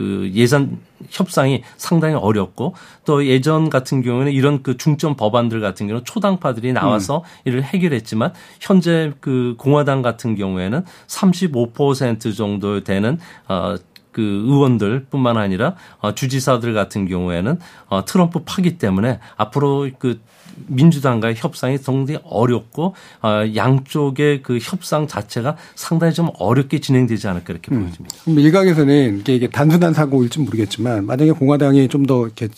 그 0.00 0.30
예산 0.32 0.78
협상이 1.10 1.62
상당히 1.76 2.14
어렵고 2.14 2.74
또 3.04 3.26
예전 3.26 3.68
같은 3.68 4.00
경우에는 4.00 4.32
이런 4.32 4.62
그 4.62 4.78
중점 4.78 5.14
법안들 5.14 5.60
같은 5.60 5.88
경우는 5.88 6.06
초당파들이 6.06 6.72
나와서 6.72 7.18
음. 7.18 7.22
이를 7.44 7.62
해결했지만 7.62 8.32
현재 8.62 9.12
그 9.20 9.56
공화당 9.58 10.00
같은 10.00 10.36
경우에는 10.36 10.86
35% 11.06 12.34
정도 12.34 12.82
되는 12.82 13.18
어그 13.46 14.22
의원들뿐만 14.22 15.36
아니라 15.36 15.74
어, 15.98 16.14
주지사들 16.14 16.72
같은 16.72 17.06
경우에는 17.06 17.58
어, 17.90 18.02
트럼프 18.06 18.40
파기 18.46 18.78
때문에 18.78 19.20
앞으로 19.36 19.90
그 19.98 20.18
민주당과의 20.66 21.34
협상이 21.36 21.78
상당히 21.78 22.18
어렵고 22.24 22.94
어, 23.22 23.42
양쪽의 23.54 24.42
그 24.42 24.58
협상 24.60 25.06
자체가 25.06 25.56
상당히 25.74 26.12
좀 26.12 26.28
어렵게 26.38 26.80
진행되지 26.80 27.28
않을까 27.28 27.52
이렇게 27.52 27.74
음. 27.74 27.82
보여집니다. 27.82 28.16
일각에서는 28.26 29.20
이게, 29.20 29.34
이게 29.36 29.48
단순한 29.48 29.94
사고일지 29.94 30.40
모르겠지만 30.40 31.06
만약에 31.06 31.32
공화당이 31.32 31.88
좀 31.88 32.00
더 32.06 32.24
이렇게 32.24 32.48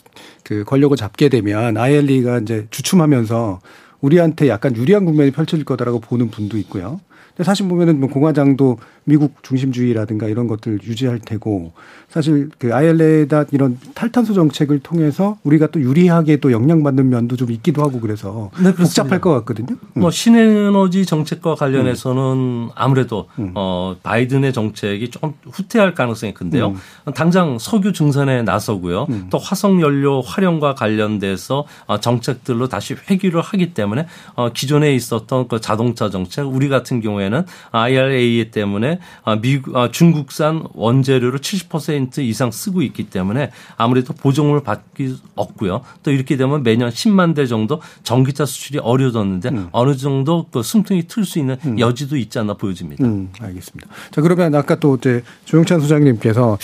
그 0.44 0.64
권력을 0.64 0.96
잡게 0.96 1.28
되면 1.28 1.76
아이엘리가 1.76 2.38
이제 2.38 2.66
주춤하면서 2.70 3.60
우리한테 4.00 4.48
약간 4.48 4.76
유리한 4.76 5.04
국면이 5.04 5.30
펼쳐질 5.30 5.64
거다라고 5.64 6.00
보는 6.00 6.30
분도 6.30 6.56
있고요. 6.58 7.00
근데 7.36 7.44
사실 7.44 7.66
보면은 7.66 7.98
뭐 7.98 8.08
공화당도 8.08 8.78
미국 9.04 9.42
중심주의라든가 9.42 10.28
이런 10.28 10.46
것들 10.46 10.80
유지할 10.84 11.18
테고 11.18 11.72
사실 12.12 12.50
그 12.58 12.74
ILA다 12.74 13.46
이런 13.52 13.78
탈탄소 13.94 14.34
정책을 14.34 14.80
통해서 14.80 15.38
우리가 15.44 15.68
또 15.68 15.80
유리하게 15.80 16.36
또 16.36 16.52
영향받는 16.52 17.08
면도 17.08 17.36
좀 17.36 17.50
있기도 17.50 17.82
하고 17.82 18.00
그래서 18.00 18.50
네, 18.62 18.74
복잡할 18.74 19.20
것 19.20 19.32
같거든요. 19.32 19.76
음. 19.96 20.00
뭐 20.00 20.10
신에너지 20.10 21.06
정책과 21.06 21.54
관련해서는 21.54 22.22
음. 22.22 22.68
아무래도 22.74 23.28
음. 23.38 23.52
어 23.54 23.96
바이든의 24.02 24.52
정책이 24.52 25.08
조금 25.08 25.32
후퇴할 25.50 25.94
가능성이 25.94 26.34
큰데요. 26.34 26.74
음. 27.06 27.12
당장 27.14 27.58
석유 27.58 27.94
증산에 27.94 28.42
나서고요. 28.42 29.06
음. 29.08 29.28
또 29.30 29.38
화석 29.38 29.80
연료 29.80 30.20
활용과 30.20 30.74
관련돼서 30.74 31.64
어, 31.86 31.98
정책들로 31.98 32.68
다시 32.68 32.94
회귀를 33.08 33.40
하기 33.40 33.72
때문에 33.72 34.06
어 34.34 34.50
기존에 34.52 34.94
있었던 34.94 35.48
그 35.48 35.62
자동차 35.62 36.10
정책 36.10 36.46
우리 36.46 36.68
같은 36.68 37.00
경우에는 37.00 37.46
IRA 37.70 38.50
때문에 38.50 38.98
아, 39.24 39.36
미국 39.36 39.74
아, 39.76 39.90
중국산 39.90 40.64
원재료를 40.74 41.38
70% 41.38 42.01
이상 42.16 42.50
쓰고 42.50 42.82
있기 42.82 43.10
때문에 43.10 43.50
아무래도 43.76 44.12
보정을 44.12 44.62
받기 44.62 45.16
없고요. 45.34 45.82
또 46.02 46.10
이렇게 46.10 46.36
되면 46.36 46.62
매년 46.62 46.90
10만 46.90 47.34
대 47.34 47.46
정도 47.46 47.80
전기차 48.02 48.46
수출이 48.46 48.78
어려졌는데 48.78 49.48
음. 49.50 49.68
어느 49.72 49.96
정도 49.96 50.46
그 50.50 50.62
숨통이 50.62 51.06
틀 51.08 51.24
수 51.24 51.38
있는 51.38 51.56
음. 51.64 51.78
여지도 51.78 52.16
있지 52.16 52.38
않나 52.38 52.54
보여집니다. 52.54 53.04
음, 53.04 53.30
알겠습니다. 53.40 53.88
자 54.10 54.20
그러면 54.20 54.54
아까 54.54 54.74
또 54.74 54.96
이제 54.96 55.22
조영찬 55.44 55.80
소장님께서 55.80 56.58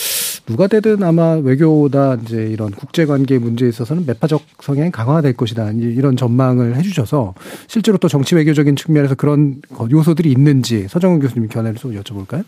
누가 0.46 0.66
되든 0.66 1.02
아마 1.02 1.34
외교나 1.34 2.16
이제 2.22 2.48
이런 2.50 2.70
국제 2.70 3.04
관계 3.06 3.38
문제에 3.38 3.68
있어서는 3.68 4.06
매파적 4.06 4.42
성향이 4.60 4.90
강화될 4.90 5.34
것이다 5.34 5.70
이런 5.72 6.16
전망을 6.16 6.74
해주셔서 6.76 7.34
실제로 7.66 7.98
또 7.98 8.08
정치 8.08 8.34
외교적인 8.34 8.74
측면에서 8.74 9.14
그런 9.14 9.60
요소들이 9.90 10.32
있는지 10.32 10.88
서정훈 10.88 11.20
교수님 11.20 11.48
견해를 11.48 11.78
좀 11.78 11.92
여쭤볼까요? 11.94 12.44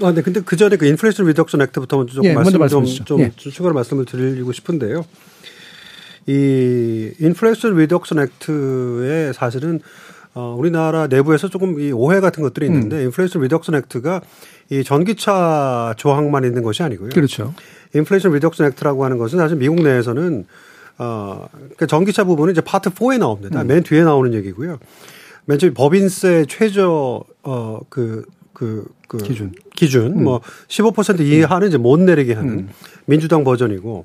아, 0.00 0.12
네. 0.12 0.22
근데 0.22 0.40
그 0.44 0.56
전에 0.56 0.76
그 0.76 0.86
Inflation 0.86 1.26
Reduction 1.26 1.60
Act부터 1.62 1.96
먼저 1.96 2.14
조금 2.14 2.30
예, 2.30 2.34
말씀 2.34 2.66
좀, 2.68 2.84
좀 3.04 3.20
예. 3.20 3.32
추가로 3.36 3.74
말씀을 3.74 4.04
드리고 4.04 4.52
싶은데요. 4.52 5.04
이 6.26 7.12
Inflation 7.18 7.76
Reduction 7.76 8.18
Act에 8.20 9.32
사실은 9.32 9.80
어, 10.34 10.54
우리나라 10.58 11.08
내부에서 11.08 11.48
조금 11.48 11.78
이 11.78 11.92
오해 11.92 12.20
같은 12.20 12.42
것들이 12.42 12.66
있는데 12.66 12.96
음. 12.96 13.02
Inflation 13.06 13.42
Reduction 13.42 13.74
Act가 13.74 14.22
이 14.70 14.82
전기차 14.84 15.94
조항만 15.98 16.44
있는 16.44 16.62
것이 16.62 16.82
아니고요. 16.82 17.10
그렇죠. 17.10 17.54
Inflation 17.94 18.32
Reduction 18.32 18.66
Act라고 18.68 19.04
하는 19.04 19.18
것은 19.18 19.38
사실 19.38 19.58
미국 19.58 19.82
내에서는 19.82 20.46
어, 20.98 21.48
그러니까 21.52 21.86
전기차 21.86 22.24
부분은 22.24 22.52
이제 22.52 22.60
파트 22.60 22.90
4에 22.90 23.18
나옵니다. 23.18 23.62
음. 23.62 23.66
맨 23.66 23.82
뒤에 23.82 24.02
나오는 24.04 24.32
얘기고요. 24.32 24.78
맨 25.44 25.58
처음 25.58 25.74
법인세 25.74 26.46
최저 26.48 27.24
어그 27.42 28.24
그, 28.52 28.86
그 29.08 29.18
기준 29.18 29.52
기준 29.74 30.18
음. 30.18 30.24
뭐15% 30.24 31.20
이하는 31.20 31.68
이제 31.68 31.78
못 31.78 31.98
내리게 32.00 32.34
하는 32.34 32.50
음. 32.52 32.68
민주당 33.06 33.44
버전이고 33.44 34.04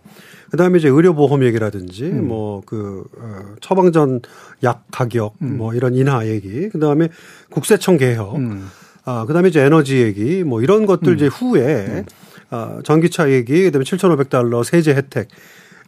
그다음에 0.51 0.79
이제 0.79 0.87
의료보험 0.87 1.43
얘기라든지 1.43 2.05
음. 2.05 2.27
뭐그 2.27 3.03
어, 3.17 3.55
처방전 3.61 4.21
약 4.63 4.85
가격 4.91 5.35
음. 5.41 5.57
뭐 5.57 5.73
이런 5.73 5.95
인하 5.95 6.25
얘기 6.25 6.69
그다음에 6.69 7.09
국세청 7.49 7.97
개혁 7.97 8.35
음. 8.37 8.69
아 9.03 9.25
그다음에 9.25 9.49
이제 9.49 9.61
에너지 9.61 10.01
얘기 10.01 10.43
뭐 10.43 10.61
이런 10.61 10.85
것들 10.85 11.09
음. 11.09 11.15
이제 11.15 11.27
후에 11.27 12.05
아 12.49 12.79
전기차 12.83 13.31
얘기 13.31 13.63
그다음에 13.63 13.83
7,500달러 13.83 14.63
세제 14.63 14.93
혜택 14.93 15.27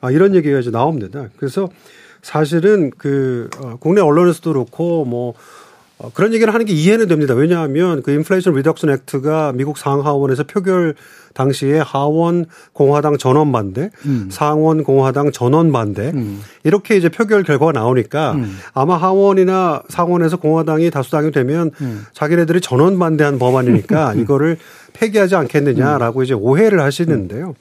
아 0.01 0.11
이런 0.11 0.35
얘기가 0.35 0.59
이제 0.59 0.71
나옵니다. 0.71 1.29
그래서 1.37 1.69
사실은 2.21 2.91
그 2.97 3.49
어, 3.59 3.77
국내 3.79 4.01
언론에서도 4.01 4.51
그렇고 4.51 5.05
뭐 5.05 5.33
어, 5.99 6.09
그런 6.13 6.33
얘기를 6.33 6.53
하는 6.53 6.65
게 6.65 6.73
이해는 6.73 7.07
됩니다. 7.07 7.33
왜냐하면 7.33 8.01
그 8.01 8.11
Inflation 8.11 8.53
Reduction 8.53 8.89
Act가 8.89 9.51
미국 9.53 9.77
상하원에서 9.77 10.45
표결 10.45 10.95
당시에 11.33 11.79
하원 11.79 12.45
공화당 12.71 13.17
전원 13.17 13.51
반대, 13.51 13.91
음. 14.05 14.29
상원 14.31 14.83
공화당 14.83 15.31
전원 15.31 15.73
반대 15.73 16.11
음. 16.13 16.41
이렇게 16.63 16.95
이제 16.95 17.09
표결 17.09 17.43
결과가 17.43 17.73
나오니까 17.73 18.31
음. 18.31 18.57
아마 18.73 18.95
하원이나 18.95 19.83
상원에서 19.89 20.37
공화당이 20.37 20.89
다수당이 20.89 21.31
되면 21.31 21.71
음. 21.81 22.05
자기네들이 22.13 22.61
전원 22.61 22.97
반대한 22.97 23.37
법안이니까 23.37 24.13
음. 24.13 24.19
이거를 24.23 24.57
폐기하지 24.93 25.35
않겠느냐라고 25.35 26.23
이제 26.23 26.33
오해를 26.33 26.81
하시는데요. 26.81 27.55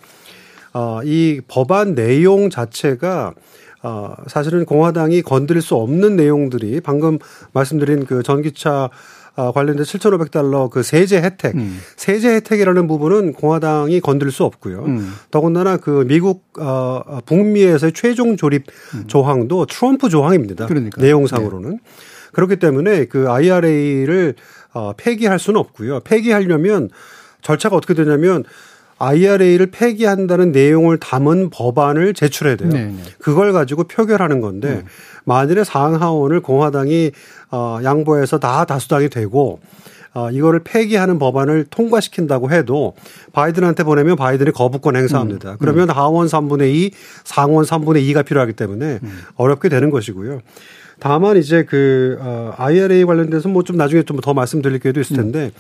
어, 0.75 1.01
이 1.03 1.41
법안 1.49 1.97
내용 1.97 2.51
자체가 2.51 3.35
어, 3.83 4.15
사실은 4.27 4.65
공화당이 4.65 5.23
건드릴 5.23 5.63
수 5.63 5.75
없는 5.77 6.17
내용들이 6.17 6.81
방금 6.81 7.19
말씀드린 7.53 8.07
그 8.07 8.23
전기차 8.23 8.91
어, 9.37 9.53
관련된 9.53 9.85
7,500달러 9.85 10.69
그 10.69 10.83
세제 10.83 11.23
혜택, 11.23 11.55
음. 11.55 11.79
세제 11.95 12.35
혜택이라는 12.35 12.89
부분은 12.89 13.35
공화당이 13.35 14.01
건드릴 14.01 14.33
수 14.33 14.43
없고요. 14.43 14.85
음. 14.87 15.13
더군다나 15.31 15.77
그 15.77 16.05
미국 16.09 16.43
어, 16.59 17.03
어 17.07 17.21
북미에서의 17.25 17.93
최종 17.93 18.37
조립 18.37 18.65
음. 18.95 19.05
조항도 19.07 19.67
트럼프 19.67 20.09
조항입니다. 20.09 20.67
그러니까. 20.67 21.01
내용상으로는. 21.01 21.71
네. 21.71 21.79
그렇기 22.33 22.57
때문에 22.57 23.05
그 23.05 23.31
IRA를 23.31 24.35
어, 24.75 24.93
폐기할 24.97 25.39
수는 25.39 25.61
없고요. 25.61 26.01
폐기하려면 26.01 26.91
절차가 27.41 27.77
어떻게 27.77 27.95
되냐면 27.95 28.43
IRA를 28.99 29.67
폐기한다는 29.71 30.51
내용을 30.53 30.99
담은 30.99 31.51
법안을 31.51 32.15
제출해야 32.15 32.57
돼요. 32.57 32.71
네, 32.71 32.87
네. 32.87 32.95
그걸 33.21 33.53
가지고 33.53 33.85
표결하는 33.85 34.41
건데 34.41 34.85
만일에 35.25 35.63
상 35.65 36.01
하원을 36.01 36.41
공화당이 36.41 37.13
어 37.51 37.79
양보해서 37.85 38.39
다 38.39 38.65
다수당이 38.65 39.09
되고 39.09 39.61
어 40.15 40.31
이거를 40.31 40.61
폐기하는 40.65 41.19
법안을 41.19 41.67
통과시킨다고 41.71 42.51
해도 42.51 42.95
바이든한테 43.33 43.85
보내면 43.85 44.17
바이든이 44.17 44.51
거부권 44.53 44.97
행사합니다. 44.97 45.57
그러면 45.61 45.91
하원 45.91 46.27
3분의 46.27 46.75
2, 46.75 46.91
상원 47.25 47.65
3분의 47.65 48.03
2가 48.11 48.25
필요하기 48.25 48.55
때문에 48.55 49.01
어렵게 49.37 49.69
되는 49.69 49.91
것이고요. 49.91 50.41
다만 51.01 51.37
이제 51.37 51.63
그 51.65 52.17
어, 52.21 52.53
IRA 52.57 53.05
관련돼서 53.05 53.49
뭐 53.49 53.63
좀 53.63 53.77
나중에 53.77 54.03
좀 54.03 54.19
더 54.21 54.35
말씀드릴 54.35 54.81
기회도 54.81 54.99
있을 55.01 55.15
텐데 55.17 55.53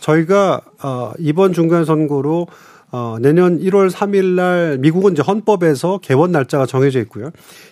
저희가 0.00 0.60
어, 0.82 1.12
이번 1.18 1.52
중간 1.54 1.84
선거로 1.86 2.48
어, 2.94 3.16
내년 3.20 3.58
1월 3.58 3.90
3일 3.90 4.34
날 4.34 4.76
미국은 4.78 5.12
이제 5.12 5.22
헌법에서 5.22 5.98
개원 6.02 6.30
날짜가 6.30 6.66
정해져 6.66 7.00
있고요. 7.00 7.30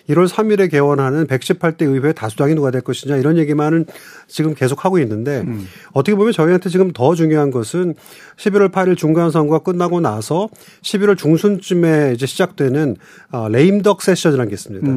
1월 0.09 0.27
3일에 0.27 0.69
개원하는 0.71 1.27
118대 1.27 1.83
의회 1.83 2.11
다수당이 2.11 2.55
누가 2.55 2.71
될 2.71 2.81
것이냐 2.81 3.17
이런 3.17 3.37
얘기만은 3.37 3.85
지금 4.27 4.55
계속 4.55 4.83
하고 4.83 4.97
있는데 4.97 5.43
어떻게 5.93 6.15
보면 6.15 6.33
저희한테 6.33 6.69
지금 6.69 6.91
더 6.91 7.13
중요한 7.13 7.51
것은 7.51 7.93
11월 8.37 8.71
8일 8.71 8.97
중간 8.97 9.29
선거가 9.29 9.59
끝나고 9.59 9.99
나서 10.01 10.49
11월 10.81 11.15
중순쯤에 11.15 12.13
이제 12.15 12.25
시작되는 12.25 12.95
어, 13.31 13.47
레임덕 13.47 14.01
세션이라는 14.01 14.49
게 14.49 14.53
있습니다. 14.55 14.87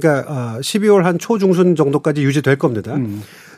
그러니까 0.00 0.32
어, 0.32 0.60
12월 0.60 1.02
한 1.02 1.18
초 1.18 1.38
중순 1.38 1.74
정도까지 1.74 2.22
유지될 2.22 2.56
겁니다. 2.56 2.94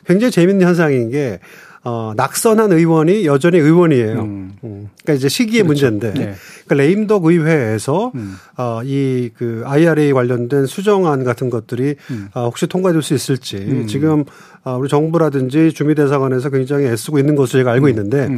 굉장히 0.07 0.31
재밌는 0.31 0.67
현상인 0.67 1.11
게 1.11 1.39
어, 1.85 2.13
낙선한 2.17 2.73
의원이 2.73 3.27
여전히 3.27 3.59
의원이에요. 3.59 4.21
음. 4.21 4.53
그러니까 4.61 5.13
이제 5.15 5.29
시기의 5.29 5.63
문제인데, 5.63 6.13
네. 6.13 6.35
그러니까 6.67 6.75
레임덕 6.75 7.25
의회에서 7.25 8.13
어, 8.57 8.81
이그 8.85 9.63
IRA 9.65 10.13
관련된 10.13 10.67
수정안 10.67 11.25
같은 11.25 11.51
것들이 11.51 11.97
어, 12.35 12.45
혹시 12.45 12.67
통과될 12.67 13.03
수 13.03 13.15
있을지 13.15 13.87
지금 13.89 14.25
어, 14.65 14.77
우리 14.77 14.89
정부라든지 14.89 15.73
주미대사관에서 15.73 16.51
굉장히 16.51 16.87
애쓰고 16.87 17.19
있는 17.19 17.37
것으로 17.37 17.61
제가 17.61 17.73
알고 17.73 17.89
있는데 17.89 18.29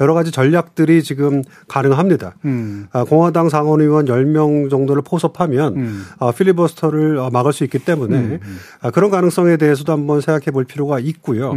여러 0.00 0.14
가지 0.14 0.32
전략들이 0.32 1.02
지금 1.02 1.42
가능합니다. 1.68 2.34
음. 2.44 2.88
아, 2.92 3.04
공화당 3.04 3.48
상원의원 3.48 4.06
10명 4.06 4.70
정도를 4.70 5.02
포섭하면 5.02 5.76
음. 5.76 6.04
아, 6.18 6.32
필리버스터를 6.32 7.20
아, 7.20 7.30
막을 7.32 7.52
수 7.52 7.62
있기 7.64 7.78
때문에 7.78 8.40
아, 8.80 8.90
그런 8.90 9.10
가능성에 9.10 9.56
대해서도 9.58 9.92
한번 9.92 10.20
생각해 10.20 10.46
볼 10.46 10.64
필요가 10.64 10.98
있고요. 10.98 11.52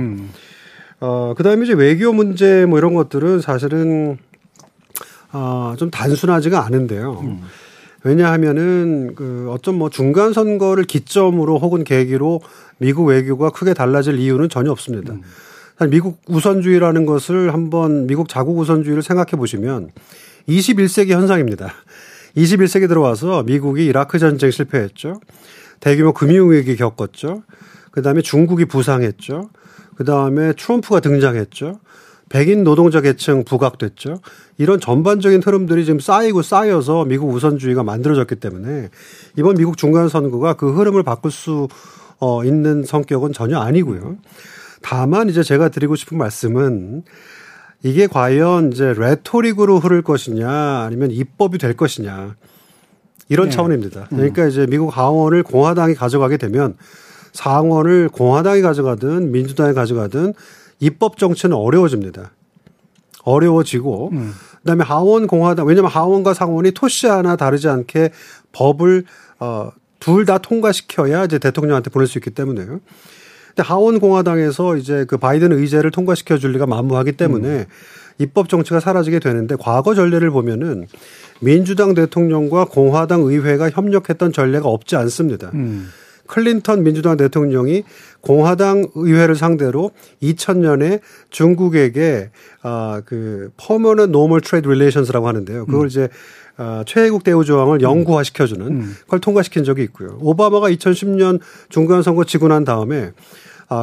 음. 1.00 1.06
어, 1.06 1.34
그 1.36 1.44
다음에 1.44 1.64
이제 1.64 1.74
외교 1.74 2.14
문제 2.14 2.66
뭐 2.66 2.78
이런 2.78 2.94
것들은 2.94 3.42
사실은, 3.42 4.18
어, 5.32 5.76
좀 5.78 5.90
단순하지가 5.92 6.66
않은데요. 6.66 7.40
왜냐하면은 8.04 9.14
그 9.16 9.48
어쩜 9.52 9.76
뭐 9.76 9.90
중간 9.90 10.34
선거를 10.34 10.86
기점으로 10.86 11.60
혹은 11.60 11.84
계기로 11.84 12.42
미국 12.78 13.06
외교가 13.06 13.50
크게 13.50 13.74
달라질 13.74 14.18
이유는 14.18 14.50
전혀 14.50 14.72
없습니다. 14.72 15.14
사실 15.78 15.92
미국 15.92 16.22
우선주의라는 16.28 17.06
것을 17.06 17.54
한번 17.54 18.08
미국 18.08 18.30
자국 18.30 18.58
우선주의를 18.58 19.04
생각해 19.04 19.32
보시면 19.32 19.90
21세기 20.48 21.10
현상입니다. 21.10 21.74
21세기 22.38 22.88
들어와서 22.88 23.44
미국이 23.44 23.86
이라크 23.86 24.20
전쟁 24.20 24.52
실패했죠. 24.52 25.20
대규모 25.80 26.14
금융위기 26.14 26.76
겪었죠. 26.76 27.44
그 27.92 28.02
다음에 28.02 28.22
중국이 28.22 28.66
부상했죠. 28.66 29.50
그 30.00 30.06
다음에 30.06 30.54
트럼프가 30.54 31.02
등장했죠. 31.02 31.82
백인 32.30 32.64
노동자 32.64 33.02
계층 33.02 33.44
부각됐죠. 33.44 34.22
이런 34.58 34.80
전반적인 34.80 35.44
흐름들이 35.44 35.84
지금 35.84 36.00
쌓이고 36.00 36.42
쌓여서 36.42 37.04
미국 37.04 37.34
우선주의가 37.34 37.84
만들어졌기 37.84 38.38
때문에 38.38 38.92
이번 39.38 39.58
미국 39.58 39.76
중간 39.76 40.08
선거가 40.08 40.54
그 40.54 40.72
흐름을 40.72 41.04
바꿀 41.04 41.32
수 41.32 41.68
어, 42.18 42.46
있는 42.46 42.86
성격은 42.86 43.34
전혀 43.34 43.60
아니고요. 43.60 44.16
다만 44.82 45.28
이제 45.28 45.44
제가 45.44 45.68
드리고 45.68 45.98
싶은 45.98 46.18
말씀은 46.18 47.04
이게 47.84 48.08
과연 48.08 48.72
이제 48.72 48.94
레토릭으로 48.98 49.80
흐를 49.80 50.02
것이냐 50.02 50.50
아니면 50.50 51.12
입법이 51.12 51.58
될 51.58 51.76
것이냐 51.76 52.38
이런 53.28 53.50
네. 53.50 53.52
차원입니다. 53.54 54.08
그러니까 54.12 54.46
이제 54.46 54.66
미국 54.66 54.96
하원을 54.96 55.44
공화당이 55.44 55.96
가져가게 55.96 56.38
되면 56.38 56.78
상원을 57.40 58.10
공화당이 58.10 58.62
가져가든 58.62 59.32
민주당이 59.32 59.74
가져가든 59.74 60.34
입법 60.80 61.18
정치는 61.18 61.56
어려워집니다. 61.56 62.32
어려워지고 63.24 64.12
그다음에 64.60 64.84
하원 64.84 65.26
공화당 65.28 65.66
왜냐하면 65.66 65.90
하원과 65.92 66.34
상원이 66.34 66.72
토시 66.72 67.08
하나 67.08 67.36
다르지 67.38 67.70
않게 67.70 68.12
법을 68.52 69.06
어 69.40 69.72
둘 70.00 70.26
다 70.26 70.38
통과시켜야 70.38 71.26
이제 71.26 71.40
대통령한테 71.40 71.90
보낼 71.90 72.08
수 72.08 72.18
있기 72.20 72.30
때문에요. 72.32 72.80
근데 73.50 73.64
하원 73.64 74.00
공화당에서 74.00 74.78
이제 74.78 75.06
그 75.08 75.18
바이든 75.18 75.52
의제를 75.52 75.92
통과시켜 75.92 76.38
줄 76.38 76.54
리가 76.54 76.66
만무하기 76.66 77.14
때문에 77.14 77.68
입법 78.18 78.48
정치가 78.50 78.80
사라지게 78.80 79.20
되는데 79.20 79.56
과거 79.60 79.96
전례를 79.96 80.32
보면은 80.32 80.88
민주당 81.42 81.94
대통령과 81.94 82.66
공화당 82.66 83.22
의회가 83.22 83.70
협력했던 83.72 84.32
전례가 84.32 84.70
없지 84.70 84.96
않습니다. 84.96 85.52
음. 85.54 85.90
클린턴 86.30 86.84
민주당 86.84 87.18
대통령이 87.18 87.84
공화당 88.22 88.86
의회를 88.96 89.36
상대로 89.36 89.92
2000년에 90.22 91.02
중국에게 91.32 92.30
아그 92.62 93.52
Permanent 93.58 94.12
Normal 94.12 94.42
Trade 94.42 94.68
Relations라고 94.68 95.28
하는데요. 95.28 95.66
그걸 95.66 95.88
이제 95.88 96.08
아, 96.58 96.84
최혜국 96.86 97.24
대우 97.24 97.44
조항을 97.44 97.82
영구화 97.82 98.22
시켜주는 98.24 98.82
그걸 99.02 99.20
통과시킨 99.20 99.64
적이 99.64 99.84
있고요. 99.84 100.18
오바마가 100.22 100.70
2010년 100.70 101.40
중간 101.70 102.04
선거 102.04 102.26
지고 102.26 102.48
난 102.48 102.64
다음에 102.64 103.06
아, 103.06 103.12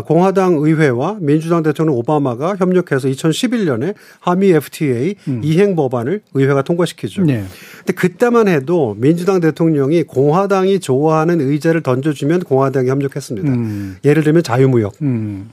공화당 0.07 0.55
의회와 0.55 1.19
민주당 1.21 1.63
대통령 1.63 1.97
오바마가 1.97 2.57
협력해서 2.57 3.09
2011년에 3.09 3.95
한미 4.19 4.49
FTA 4.49 5.15
이행 5.43 5.77
법안을 5.77 6.23
의회가 6.35 6.63
통과시키죠. 6.63 7.23
네. 7.25 7.45
근데 7.79 7.93
그때만 7.93 8.49
해도 8.49 8.97
민주당 8.99 9.41
대통령이 9.41 10.03
공화당이 10.03 10.81
좋아하는 10.81 11.41
의제를 11.41 11.83
던져주면 11.83 12.41
공화당이 12.41 12.89
협력했습니다. 12.89 13.49
음. 13.49 13.97
예를 14.05 14.25
들면 14.25 14.43
자유무역. 14.43 14.95
음. 15.03 15.51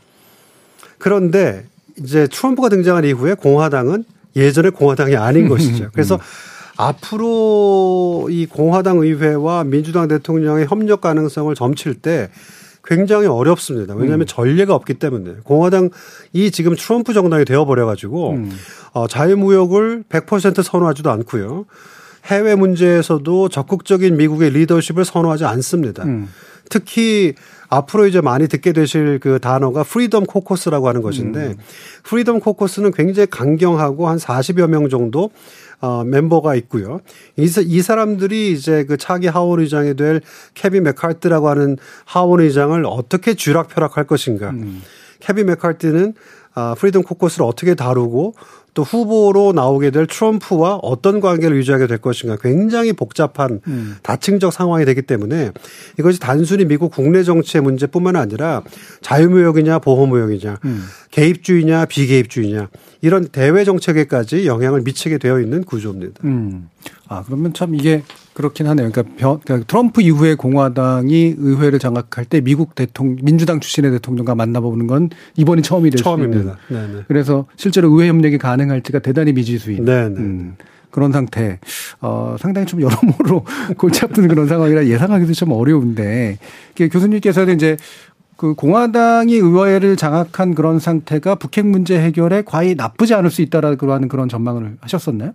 그런데 0.98 1.66
이제 2.00 2.28
트럼프가 2.28 2.70
등장한 2.70 3.06
이후에 3.06 3.36
공화당은 3.36 4.04
예전의 4.36 4.72
공화당이 4.72 5.16
아닌 5.16 5.48
것이죠. 5.48 5.90
그래서 5.94 6.20
앞으로 6.76 8.30
이 8.32 8.48
공화당 8.48 8.98
의회와 8.98 9.64
민주당 9.64 10.08
대통령의 10.08 10.66
협력 10.68 11.02
가능성을 11.02 11.54
점칠 11.54 11.94
때 11.94 12.30
굉장히 12.86 13.28
어렵습니다. 13.28 13.96
왜냐하면 13.96 14.28
전례가 14.28 14.76
없기 14.76 14.96
때문에 14.96 15.36
공화당이 15.44 16.52
지금 16.52 16.76
트럼프 16.76 17.14
정당이 17.14 17.46
되어버려 17.46 17.86
가지고 17.86 18.34
어, 18.92 19.08
자유무역을 19.08 20.04
100% 20.10 20.62
선호하지도 20.64 21.10
않고요. 21.10 21.66
해외 22.26 22.56
문제에서도 22.56 23.50
적극적인 23.50 24.18
미국의 24.18 24.50
리더십을 24.52 25.06
선호하지 25.06 25.46
않습니다. 25.46 26.04
특히 26.70 27.34
앞으로 27.76 28.06
이제 28.08 28.22
많이 28.22 28.48
듣게 28.48 28.72
되실 28.74 29.20
그 29.20 29.40
단어가 29.40 29.84
Freedom 29.84 30.26
Caucus라고 30.26 30.88
하는 30.88 31.02
것인데 31.02 31.56
Freedom 32.04 32.40
Caucus는 32.40 32.92
굉장히 32.92 33.28
강경하고 33.30 34.08
한 34.08 34.18
40여 34.18 34.68
명 34.68 34.90
정도 34.90 35.32
어, 35.82 36.04
멤버가 36.06 36.56
있고요. 36.56 37.02
이, 37.36 37.48
사- 37.48 37.62
이 37.62 37.82
사람들이 37.82 38.52
이제 38.54 38.86
그 38.86 38.96
차기 38.98 39.28
하원 39.28 39.60
의장이 39.60 39.96
될 39.96 40.22
케빈 40.54 40.84
맥카시라고 40.84 41.50
하는 41.50 41.78
하원 42.06 42.40
의장을 42.40 42.86
어떻게 42.86 43.34
쥐락펴락할 43.34 44.06
것인가. 44.06 44.54
케빈 45.20 45.46
맥카시는 45.48 46.14
아, 46.56 46.76
Freedom 46.78 47.02
Caucus를 47.04 47.46
어떻게 47.46 47.74
다루고 47.76 48.36
또 48.74 48.84
후보로 48.84 49.54
나오게 49.54 49.92
될 49.92 50.08
트럼프와 50.08 50.76
어떤 50.82 51.20
관계를 51.20 51.58
유지하게 51.58 51.88
될 51.88 51.98
것인가 52.00 52.38
굉장히 52.42 52.94
복잡한 52.94 53.60
다층적 54.02 54.52
상황이 54.52 54.86
되기 54.86 55.02
때문에 55.02 55.52
이것이 56.00 56.20
단순히 56.20 56.66
미국 56.66 56.92
국내 56.92 57.24
정치의 57.24 57.62
문제뿐만 57.62 58.16
아니라 58.16 58.64
자유무역이냐 59.02 59.80
보호무역이냐 59.80 60.60
개입주의냐 61.12 61.86
비개입주의냐 61.86 62.70
이런 63.02 63.28
대외 63.28 63.66
정책에까지 63.66 64.48
영향을 64.48 64.82
미치게 64.82 65.18
되어 65.18 65.42
있는 65.42 65.64
구조입니다. 65.64 66.22
음. 66.24 66.70
아, 67.08 67.22
그러면 67.26 67.54
참 67.54 67.76
이게 67.76 68.02
그렇긴 68.34 68.68
하네요. 68.68 68.90
그러니까, 68.92 69.16
변- 69.18 69.40
그러니까 69.44 69.68
트럼프 69.68 70.02
이후에 70.02 70.36
공화당이 70.36 71.36
의회를 71.38 71.78
장악할 71.80 72.26
때 72.26 72.42
미국 72.42 72.74
대통령, 72.76 73.18
민주당 73.24 73.60
출신의 73.60 73.92
대통령과 73.92 74.34
만나보는 74.36 74.88
건 74.88 75.10
이번이 75.38 75.62
처음이 75.62 75.90
될수 75.92 76.04
있는. 76.10 76.32
처음입니다. 76.32 76.58
네네. 76.70 77.04
그래서 77.08 77.46
실제로 77.56 77.90
의회 77.92 78.08
협력이 78.10 78.38
가능할지가 78.40 79.00
대단히 79.00 79.34
미지수인. 79.34 79.86
네네. 79.86 80.16
음, 80.18 80.56
그런 80.90 81.12
상태. 81.12 81.60
어, 82.02 82.36
상당히 82.40 82.66
좀 82.68 82.82
여러모로 82.82 83.46
골치 83.78 84.04
아픈 84.04 84.28
그런 84.28 84.48
상황이라 84.48 84.86
예상하기도 84.88 85.34
좀 85.34 85.52
어려운데 85.52 86.38
교수님께서는 86.76 87.56
이제 87.56 87.78
그 88.36 88.56
공화당이 88.56 89.36
의회를 89.36 89.96
장악한 89.96 90.56
그런 90.56 90.80
상태가 90.80 91.36
북핵 91.36 91.66
문제 91.68 92.00
해결에 92.00 92.42
과히 92.46 92.74
나쁘지 92.76 93.14
않을 93.14 93.30
수 93.30 93.42
있다라고 93.44 93.92
하는 93.94 94.08
그런 94.08 94.28
전망을 94.28 94.78
하셨었나요? 94.82 95.34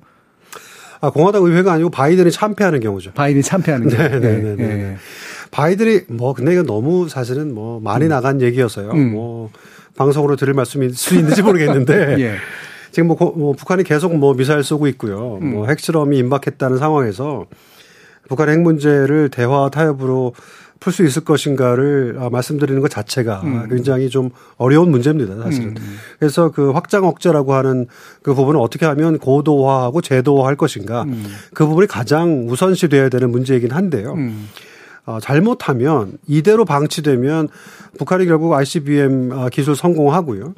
아, 1.01 1.11
공화당 1.11 1.45
의회가 1.45 1.73
아니고 1.73 1.91
바이든이 1.91 2.31
참패하는 2.31 2.81
경우죠. 2.81 3.13
바이든이 3.13 3.43
참패하는 3.43 3.89
경우. 3.89 4.03
네, 4.03 4.19
네, 4.19 4.39
네. 4.39 4.57
네. 4.57 4.67
네. 4.75 4.97
바이든이 5.51 6.01
뭐 6.09 6.35
근데 6.35 6.53
이건 6.53 6.67
너무 6.67 7.09
사실은 7.09 7.55
뭐 7.55 7.81
많이 7.81 8.07
음. 8.07 8.09
나간 8.11 8.41
얘기여서요. 8.41 8.91
음. 8.91 9.13
뭐 9.13 9.51
방송으로 9.97 10.37
들을 10.37 10.55
말씀일 10.55 10.95
수 10.95 11.15
있는지 11.15 11.43
모르겠는데 11.43 12.17
예. 12.21 12.37
지금 12.91 13.09
뭐, 13.09 13.17
뭐, 13.37 13.53
북한이 13.53 13.85
계속 13.85 14.17
뭐 14.17 14.35
미사일 14.35 14.65
쏘고 14.65 14.87
있고요. 14.89 15.39
음. 15.43 15.53
뭐 15.53 15.67
핵실험이 15.67 16.19
임박했다는 16.19 16.79
상황에서 16.79 17.47
북한의 18.29 18.57
핵 18.57 18.63
문제를 18.63 19.29
대화 19.31 19.69
타협으로 19.71 20.35
풀 20.81 20.93
수 20.93 21.05
있을 21.05 21.25
것인가를 21.25 22.17
아, 22.21 22.31
말씀드리는 22.31 22.81
것 22.81 22.89
자체가 22.91 23.41
음. 23.45 23.69
굉장히 23.69 24.09
좀 24.09 24.31
어려운 24.57 24.91
문제입니다, 24.91 25.37
사실은. 25.43 25.77
음. 25.77 25.97
그래서 26.19 26.51
그 26.51 26.71
확장 26.71 27.05
억제라고 27.05 27.55
하는 27.55 27.87
그 28.23 28.35
부분을 28.35 28.61
어떻게 28.61 28.87
하면 28.87 29.19
고도화하고 29.19 30.01
제도화할 30.01 30.57
것인가 30.57 31.03
음. 31.03 31.27
그 31.55 31.67
부분이 31.67 31.87
가장 31.89 32.47
우선시 32.49 32.89
돼야 32.89 33.09
되는 33.09 33.31
문제이긴 33.31 33.73
한데요. 33.73 34.15
음. 34.15 34.49
어, 35.07 35.19
잘못하면 35.21 36.19
이대로 36.27 36.65
방치되면 36.65 37.49
북한이 37.99 38.27
결국 38.27 38.53
ICBM 38.53 39.33
아, 39.33 39.49
기술 39.49 39.75
성공하고요. 39.75 40.55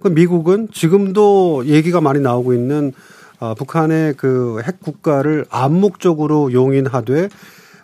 그 0.00 0.08
미국은 0.08 0.68
지금도 0.72 1.64
얘기가 1.66 2.00
많이 2.00 2.20
나오고 2.20 2.54
있는 2.54 2.92
어, 3.40 3.54
북한의 3.54 4.14
그 4.14 4.60
핵 4.66 4.80
국가를 4.80 5.44
암묵적으로 5.50 6.52
용인하되 6.52 7.28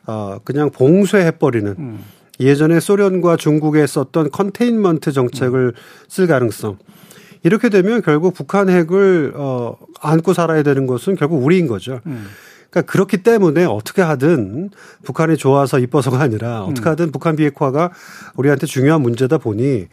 어, 0.06 0.38
그냥 0.44 0.70
봉쇄해버리는 0.70 1.74
음. 1.78 2.04
예전에 2.40 2.80
소련과 2.80 3.36
중국에 3.36 3.86
썼던 3.86 4.30
컨테인먼트 4.30 5.12
정책을 5.12 5.72
음. 5.76 6.06
쓸 6.08 6.26
가능성. 6.26 6.78
이렇게 7.42 7.68
되면 7.68 8.02
결국 8.02 8.34
북한 8.34 8.68
핵을 8.68 9.34
어, 9.36 9.76
안고 10.00 10.32
살아야 10.32 10.62
되는 10.62 10.86
것은 10.86 11.14
결국 11.14 11.44
우리인 11.44 11.66
거죠. 11.66 12.00
음. 12.06 12.26
그러니까 12.70 12.90
그렇기 12.90 13.18
때문에 13.18 13.64
어떻게 13.64 14.02
하든 14.02 14.70
북한이 15.04 15.36
좋아서 15.36 15.78
이뻐서가 15.78 16.20
아니라 16.20 16.62
어떻게 16.62 16.88
음. 16.88 16.90
하든 16.90 17.12
북한 17.12 17.36
비핵화가 17.36 17.92
우리한테 18.36 18.66
중요한 18.66 19.02
문제다 19.02 19.38
보니 19.38 19.86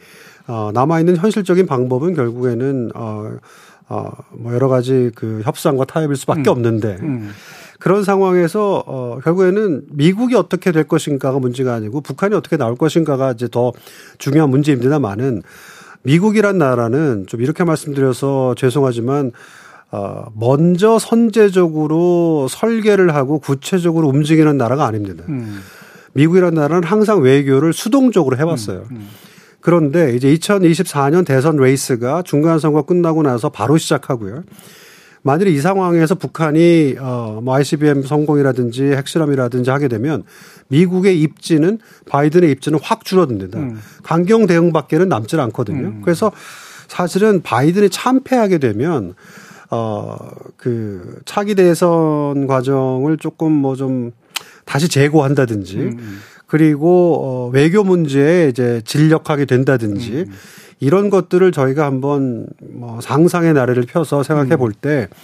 어, 0.47 0.71
남아 0.73 0.99
있는 0.99 1.17
현실적인 1.17 1.67
방법은 1.67 2.15
결국에는 2.15 2.91
어, 2.95 3.37
어, 3.87 4.11
뭐 4.31 4.53
여러 4.53 4.67
가지 4.67 5.11
그 5.13 5.41
협상과 5.43 5.85
타협일 5.85 6.15
수밖에 6.15 6.41
음. 6.41 6.47
없는데 6.47 6.97
음. 7.01 7.31
그런 7.81 8.03
상황에서 8.03 8.83
어, 8.85 9.19
결국에는 9.23 9.81
미국이 9.91 10.35
어떻게 10.35 10.71
될 10.71 10.83
것인가가 10.83 11.39
문제가 11.39 11.73
아니고 11.73 12.01
북한이 12.01 12.35
어떻게 12.35 12.55
나올 12.55 12.75
것인가가 12.75 13.31
이제 13.31 13.47
더 13.49 13.73
중요한 14.19 14.51
문제입니다만은 14.51 15.41
미국이란 16.03 16.59
나라는 16.59 17.25
좀 17.27 17.41
이렇게 17.41 17.63
말씀드려서 17.63 18.53
죄송하지만 18.55 19.31
어, 19.89 20.25
먼저 20.35 20.99
선제적으로 20.99 22.47
설계를 22.51 23.15
하고 23.15 23.39
구체적으로 23.39 24.09
움직이는 24.09 24.57
나라가 24.57 24.85
아닙니다. 24.85 25.23
음. 25.29 25.59
미국이라는 26.13 26.53
나라는 26.53 26.83
항상 26.83 27.21
외교를 27.21 27.73
수동적으로 27.73 28.37
해왔어요. 28.37 28.85
음. 28.91 28.95
음. 28.95 29.07
그런데 29.59 30.15
이제 30.15 30.31
2024년 30.35 31.25
대선 31.25 31.57
레이스가 31.57 32.21
중간 32.21 32.59
선거 32.59 32.83
끝나고 32.83 33.23
나서 33.23 33.49
바로 33.49 33.79
시작하고요. 33.79 34.43
만일 35.23 35.47
이 35.47 35.59
상황에서 35.59 36.15
북한이 36.15 36.95
어뭐 36.99 37.53
ICBM 37.55 38.03
성공이라든지 38.03 38.83
핵실험이라든지 38.83 39.69
하게 39.69 39.87
되면 39.87 40.23
미국의 40.69 41.21
입지는 41.21 41.79
바이든의 42.07 42.49
입지는 42.51 42.79
확 42.81 43.05
줄어듭니다. 43.05 43.59
음. 43.59 43.79
강경 44.03 44.47
대응밖에는 44.47 45.09
남질 45.09 45.39
않거든요. 45.39 45.87
음. 45.87 46.01
그래서 46.03 46.31
사실은 46.87 47.41
바이든이 47.41 47.89
참패하게 47.89 48.57
되면 48.57 49.13
어그 49.69 51.19
차기 51.25 51.55
대선 51.55 52.47
과정을 52.47 53.17
조금 53.17 53.51
뭐 53.51 53.75
좀 53.75 54.11
다시 54.65 54.87
재고한다든지 54.87 55.77
음. 55.77 55.97
음. 55.99 56.19
그리고 56.47 57.15
어 57.21 57.49
외교 57.49 57.83
문제에 57.83 58.49
이제 58.49 58.81
진력하게 58.85 59.45
된다든지 59.45 60.25
음. 60.27 60.33
이런 60.81 61.09
것들을 61.09 61.51
저희가 61.53 61.85
한번 61.85 62.47
뭐 62.59 62.99
상상의 62.99 63.53
나래를 63.53 63.83
펴서 63.83 64.23
생각해 64.23 64.57
볼때 64.57 65.07
음. 65.09 65.15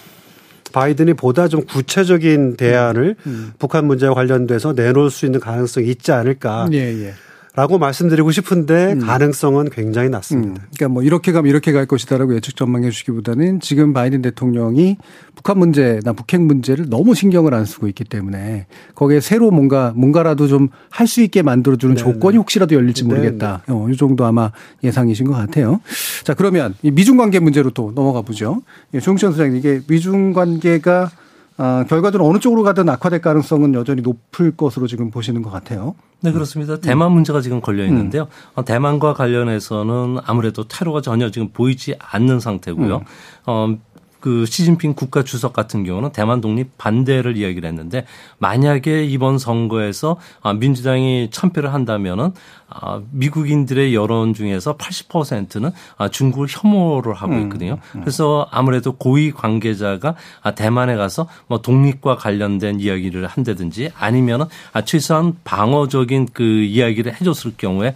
바이든이 0.72 1.16
보다 1.16 1.47
좀 1.47 1.66
구체적인 1.66 2.55
대안을 2.55 3.16
음. 3.26 3.32
음. 3.32 3.53
북한 3.58 3.86
문제와 3.86 4.14
관련돼서 4.14 4.74
내놓을 4.74 5.10
수 5.10 5.26
있는 5.26 5.39
가능성이 5.39 5.88
있지 5.88 6.12
않을까. 6.12 6.68
예, 6.72 6.78
예. 6.78 7.14
라고 7.58 7.80
말씀드리고 7.80 8.30
싶은데 8.30 8.93
음. 8.93 8.99
가능성은 8.99 9.72
굉장히 9.72 10.10
낮습니다. 10.10 10.62
음. 10.62 10.68
그러니까 10.76 10.93
뭐 10.93 11.01
이렇게 11.01 11.32
가면 11.32 11.49
이렇게 11.49 11.72
갈 11.72 11.88
것이다라고 11.88 12.36
예측 12.36 12.55
전망해 12.55 12.91
주시기보다는 12.91 13.62
지금 13.62 13.93
바이든 13.93 14.22
대통령이 14.22 14.97
북한 15.34 15.58
문제나 15.58 16.14
북핵 16.14 16.39
문제를 16.41 16.88
너무 16.88 17.16
신경을 17.16 17.55
안 17.55 17.66
쓰고 17.66 17.88
있기 17.88 18.03
때문에 18.03 18.68
거기에 18.93 19.22
새로 19.22 19.49
뭔가 19.49 19.91
뭔가라도 19.95 20.47
좀 20.47 20.70
할 20.91 21.08
수 21.08 21.22
있게 21.22 21.41
만들어주는 21.41 21.95
네 21.95 21.99
조건이 22.01 22.34
네. 22.34 22.38
혹시라도 22.38 22.76
열릴지 22.76 23.03
네, 23.03 23.10
모르겠다. 23.10 23.64
네 23.66 23.74
어, 23.74 23.89
이 23.89 23.97
정도 23.97 24.26
아마 24.26 24.51
예상이신 24.84 25.26
것 25.26 25.34
같아요. 25.34 25.80
자 26.24 26.34
그러면 26.34 26.76
이 26.84 26.91
미중 26.91 27.18
관계 27.18 27.39
문제로 27.39 27.70
또 27.72 27.91
넘어가 27.95 28.22
보죠. 28.22 28.62
예, 28.93 28.99
조영천 28.99 29.32
소장님 29.32 29.58
이게 29.58 29.82
미중 29.88 30.34
관계가 30.34 31.10
아, 31.58 31.86
결과적으로 31.89 32.30
어느 32.30 32.38
쪽으로 32.38 32.62
가든 32.62 32.88
악화될 32.89 33.22
가능성은 33.22 33.74
여전히 33.74 34.01
높을 34.03 34.51
것으로 34.55 34.86
지금 34.86 35.10
보시는 35.10 35.41
것 35.41 35.49
같아요. 35.49 35.95
네, 36.20 36.32
그렇습니다. 36.32 36.74
음. 36.74 36.82
대만 36.82 37.11
문제가 37.11 37.41
지금 37.41 37.61
걸려 37.61 37.86
있는데요. 37.86 38.24
음. 38.24 38.28
어, 38.55 38.65
대만과 38.65 39.13
관련해서는 39.13 40.18
아무래도 40.26 40.68
테러가 40.68 41.01
전혀 41.01 41.30
지금 41.30 41.49
보이지 41.49 41.95
않는 41.99 42.39
상태고요. 42.39 42.97
음. 42.97 43.03
어, 43.45 43.78
그 44.20 44.45
시진핑 44.45 44.93
국가 44.93 45.24
주석 45.24 45.53
같은 45.53 45.84
경우는 45.84 46.11
대만 46.11 46.41
독립 46.41 46.78
반대를 46.78 47.38
이야기를 47.38 47.70
했는데 47.70 48.05
만약에 48.39 49.05
이번 49.05 49.38
선거에서 49.38 50.18
아, 50.41 50.53
민주당이 50.53 51.30
참패를 51.32 51.74
한다면은 51.74 52.32
아, 52.70 53.01
미국인들의 53.11 53.95
여론 53.95 54.34
중에서 54.34 54.76
80%는 54.78 55.72
아, 55.97 56.09
중국을 56.09 56.47
혐오를 56.49 57.13
하고 57.13 57.34
음, 57.34 57.43
있거든요. 57.43 57.78
음. 57.95 58.01
그래서 58.01 58.47
아무래도 58.51 58.93
고위 58.93 59.32
관계자가 59.32 60.15
대만에 60.55 60.95
가서 60.95 61.28
뭐 61.47 61.61
독립과 61.61 62.18
관련된 62.18 62.80
이야기를 62.80 63.28
한다든지 63.28 63.91
아니면은 63.97 64.45
최소한 64.86 65.36
방어적인 65.43 66.30
그 66.34 66.43
이야기를 66.43 67.15
해줬을 67.20 67.53
경우에 67.57 67.95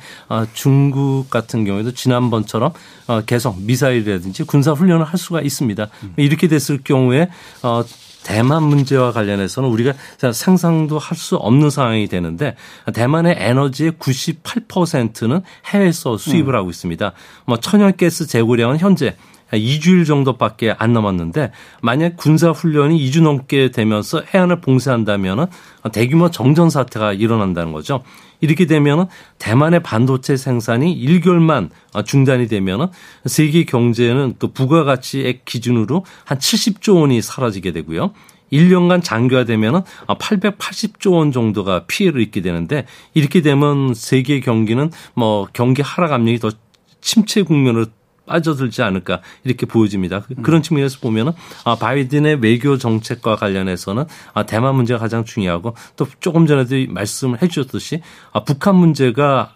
중국 0.53 1.29
같은 1.29 1.65
경우에도 1.65 1.91
지난번처럼 1.91 2.71
어, 3.07 3.21
계속 3.21 3.61
미사일이라든지 3.61 4.43
군사 4.43 4.71
훈련을 4.71 5.05
할 5.05 5.17
수가 5.17 5.41
있습니다. 5.41 5.87
음. 6.03 6.13
이렇게 6.15 6.47
됐을 6.47 6.79
경우에 6.83 7.29
어 7.61 7.83
대만 8.23 8.63
문제와 8.63 9.11
관련해서는 9.11 9.69
우리가 9.69 9.93
상상도 10.33 10.99
할 10.99 11.21
수 11.21 11.35
없는 11.35 11.69
상황이 11.69 12.07
되는데 12.07 12.55
대만의 12.93 13.35
에너지의 13.37 13.91
98%는 13.93 15.41
해외에서 15.67 16.17
수입을 16.17 16.55
음. 16.55 16.57
하고 16.57 16.69
있습니다. 16.71 17.13
뭐 17.45 17.57
천연가스 17.57 18.25
재고량은 18.27 18.79
현재 18.79 19.15
2주일 19.51 20.05
정도밖에 20.05 20.73
안 20.77 20.93
남았는데 20.93 21.51
만약 21.81 22.17
군사 22.17 22.51
훈련이 22.51 22.97
2주 23.09 23.21
넘게 23.21 23.71
되면서 23.71 24.21
해안을 24.33 24.61
봉쇄한다면 24.61 25.47
대규모 25.91 26.31
정전 26.31 26.69
사태가 26.69 27.13
일어난다는 27.13 27.71
거죠. 27.71 28.03
이렇게 28.39 28.65
되면 28.65 29.07
대만의 29.37 29.83
반도체 29.83 30.35
생산이 30.35 30.99
1개월만 31.05 31.69
중단이 32.05 32.47
되면 32.47 32.91
세계 33.25 33.65
경제는 33.65 34.35
또 34.39 34.51
부가가치액 34.51 35.45
기준으로 35.45 36.05
한 36.25 36.37
70조 36.39 36.99
원이 37.01 37.21
사라지게 37.21 37.71
되고요. 37.71 38.13
1년간 38.51 39.03
장기화되면 39.03 39.83
880조 40.07 41.13
원 41.13 41.31
정도가 41.31 41.85
피해를 41.85 42.21
입게 42.21 42.41
되는데 42.41 42.85
이렇게 43.13 43.41
되면 43.41 43.93
세계 43.93 44.39
경기는 44.39 44.91
뭐 45.13 45.47
경기 45.53 45.81
하락 45.81 46.11
압력이 46.11 46.39
더 46.39 46.51
침체 46.99 47.43
국면으로 47.43 47.85
빠져들지 48.31 48.81
않을까 48.81 49.21
이렇게 49.43 49.65
보여집니다. 49.65 50.23
음. 50.37 50.41
그런 50.41 50.61
측면에서 50.61 50.99
보면은 50.99 51.33
아, 51.65 51.75
바이든의 51.75 52.37
외교 52.41 52.77
정책과 52.77 53.35
관련해서는 53.35 54.05
아, 54.33 54.45
대만 54.45 54.75
문제가 54.75 54.99
가장 54.99 55.25
중요하고 55.25 55.75
또 55.97 56.07
조금 56.19 56.47
전에도 56.47 56.75
말씀을 56.91 57.41
해주셨듯이 57.41 58.01
아, 58.31 58.43
북한 58.43 58.75
문제가 58.75 59.53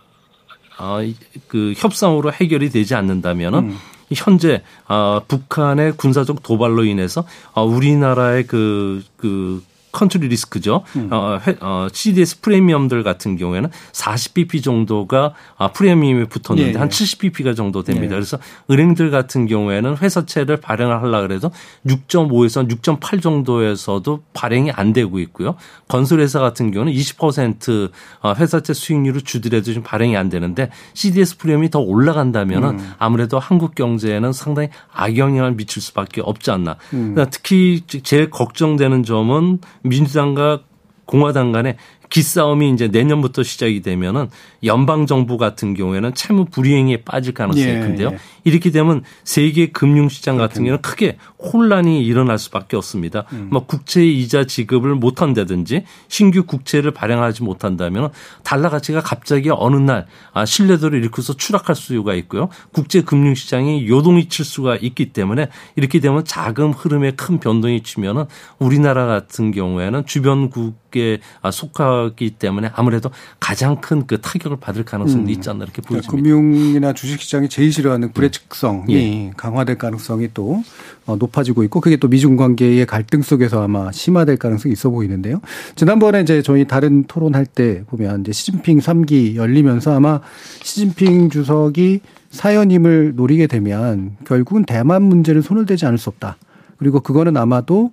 아, 0.77 0.99
그 1.47 1.73
협상으로 1.77 2.33
해결이 2.33 2.69
되지 2.69 2.95
않는다면은 2.95 3.59
음. 3.59 3.77
현재 4.13 4.61
아, 4.87 5.21
북한의 5.27 5.93
군사적 5.93 6.43
도발로 6.43 6.83
인해서 6.83 7.25
아, 7.53 7.61
우리나라의 7.61 8.45
그, 8.45 9.03
그 9.15 9.63
country 9.95 10.27
risk죠. 10.27 10.83
음. 10.97 11.07
어, 11.11 11.39
회, 11.47 11.55
어, 11.61 11.87
CDS 11.91 12.41
프리미엄들 12.41 13.03
같은 13.03 13.37
경우에는 13.37 13.69
40bp 13.93 14.61
정도가 14.61 15.33
아, 15.57 15.71
프리미엄이 15.71 16.25
붙었는데 16.25 16.73
예, 16.73 16.77
한 16.77 16.89
70bp가 16.89 17.47
예. 17.47 17.53
정도 17.53 17.83
됩니다. 17.83 18.15
예. 18.15 18.19
그래서 18.19 18.37
은행들 18.69 19.09
같은 19.09 19.47
경우에는 19.47 19.97
회사채를 19.97 20.57
발행을 20.57 21.01
하려 21.01 21.21
그래도 21.21 21.51
6.5에서 21.87 22.69
6.8 22.69 23.21
정도에서도 23.21 24.23
발행이 24.33 24.71
안 24.71 24.91
되고 24.91 25.19
있고요. 25.19 25.55
건설회사 25.87 26.39
같은 26.39 26.71
경우는 26.71 26.91
20% 26.91 27.91
어, 28.21 28.33
회사채 28.33 28.73
수익률을 28.73 29.21
주더라도 29.21 29.63
지금 29.63 29.83
발행이 29.83 30.17
안 30.17 30.29
되는데 30.29 30.69
CDS 30.93 31.37
프리미엄이 31.37 31.69
더 31.69 31.79
올라간다면은 31.79 32.69
음. 32.79 32.91
아무래도 32.97 33.39
한국 33.39 33.75
경제에는 33.75 34.33
상당히 34.33 34.69
악영향을 34.93 35.53
미칠 35.53 35.81
수밖에 35.81 36.21
없지 36.21 36.51
않나. 36.51 36.75
음. 36.93 37.13
그러니까 37.13 37.29
특히 37.29 37.81
제일 37.87 38.29
걱정되는 38.29 39.03
점은 39.03 39.59
민주당과 39.85 40.63
공화당 41.05 41.51
간에 41.51 41.77
기싸움이 42.09 42.71
이제 42.71 42.87
내년부터 42.87 43.43
시작이 43.43 43.81
되면은 43.81 44.29
연방 44.63 45.05
정부 45.05 45.37
같은 45.37 45.73
경우에는 45.73 46.13
채무 46.13 46.45
불이행에 46.45 47.03
빠질 47.03 47.33
가능성이 47.33 47.67
예, 47.67 47.79
큰데요. 47.79 48.09
예. 48.13 48.17
이렇게 48.43 48.71
되면 48.71 49.03
세계 49.23 49.71
금융 49.71 50.09
시장 50.09 50.37
같은 50.37 50.63
경우는 50.63 50.81
크게 50.81 51.17
혼란이 51.39 52.05
일어날 52.05 52.37
수밖에 52.37 52.77
없습니다. 52.77 53.25
음. 53.33 53.49
뭐 53.51 53.65
국채 53.65 54.05
이자 54.05 54.45
지급을 54.45 54.95
못 54.95 55.21
한다든지 55.21 55.83
신규 56.07 56.43
국채를 56.43 56.91
발행하지 56.91 57.43
못한다면 57.43 58.11
달러 58.43 58.69
가치가 58.69 59.01
갑자기 59.01 59.49
어느 59.51 59.75
날 59.77 60.05
아, 60.33 60.45
신뢰도를 60.45 61.03
잃고서 61.03 61.33
추락할 61.33 61.75
수가 61.75 62.13
있고요. 62.15 62.49
국제 62.71 63.01
금융 63.01 63.35
시장이 63.35 63.87
요동이 63.87 64.29
칠 64.29 64.45
수가 64.45 64.75
있기 64.77 65.11
때문에 65.11 65.49
이렇게 65.75 65.99
되면 65.99 66.23
자금 66.23 66.71
흐름에 66.71 67.11
큰 67.11 67.39
변동이 67.39 67.83
치면은 67.83 68.25
우리나라 68.59 69.05
같은 69.05 69.51
경우에는 69.51 70.05
주변국 70.05 70.84
에 70.95 71.19
아, 71.41 71.51
속하기 71.51 72.31
때문에 72.39 72.71
아무래도 72.75 73.09
가장 73.39 73.81
큰 73.81 74.05
그 74.07 74.21
타격을 74.21 74.57
받을 74.57 74.83
가능성이 74.85 75.23
음. 75.23 75.29
있지 75.29 75.49
않나 75.49 75.63
이렇게 75.63 75.81
보여집니다. 75.81 76.11
그러니까 76.11 76.39
금융이나 76.39 76.93
주식 76.93 77.21
시장이 77.21 77.49
제일 77.49 77.71
싫어하는 77.71 78.11
불의측성이 78.13 78.93
예. 78.93 79.31
강화될 79.35 79.77
가능성이 79.77 80.29
또 80.33 80.63
어, 81.05 81.15
높아지고 81.15 81.63
있고 81.63 81.81
그게 81.81 81.97
또 81.97 82.07
미중 82.07 82.35
관계의 82.37 82.85
갈등 82.85 83.21
속에서 83.21 83.63
아마 83.63 83.91
심화될 83.91 84.37
가능성이 84.37 84.73
있어 84.73 84.89
보이는데요. 84.89 85.41
지난번에 85.75 86.21
이제 86.21 86.41
저희 86.41 86.65
다른 86.65 87.03
토론할 87.05 87.45
때 87.45 87.83
보면 87.87 88.21
이제 88.21 88.31
시진핑 88.31 88.79
3기 88.79 89.35
열리면서 89.35 89.95
아마 89.95 90.21
시진핑 90.63 91.29
주석이 91.29 92.01
사연임을 92.29 93.13
노리게 93.15 93.47
되면 93.47 94.17
결국은 94.25 94.65
대만 94.65 95.03
문제를 95.03 95.41
손을 95.41 95.65
대지 95.65 95.85
않을 95.85 95.97
수 95.97 96.09
없다. 96.09 96.37
그리고 96.77 96.99
그거는 96.99 97.37
아마도 97.37 97.91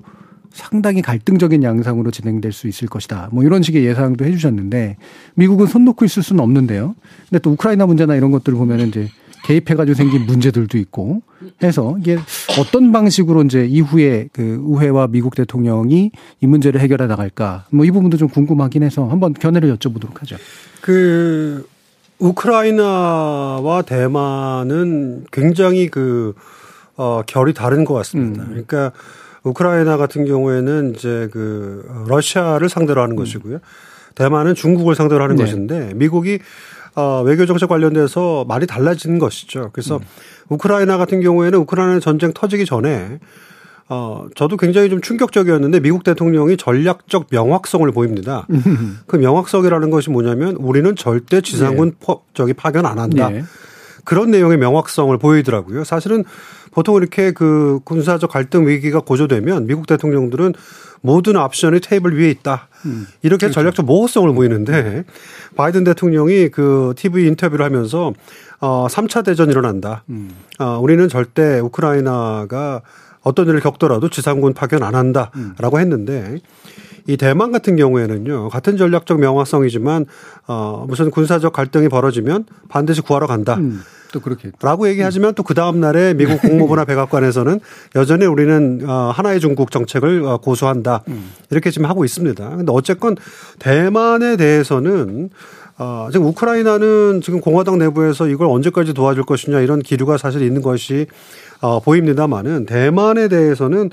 상당히 0.53 1.03
갈등적인 1.03 1.63
양상으로 1.63 2.11
진행될 2.11 2.53
수 2.53 2.69
있을 2.69 2.89
것이다. 2.89 3.29
뭐 3.33 3.43
이런 3.45 3.63
식의 3.63 3.85
예상도 3.85 4.25
해주셨는데 4.25 4.97
미국은 5.35 5.67
손 5.67 5.85
놓고 5.85 6.05
있을 6.05 6.23
수는 6.23 6.43
없는데요. 6.43 6.95
근데 7.29 7.41
또 7.41 7.51
우크라이나 7.53 7.87
문제나 7.87 8.15
이런 8.17 8.31
것들을 8.31 8.57
보면은 8.59 8.89
이제 8.89 9.09
개입해가지고 9.45 9.95
생긴 9.97 10.27
문제들도 10.27 10.79
있고 10.79 11.23
해서 11.63 11.97
이게 11.99 12.17
어떤 12.61 12.93
방식으로 12.93 13.43
이제 13.43 13.67
이후에 13.67 14.29
그 14.33 14.63
의회와 14.65 15.09
미국 15.09 15.35
대통령이 15.35 16.13
이 16.41 16.47
문제를 16.47 16.81
해결해 16.81 17.09
나갈까 17.09 17.65
뭐 17.71 17.85
이 17.85 17.91
부분도 17.91 18.17
좀 18.19 18.29
궁금하긴 18.29 18.85
해서 18.85 19.09
한번 19.09 19.35
견해를 19.35 19.77
여쭤보도록 19.77 20.21
하죠. 20.21 20.37
그 20.81 21.67
우크라이나와 22.21 23.83
대만은 23.83 25.25
굉장히 25.33 25.89
그 25.89 26.35
어, 26.97 27.23
결이 27.27 27.55
다른 27.55 27.85
것 27.85 27.95
같습니다. 27.95 28.45
음. 28.45 28.49
그러니까 28.51 28.93
우크라이나 29.45 29.97
같은 29.97 30.25
경우에는 30.25 30.95
이제 30.95 31.29
그 31.33 31.85
러시아를 32.07 32.69
상대로 32.69 33.03
하는 33.03 33.15
음. 33.15 33.17
것이고요. 33.17 33.59
대만은 34.15 34.55
중국을 34.55 34.95
상대로 34.95 35.23
하는 35.23 35.37
네. 35.37 35.45
것인데 35.45 35.93
미국이 35.95 36.39
어, 36.95 37.23
외교 37.25 37.47
정책 37.47 37.69
관련돼서 37.69 38.45
많이 38.47 38.67
달라진 38.67 39.19
것이죠. 39.19 39.71
그래서 39.73 39.97
음. 39.97 40.03
우크라이나 40.51 40.99
같은 40.99 41.21
경우에는 41.21 41.59
우크라이나 41.61 42.01
전쟁 42.01 42.33
터지기 42.33 42.67
전에 42.67 43.19
어, 43.89 44.27
저도 44.37 44.57
굉장히 44.57 44.89
좀 44.91 45.01
충격적이었는데 45.01 45.81
미국 45.81 46.05
대통령이 46.05 46.57
전략적 46.57 47.27
명확성을 47.31 47.91
보입니다. 47.93 48.47
음. 48.51 48.99
그 49.07 49.17
명확성이라는 49.17 49.91
것이 49.91 50.11
뭐냐면 50.11 50.57
우리는 50.57 50.95
절대 50.97 51.41
지상군 51.41 51.91
네. 51.91 51.97
포, 52.01 52.23
저기 52.35 52.53
파견 52.53 52.87
안 52.87 52.99
한다. 52.99 53.31
네. 53.31 53.43
그런 54.05 54.31
내용의 54.31 54.59
명확성을 54.59 55.17
보이더라고요. 55.19 55.85
사실은 55.85 56.25
보통 56.73 56.97
이렇게 56.97 57.33
그 57.33 57.81
군사적 57.85 58.31
갈등 58.31 58.67
위기가 58.67 59.01
고조되면 59.01 59.67
미국 59.67 59.87
대통령들은 59.87 60.55
모든 61.03 61.37
옵션이 61.37 61.81
테이블 61.81 62.19
위에 62.19 62.31
있다. 62.31 62.69
음. 62.87 63.07
이렇게 63.23 63.47
그렇죠. 63.47 63.55
전략적 63.55 63.85
모호성을 63.85 64.33
보이는데 64.35 65.05
바이든 65.57 65.85
대통령이 65.85 66.49
그 66.49 66.95
TV 66.97 67.27
인터뷰를 67.27 67.65
하면서 67.65 68.13
어 68.61 68.87
3차 68.89 69.25
대전 69.25 69.51
일어난다. 69.51 70.05
음. 70.09 70.31
어 70.59 70.79
우리는 70.81 71.09
절대 71.09 71.59
우크라이나가 71.59 72.83
어떤 73.23 73.49
일을 73.49 73.61
겪더라도 73.61 74.09
지상군 74.09 74.55
파견 74.55 74.83
안 74.83 74.95
한다라고 74.95 75.77
음. 75.77 75.81
했는데 75.81 76.39
이 77.07 77.17
대만 77.17 77.53
같은 77.53 77.77
경우에는요 77.77 78.49
같은 78.49 78.77
전략적 78.77 79.21
명확성이지만 79.21 80.07
어 80.47 80.85
무슨 80.89 81.11
군사적 81.11 81.53
갈등이 81.53 81.89
벌어지면 81.89 82.47
반드시 82.69 83.01
구하러 83.01 83.27
간다. 83.27 83.57
음. 83.57 83.81
또 84.13 84.21
그렇게. 84.21 84.53
라고 84.61 84.87
얘기하지만 84.89 85.35
또그 85.35 85.55
다음 85.55 85.81
날에 85.81 86.15
미국 86.15 86.41
국무부나 86.41 86.85
백악관에서는 86.85 87.61
여전히 87.97 88.27
우리는 88.27 88.83
어, 88.87 89.11
하나의 89.15 89.41
중국 89.41 89.71
정책을 89.71 90.23
어, 90.23 90.37
고수한다. 90.37 91.03
음. 91.09 91.31
이렇게 91.51 91.71
지금 91.71 91.87
하고 91.89 92.05
있습니다. 92.05 92.57
근데 92.57 92.73
어쨌건 92.73 93.17
대만에 93.59 94.37
대해서는 94.37 95.31
어, 95.79 96.09
지금 96.13 96.27
우크라이나는 96.27 97.23
지금 97.23 97.41
공화당 97.41 97.79
내부에서 97.79 98.29
이걸 98.29 98.47
언제까지 98.49 98.93
도와줄 98.93 99.25
것이냐 99.25 99.61
이런 99.61 99.81
기류가 99.81 100.19
사실 100.19 100.43
있는 100.43 100.63
것이 100.63 101.07
어, 101.61 101.81
보입니다만은 101.81 102.67
대만에 102.67 103.29
대해서는 103.29 103.91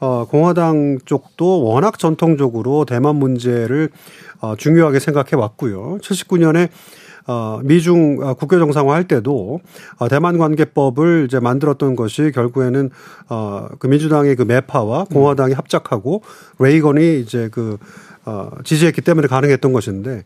어, 0.00 0.26
공화당 0.26 0.98
쪽도 1.04 1.62
워낙 1.62 1.98
전통적으로 1.98 2.84
대만 2.84 3.16
문제를 3.16 3.90
어, 4.40 4.56
중요하게 4.56 4.98
생각해 4.98 5.36
왔고요. 5.36 5.98
79년에 6.02 6.68
어, 7.26 7.60
미중 7.62 8.18
어, 8.22 8.34
국교 8.34 8.58
정상화 8.58 8.94
할 8.94 9.06
때도 9.06 9.60
어, 9.98 10.08
대만 10.08 10.38
관계법을 10.38 11.26
이제 11.28 11.38
만들었던 11.38 11.94
것이 11.96 12.32
결국에는 12.34 12.90
어, 13.28 13.68
그 13.78 13.86
민주당의 13.86 14.36
그 14.36 14.42
매파와 14.42 15.04
공화당이 15.04 15.52
합작하고 15.52 16.22
레이건이 16.58 17.20
이제 17.20 17.48
그 17.52 17.76
어, 18.24 18.50
지지했기 18.64 19.02
때문에 19.02 19.28
가능했던 19.28 19.72
것인데 19.72 20.24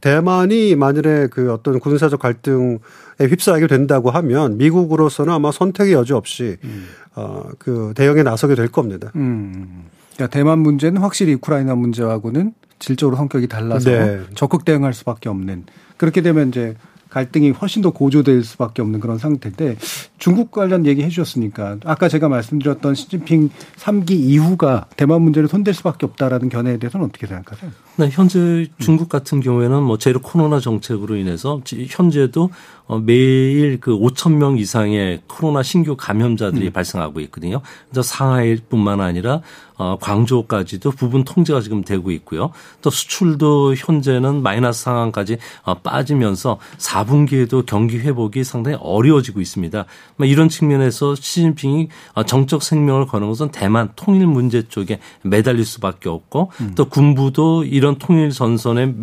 대만이 0.00 0.76
만일에 0.76 1.28
그 1.30 1.52
어떤 1.52 1.78
군사적 1.78 2.20
갈등에 2.20 2.78
휩싸이게 3.20 3.66
된다고 3.66 4.10
하면 4.10 4.56
미국으로서는 4.56 5.32
아마 5.32 5.52
선택의 5.52 5.92
여지 5.92 6.14
없이 6.14 6.56
음. 6.64 6.86
어, 7.14 7.44
그 7.58 7.92
대응에 7.94 8.22
나서게 8.22 8.54
될 8.54 8.68
겁니다. 8.68 9.10
음. 9.16 9.84
그러니까 10.14 10.34
대만 10.34 10.58
문제는 10.58 11.00
확실히 11.00 11.34
우크라이나 11.34 11.74
문제하고는 11.74 12.54
질적으로 12.78 13.16
성격이 13.16 13.48
달라서 13.48 13.90
네. 13.90 14.20
적극 14.34 14.64
대응할 14.64 14.94
수밖에 14.94 15.28
없는 15.28 15.64
그렇게 15.96 16.22
되면 16.22 16.48
이제 16.48 16.76
갈등이 17.10 17.50
훨씬 17.50 17.82
더 17.82 17.90
고조될 17.90 18.42
수밖에 18.44 18.82
없는 18.82 19.00
그런 19.00 19.18
상태인데 19.18 19.76
중국 20.18 20.50
관련 20.50 20.86
얘기 20.86 21.02
해주셨으니까 21.02 21.78
아까 21.84 22.08
제가 22.08 22.28
말씀드렸던 22.28 22.94
시진핑 22.94 23.50
3기 23.76 24.12
이후가 24.12 24.86
대만 24.96 25.20
문제를 25.22 25.48
손댈 25.48 25.74
수밖에 25.74 26.06
없다라는 26.06 26.48
견해에 26.48 26.78
대해서는 26.78 27.06
어떻게 27.06 27.26
생각하세요? 27.26 27.70
네, 27.96 28.08
현재 28.10 28.68
중국 28.78 29.08
같은 29.08 29.40
경우에는 29.40 29.82
뭐 29.82 29.98
제로 29.98 30.20
코로나 30.20 30.60
정책으로 30.60 31.16
인해서 31.16 31.60
현재도 31.88 32.44
어, 32.44 32.50
매일 32.98 33.78
그 33.80 33.96
5천 33.96 34.34
명 34.34 34.58
이상의 34.58 35.22
코로나 35.26 35.62
신규 35.62 35.96
감염자들이 35.96 36.66
음. 36.66 36.72
발생하고 36.72 37.20
있거든요. 37.20 37.60
그래서 37.88 38.02
상하이뿐만 38.02 39.00
아니라 39.00 39.42
어, 39.80 39.96
광주까지도 39.98 40.90
부분 40.90 41.24
통제가 41.24 41.62
지금 41.62 41.82
되고 41.82 42.10
있고요. 42.10 42.50
또 42.82 42.90
수출도 42.90 43.76
현재는 43.76 44.42
마이너스 44.42 44.82
상황까지 44.82 45.38
어, 45.62 45.78
빠지면서 45.78 46.58
4분기에도 46.76 47.64
경기 47.64 47.98
회복이 47.98 48.44
상당히 48.44 48.76
어려워지고 48.78 49.40
있습니다. 49.40 49.86
뭐 50.16 50.26
이런 50.26 50.50
측면에서 50.50 51.14
시진핑이 51.14 51.88
어, 52.12 52.24
정적 52.24 52.62
생명을 52.62 53.06
거는 53.06 53.28
것은 53.28 53.52
대만 53.52 53.88
통일 53.96 54.26
문제 54.26 54.68
쪽에 54.68 55.00
매달릴 55.22 55.64
수밖에 55.64 56.10
없고 56.10 56.50
음. 56.60 56.72
또 56.76 56.84
군부도 56.84 57.64
이런 57.64 57.96
통일 57.96 58.32
전선에 58.32 58.94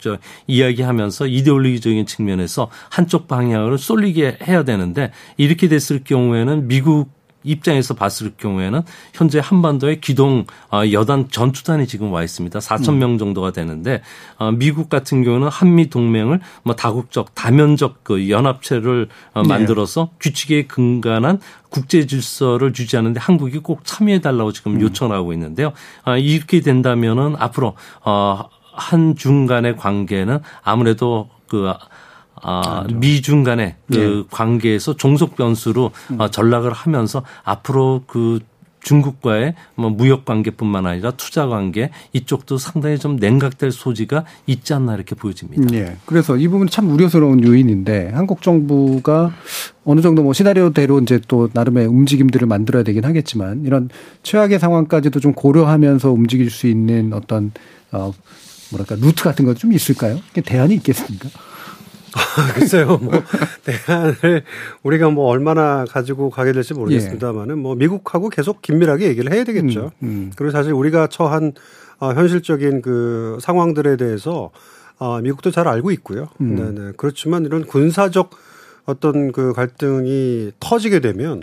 저 0.00 0.18
이야기하면서 0.48 1.28
이데올로기적인 1.28 2.06
측면에서 2.06 2.68
한쪽 2.94 3.26
방향으로 3.26 3.76
쏠리게 3.76 4.38
해야 4.46 4.62
되는데 4.62 5.10
이렇게 5.36 5.66
됐을 5.66 6.04
경우에는 6.04 6.68
미국 6.68 7.10
입장에서 7.42 7.92
봤을 7.94 8.30
경우에는 8.38 8.82
현재 9.12 9.40
한반도에 9.42 9.96
기동 9.96 10.46
어, 10.70 10.82
여단 10.92 11.28
전투단이 11.28 11.88
지금 11.88 12.12
와 12.12 12.22
있습니다. 12.22 12.56
4천 12.56 12.96
명 12.96 13.18
정도가 13.18 13.50
되는데 13.50 14.00
어, 14.38 14.52
미국 14.52 14.88
같은 14.88 15.24
경우는 15.24 15.48
한미 15.48 15.90
동맹을 15.90 16.40
뭐 16.62 16.76
다국적 16.76 17.34
다면적 17.34 18.04
그 18.04 18.30
연합체를 18.30 19.08
어, 19.34 19.42
네. 19.42 19.48
만들어서 19.48 20.10
규칙에 20.20 20.66
근간한 20.66 21.40
국제 21.70 22.06
질서를 22.06 22.68
유지하는데 22.68 23.18
한국이 23.18 23.58
꼭 23.58 23.84
참여해 23.84 24.20
달라고 24.20 24.52
지금 24.52 24.80
요청을 24.80 25.14
하고 25.14 25.32
있는데요. 25.32 25.72
아, 26.04 26.16
이렇게 26.16 26.60
된다면은 26.60 27.34
앞으로 27.38 27.74
어 28.04 28.44
한중 28.72 29.46
간의 29.46 29.76
관계는 29.76 30.38
아무래도 30.62 31.28
그 31.48 31.72
아, 32.46 32.84
미중 32.92 33.42
간의 33.42 33.74
그 33.90 34.26
관계에서 34.30 34.96
종속 34.96 35.34
변수로 35.36 35.90
어, 36.18 36.28
전락을 36.30 36.72
하면서 36.72 37.22
앞으로 37.42 38.02
그 38.06 38.40
중국과의 38.82 39.54
뭐 39.76 39.88
무역 39.88 40.26
관계뿐만 40.26 40.84
아니라 40.84 41.12
투자 41.12 41.46
관계 41.46 41.88
이쪽도 42.12 42.58
상당히 42.58 42.98
좀 42.98 43.16
냉각될 43.16 43.72
소지가 43.72 44.26
있지 44.46 44.74
않나 44.74 44.94
이렇게 44.94 45.14
보여집니다. 45.14 45.74
예. 45.74 45.96
그래서 46.04 46.36
이 46.36 46.46
부분 46.48 46.68
참 46.68 46.90
우려스러운 46.90 47.42
요인인데 47.42 48.10
한국 48.12 48.42
정부가 48.42 49.32
어느 49.86 50.02
정도 50.02 50.22
뭐 50.22 50.34
시나리오대로 50.34 51.00
이제 51.00 51.18
또 51.28 51.48
나름의 51.54 51.86
움직임들을 51.86 52.46
만들어야 52.46 52.82
되긴 52.82 53.06
하겠지만 53.06 53.64
이런 53.64 53.88
최악의 54.22 54.58
상황까지도 54.58 55.18
좀 55.18 55.32
고려하면서 55.32 56.10
움직일 56.12 56.50
수 56.50 56.66
있는 56.66 57.14
어떤 57.14 57.52
어 57.90 58.12
뭐랄까 58.70 58.96
루트 58.96 59.24
같은 59.24 59.46
것 59.46 59.56
좀 59.56 59.72
있을까요? 59.72 60.18
대안이 60.44 60.74
있겠습니까? 60.74 61.30
글쎄요, 62.54 62.98
뭐, 62.98 63.12
대안을 63.64 64.44
우리가 64.82 65.10
뭐 65.10 65.26
얼마나 65.26 65.84
가지고 65.84 66.30
가게 66.30 66.52
될지 66.52 66.74
모르겠습니다만은 66.74 67.58
뭐 67.58 67.74
미국하고 67.74 68.28
계속 68.28 68.62
긴밀하게 68.62 69.08
얘기를 69.08 69.32
해야 69.32 69.44
되겠죠. 69.44 69.90
음. 70.02 70.32
그리고 70.36 70.50
사실 70.52 70.72
우리가 70.72 71.08
처한 71.08 71.52
어, 71.98 72.12
현실적인 72.12 72.82
그 72.82 73.38
상황들에 73.40 73.96
대해서 73.96 74.50
어, 74.98 75.20
미국도 75.20 75.50
잘 75.50 75.66
알고 75.68 75.90
있고요. 75.92 76.28
음. 76.40 76.56
네네. 76.56 76.92
그렇지만 76.96 77.44
이런 77.44 77.64
군사적 77.64 78.30
어떤 78.86 79.32
그 79.32 79.52
갈등이 79.52 80.52
터지게 80.60 81.00
되면 81.00 81.42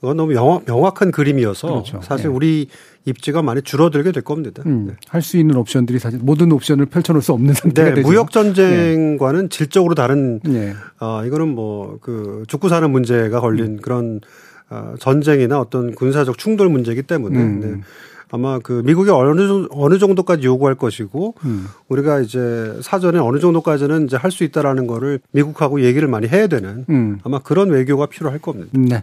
그건 0.00 0.16
너무 0.16 0.32
명확, 0.32 0.62
명확한 0.66 1.10
그림이어서 1.10 1.68
그렇죠. 1.68 2.00
사실 2.02 2.26
예. 2.26 2.30
우리 2.30 2.68
입지가 3.04 3.42
많이 3.42 3.60
줄어들게 3.62 4.12
될 4.12 4.22
겁니다. 4.22 4.62
음, 4.66 4.96
할수 5.08 5.36
있는 5.36 5.56
옵션들이 5.56 5.98
사실 5.98 6.18
모든 6.22 6.52
옵션을 6.52 6.86
펼쳐놓을 6.86 7.22
수 7.22 7.32
없는 7.32 7.52
상태가 7.54 7.88
네, 7.90 7.94
되죠. 7.96 8.08
무역 8.08 8.30
전쟁과는 8.30 9.48
질적으로 9.50 9.94
다른 9.94 10.40
예. 10.48 10.74
아 10.98 11.22
이거는 11.26 11.48
뭐 11.48 11.98
그 12.00 12.44
죽고 12.48 12.68
사는 12.68 12.90
문제가 12.90 13.40
걸린 13.40 13.78
그런 13.80 14.20
어, 14.70 14.94
전쟁이나 14.98 15.58
어떤 15.60 15.94
군사적 15.94 16.38
충돌 16.38 16.68
문제이기 16.68 17.02
때문에 17.02 17.38
음. 17.38 17.60
네. 17.60 17.80
아마 18.32 18.60
그 18.60 18.82
미국이 18.84 19.10
어느 19.10 19.46
정- 19.48 19.66
어느 19.72 19.98
정도까지 19.98 20.44
요구할 20.46 20.76
것이고 20.76 21.34
음. 21.44 21.66
우리가 21.88 22.20
이제 22.20 22.78
사전에 22.80 23.18
어느 23.18 23.40
정도까지는 23.40 24.06
이제 24.06 24.16
할 24.16 24.30
수 24.30 24.44
있다라는 24.44 24.86
거를 24.86 25.18
미국하고 25.32 25.82
얘기를 25.82 26.06
많이 26.06 26.28
해야 26.28 26.46
되는 26.46 26.84
음. 26.88 27.18
아마 27.24 27.40
그런 27.40 27.70
외교가 27.70 28.06
필요할 28.06 28.38
겁니다. 28.38 28.70
네. 28.72 29.02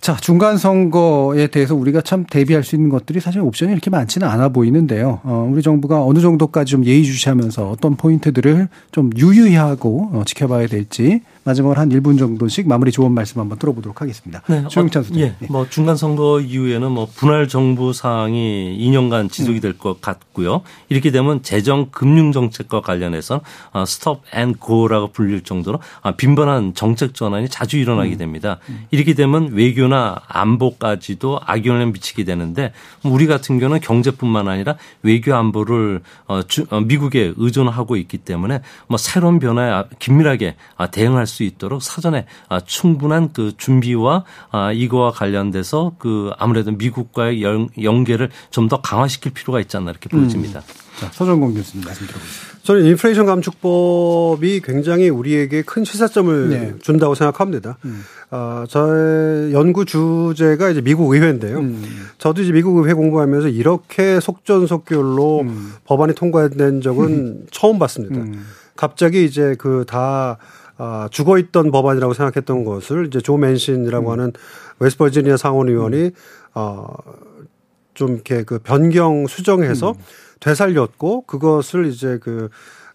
자, 0.00 0.16
중간 0.16 0.56
선거에 0.56 1.48
대해서 1.48 1.74
우리가 1.74 2.00
참 2.02 2.24
대비할 2.24 2.62
수 2.62 2.76
있는 2.76 2.88
것들이 2.88 3.20
사실 3.20 3.40
옵션이 3.40 3.72
이렇게 3.72 3.90
많지는 3.90 4.28
않아 4.28 4.50
보이는데요. 4.50 5.20
어, 5.24 5.48
우리 5.50 5.60
정부가 5.60 6.04
어느 6.04 6.20
정도까지 6.20 6.70
좀 6.70 6.84
예의주시하면서 6.84 7.70
어떤 7.70 7.96
포인트들을 7.96 8.68
좀 8.92 9.10
유의하고 9.16 10.10
어, 10.12 10.22
지켜봐야 10.24 10.66
될지 10.68 11.22
마지막으로 11.48 11.80
한 11.80 11.88
1분 11.88 12.18
정도씩 12.18 12.68
마무리 12.68 12.92
조언 12.92 13.12
말씀 13.12 13.40
한번 13.40 13.58
들어보도록 13.58 14.02
하겠습니다. 14.02 14.42
네, 14.48 14.64
조영찬 14.68 15.00
어, 15.00 15.04
소장님. 15.04 15.34
예, 15.40 15.46
뭐 15.48 15.66
중간 15.70 15.96
선거 15.96 16.40
이후에는 16.40 16.90
뭐 16.92 17.08
분할 17.14 17.48
정부 17.48 17.92
상황이 17.94 18.76
2년간 18.80 19.30
지속이 19.32 19.60
될 19.60 19.78
것 19.78 20.00
같고요. 20.00 20.62
이렇게 20.88 21.10
되면 21.10 21.42
재정 21.42 21.86
금융 21.90 22.32
정책과 22.32 22.80
관련해서 22.82 23.40
어, 23.72 23.84
stop 23.86 24.22
and 24.34 24.52
go라고 24.54 25.08
불릴 25.12 25.42
정도로 25.44 25.78
아, 26.02 26.12
빈번한 26.12 26.74
정책 26.74 27.14
전환이 27.14 27.48
자주 27.48 27.78
일어나게 27.78 28.16
됩니다. 28.16 28.58
이렇게 28.90 29.14
되면 29.14 29.52
외교나 29.52 30.16
안보까지도 30.26 31.40
악영향을 31.44 31.92
미치게 31.92 32.24
되는데 32.24 32.72
우리 33.04 33.26
같은 33.26 33.58
경우는 33.58 33.80
경제뿐만 33.80 34.48
아니라 34.48 34.76
외교 35.02 35.34
안보를 35.34 36.00
어, 36.26 36.42
주- 36.42 36.66
어, 36.70 36.80
미국에 36.80 37.32
의존하고 37.36 37.96
있기 37.96 38.18
때문에 38.18 38.60
뭐 38.88 38.98
새로운 38.98 39.38
변화에 39.38 39.70
아- 39.70 39.84
긴밀하게 39.98 40.56
아, 40.76 40.88
대응할 40.90 41.26
수 41.26 41.37
있도록 41.44 41.82
사전에 41.82 42.26
아, 42.48 42.60
충분한 42.60 43.32
그 43.32 43.52
준비와 43.56 44.24
아, 44.50 44.72
이거와 44.72 45.10
관련돼서 45.10 45.92
그 45.98 46.30
아무래도 46.38 46.70
미국과의 46.72 47.42
연, 47.42 47.68
연계를 47.82 48.30
좀 48.50 48.68
더 48.68 48.82
강화시킬 48.82 49.32
필요가 49.32 49.60
있지 49.60 49.78
않나 49.78 49.90
이렇게 49.90 50.10
보여집니다. 50.10 50.60
자, 51.00 51.08
서정공 51.12 51.54
교수님 51.54 51.86
말씀 51.86 52.06
들어보겠습니다. 52.06 52.58
저는 52.64 52.84
인플레이션 52.84 53.24
감축법이 53.24 54.60
굉장히 54.62 55.08
우리에게 55.08 55.62
큰 55.62 55.84
시사점을 55.84 56.48
네. 56.50 56.74
준다고 56.82 57.14
생각합니다. 57.14 57.78
음. 57.86 58.04
어, 58.30 58.64
저의 58.68 59.54
연구 59.54 59.86
주제가 59.86 60.68
이제 60.68 60.82
미국 60.82 61.10
의회인데요. 61.14 61.60
음. 61.60 62.06
저도 62.18 62.42
이제 62.42 62.52
미국 62.52 62.76
의회 62.76 62.92
공부하면서 62.92 63.48
이렇게 63.48 64.20
속전속결로 64.20 65.40
음. 65.42 65.72
법안이 65.86 66.14
통과된 66.14 66.82
적은 66.82 67.46
처음 67.52 67.78
봤습니다. 67.78 68.16
음. 68.16 68.44
갑자기 68.76 69.24
이제 69.24 69.54
그 69.58 69.84
다 69.88 70.36
아, 70.78 71.08
죽어 71.10 71.38
있던 71.38 71.70
법안이라고 71.70 72.14
생각했던 72.14 72.64
것을 72.64 73.08
이제 73.08 73.20
조 73.20 73.36
맨신이라고 73.36 74.12
하는 74.12 74.32
웨스트버지니아 74.78 75.36
상원 75.36 75.68
의원이 75.68 76.12
어, 76.54 76.86
좀 77.94 78.14
이렇게 78.14 78.44
그 78.44 78.60
변경 78.60 79.26
수정해서 79.26 79.94
되살렸고 80.40 81.22
그것을 81.22 81.86
이제 81.86 82.18
그 82.22 82.48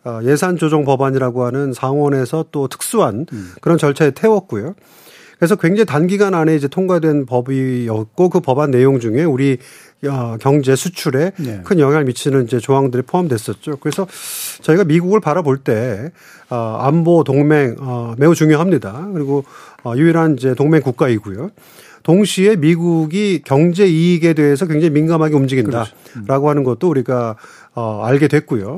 어, 0.06 0.20
예산 0.24 0.56
조정 0.58 0.86
법안이라고 0.86 1.44
하는 1.44 1.74
상원에서 1.74 2.46
또 2.52 2.68
특수한 2.68 3.26
그런 3.62 3.78
절차에 3.78 4.12
태웠고요. 4.12 4.76
그래서 5.38 5.58
굉장히 5.58 5.86
단기간 5.86 6.34
안에 6.36 6.56
이제 6.56 6.70
통과된 6.70 7.26
법이었고 7.26 8.30
그 8.30 8.40
법안 8.40 8.72
내용 8.72 9.02
중에 9.02 9.26
우리 9.26 9.58
어, 9.58 9.93
경제 10.40 10.76
수출에 10.76 11.32
네. 11.38 11.62
큰 11.64 11.80
영향을 11.80 12.06
미치는 12.06 12.46
이제 12.46 12.60
조항들이 12.60 13.04
포함됐었죠. 13.04 13.78
그래서 13.78 14.08
저희가 14.62 14.84
미국을 14.84 15.20
바라볼 15.20 15.58
때 15.60 16.12
어, 16.50 16.78
안보 16.82 17.24
동맹 17.24 17.76
어, 17.80 18.16
매우 18.18 18.36
중요합니다. 18.36 19.10
그리고 19.14 19.44
어, 19.84 19.94
유일한 19.96 20.36
이제 20.38 20.54
동맹 20.56 20.82
국가이고요. 20.82 21.52
동시에 22.04 22.58
미국이 22.58 23.42
경제 23.46 23.88
이익에 23.88 24.34
대해서 24.34 24.66
굉장히 24.68 24.90
민감하게 24.90 25.36
움직인다라고 25.36 26.50
하는 26.50 26.64
것도 26.66 26.90
우리가 26.90 27.38
어, 27.76 28.04
알게 28.04 28.28
됐고요. 28.28 28.78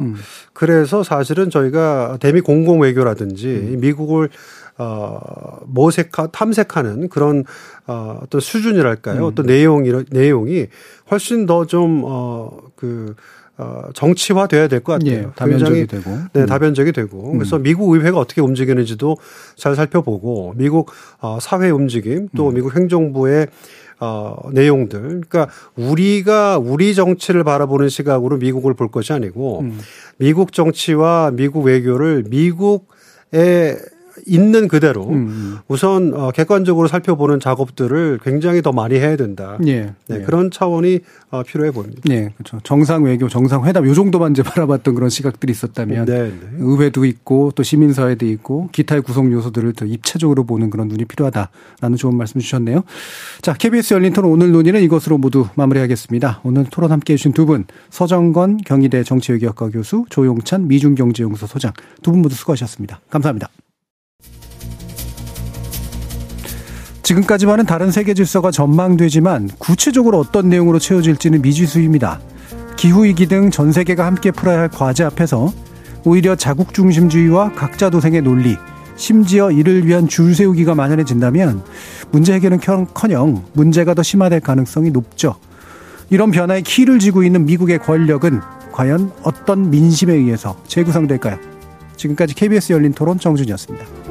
그래서 0.53 1.03
사실은 1.03 1.49
저희가 1.49 2.17
대미 2.21 2.41
공공 2.41 2.81
외교라든지 2.81 3.77
미국을 3.79 4.29
어, 4.77 5.59
모색하, 5.65 6.27
탐색하는 6.27 7.09
그런 7.09 7.43
어, 7.87 8.19
어떤 8.23 8.41
수준이랄까요. 8.41 9.25
어떤 9.25 9.45
내용 9.45 9.85
이, 9.85 9.91
내용이 10.09 10.67
훨씬 11.11 11.45
더 11.45 11.65
좀, 11.65 12.03
어, 12.05 12.51
그, 12.75 13.15
어, 13.57 13.83
정치화 13.93 14.47
돼야 14.47 14.67
될 14.67 14.81
것 14.81 14.93
같아요. 14.99 15.13
예, 15.13 15.27
굉장히 15.37 15.87
되고. 15.87 16.11
네, 16.33 16.41
음. 16.41 16.45
다변적이 16.45 16.91
되고. 16.91 17.31
그래서 17.31 17.57
미국 17.57 17.93
의회가 17.93 18.19
어떻게 18.19 18.41
움직이는지도 18.41 19.15
잘 19.55 19.75
살펴보고 19.75 20.53
미국 20.57 20.91
어, 21.21 21.37
사회 21.39 21.69
움직임 21.69 22.27
또 22.35 22.49
음. 22.49 22.55
미국 22.55 22.75
행정부의 22.75 23.47
어, 24.01 24.35
내용들. 24.51 24.99
그러니까 24.99 25.47
우리가 25.77 26.57
우리 26.57 26.93
정치를 26.93 27.45
바라보는 27.45 27.87
시각으로 27.87 28.35
미국을 28.35 28.73
볼 28.73 28.89
것이 28.91 29.13
아니고 29.13 29.61
음. 29.61 29.79
미국 30.17 30.51
정치와 30.51 31.31
미국 31.33 31.63
외교를 31.63 32.25
미국에 32.27 33.77
있는 34.25 34.67
그대로 34.67 35.07
음. 35.09 35.57
우선 35.67 36.13
어, 36.13 36.31
객관적으로 36.31 36.87
살펴보는 36.87 37.39
작업들을 37.39 38.19
굉장히 38.23 38.61
더 38.61 38.71
많이 38.71 38.95
해야 38.95 39.15
된다. 39.15 39.57
예. 39.67 39.93
네, 40.07 40.17
예. 40.17 40.19
그런 40.23 40.49
차원이 40.51 40.99
어, 41.29 41.43
필요해 41.43 41.71
보입니다. 41.71 42.01
네, 42.05 42.33
그렇죠. 42.37 42.59
정상 42.63 43.03
외교, 43.03 43.29
정상 43.29 43.65
회담 43.65 43.85
요 43.87 43.93
정도만 43.93 44.31
이제 44.31 44.41
바라봤던 44.43 44.95
그런 44.95 45.09
시각들이 45.09 45.51
있었다면 45.51 46.05
네, 46.05 46.23
네. 46.23 46.33
의회도 46.57 47.05
있고 47.05 47.51
또 47.55 47.61
시민사회도 47.63 48.25
있고 48.25 48.69
기타의 48.71 49.01
구성 49.01 49.31
요소들을 49.31 49.73
더 49.73 49.85
입체적으로 49.85 50.43
보는 50.45 50.69
그런 50.71 50.87
눈이 50.87 51.05
필요하다라는 51.05 51.97
좋은 51.97 52.15
말씀 52.17 52.39
주셨네요. 52.41 52.83
자, 53.41 53.53
KBS 53.53 53.93
열린 53.93 54.13
토론 54.13 54.31
오늘 54.31 54.51
논의는 54.51 54.81
이것으로 54.81 55.17
모두 55.17 55.47
마무리하겠습니다. 55.55 56.41
오늘 56.43 56.65
토론 56.65 56.91
함께 56.91 57.13
해주신 57.13 57.33
두 57.33 57.45
분, 57.45 57.65
서정건 57.91 58.57
경희대 58.65 59.03
정치외교학과 59.03 59.69
교수, 59.69 60.05
조용찬 60.09 60.67
미중경제연구소 60.67 61.45
소장 61.45 61.71
두 62.01 62.15
분 62.15 62.21
모두 62.21 62.35
수고하셨습니다. 62.35 63.01
감사합니다. 63.09 63.49
지금까지만은 67.05 67.67
다른 67.67 67.91
세계 67.91 68.15
질서가 68.15 68.49
전망되지만 68.49 69.51
구체적으로 69.59 70.17
어떤 70.17 70.49
내용으로 70.49 70.79
채워질지는 70.79 71.43
미지수입니다. 71.43 72.19
기후위기 72.77 73.27
등 73.27 73.51
전 73.51 73.71
세계가 73.71 74.03
함께 74.03 74.31
풀어야 74.31 74.61
할 74.61 74.69
과제 74.69 75.03
앞에서 75.03 75.53
오히려 76.03 76.35
자국 76.35 76.73
중심주의와 76.73 77.53
각자 77.53 77.91
도생의 77.91 78.23
논리, 78.23 78.57
심지어 78.95 79.51
이를 79.51 79.85
위한 79.85 80.07
줄 80.07 80.33
세우기가 80.33 80.73
만연해진다면 80.73 81.63
문제 82.11 82.33
해결은 82.33 82.59
커녕 82.93 83.45
문제가 83.53 83.93
더 83.93 84.01
심화될 84.01 84.39
가능성이 84.39 84.89
높죠. 84.89 85.35
이런 86.09 86.31
변화에 86.31 86.61
키를 86.61 86.97
쥐고 86.97 87.23
있는 87.23 87.45
미국의 87.45 87.79
권력은 87.79 88.41
과연 88.71 89.11
어떤 89.21 89.69
민심에 89.69 90.11
의해서 90.13 90.57
재구성될까요? 90.67 91.37
지금까지 91.97 92.33
KBS 92.33 92.73
열린 92.73 92.93
토론 92.93 93.19
정준이었습니다. 93.19 94.04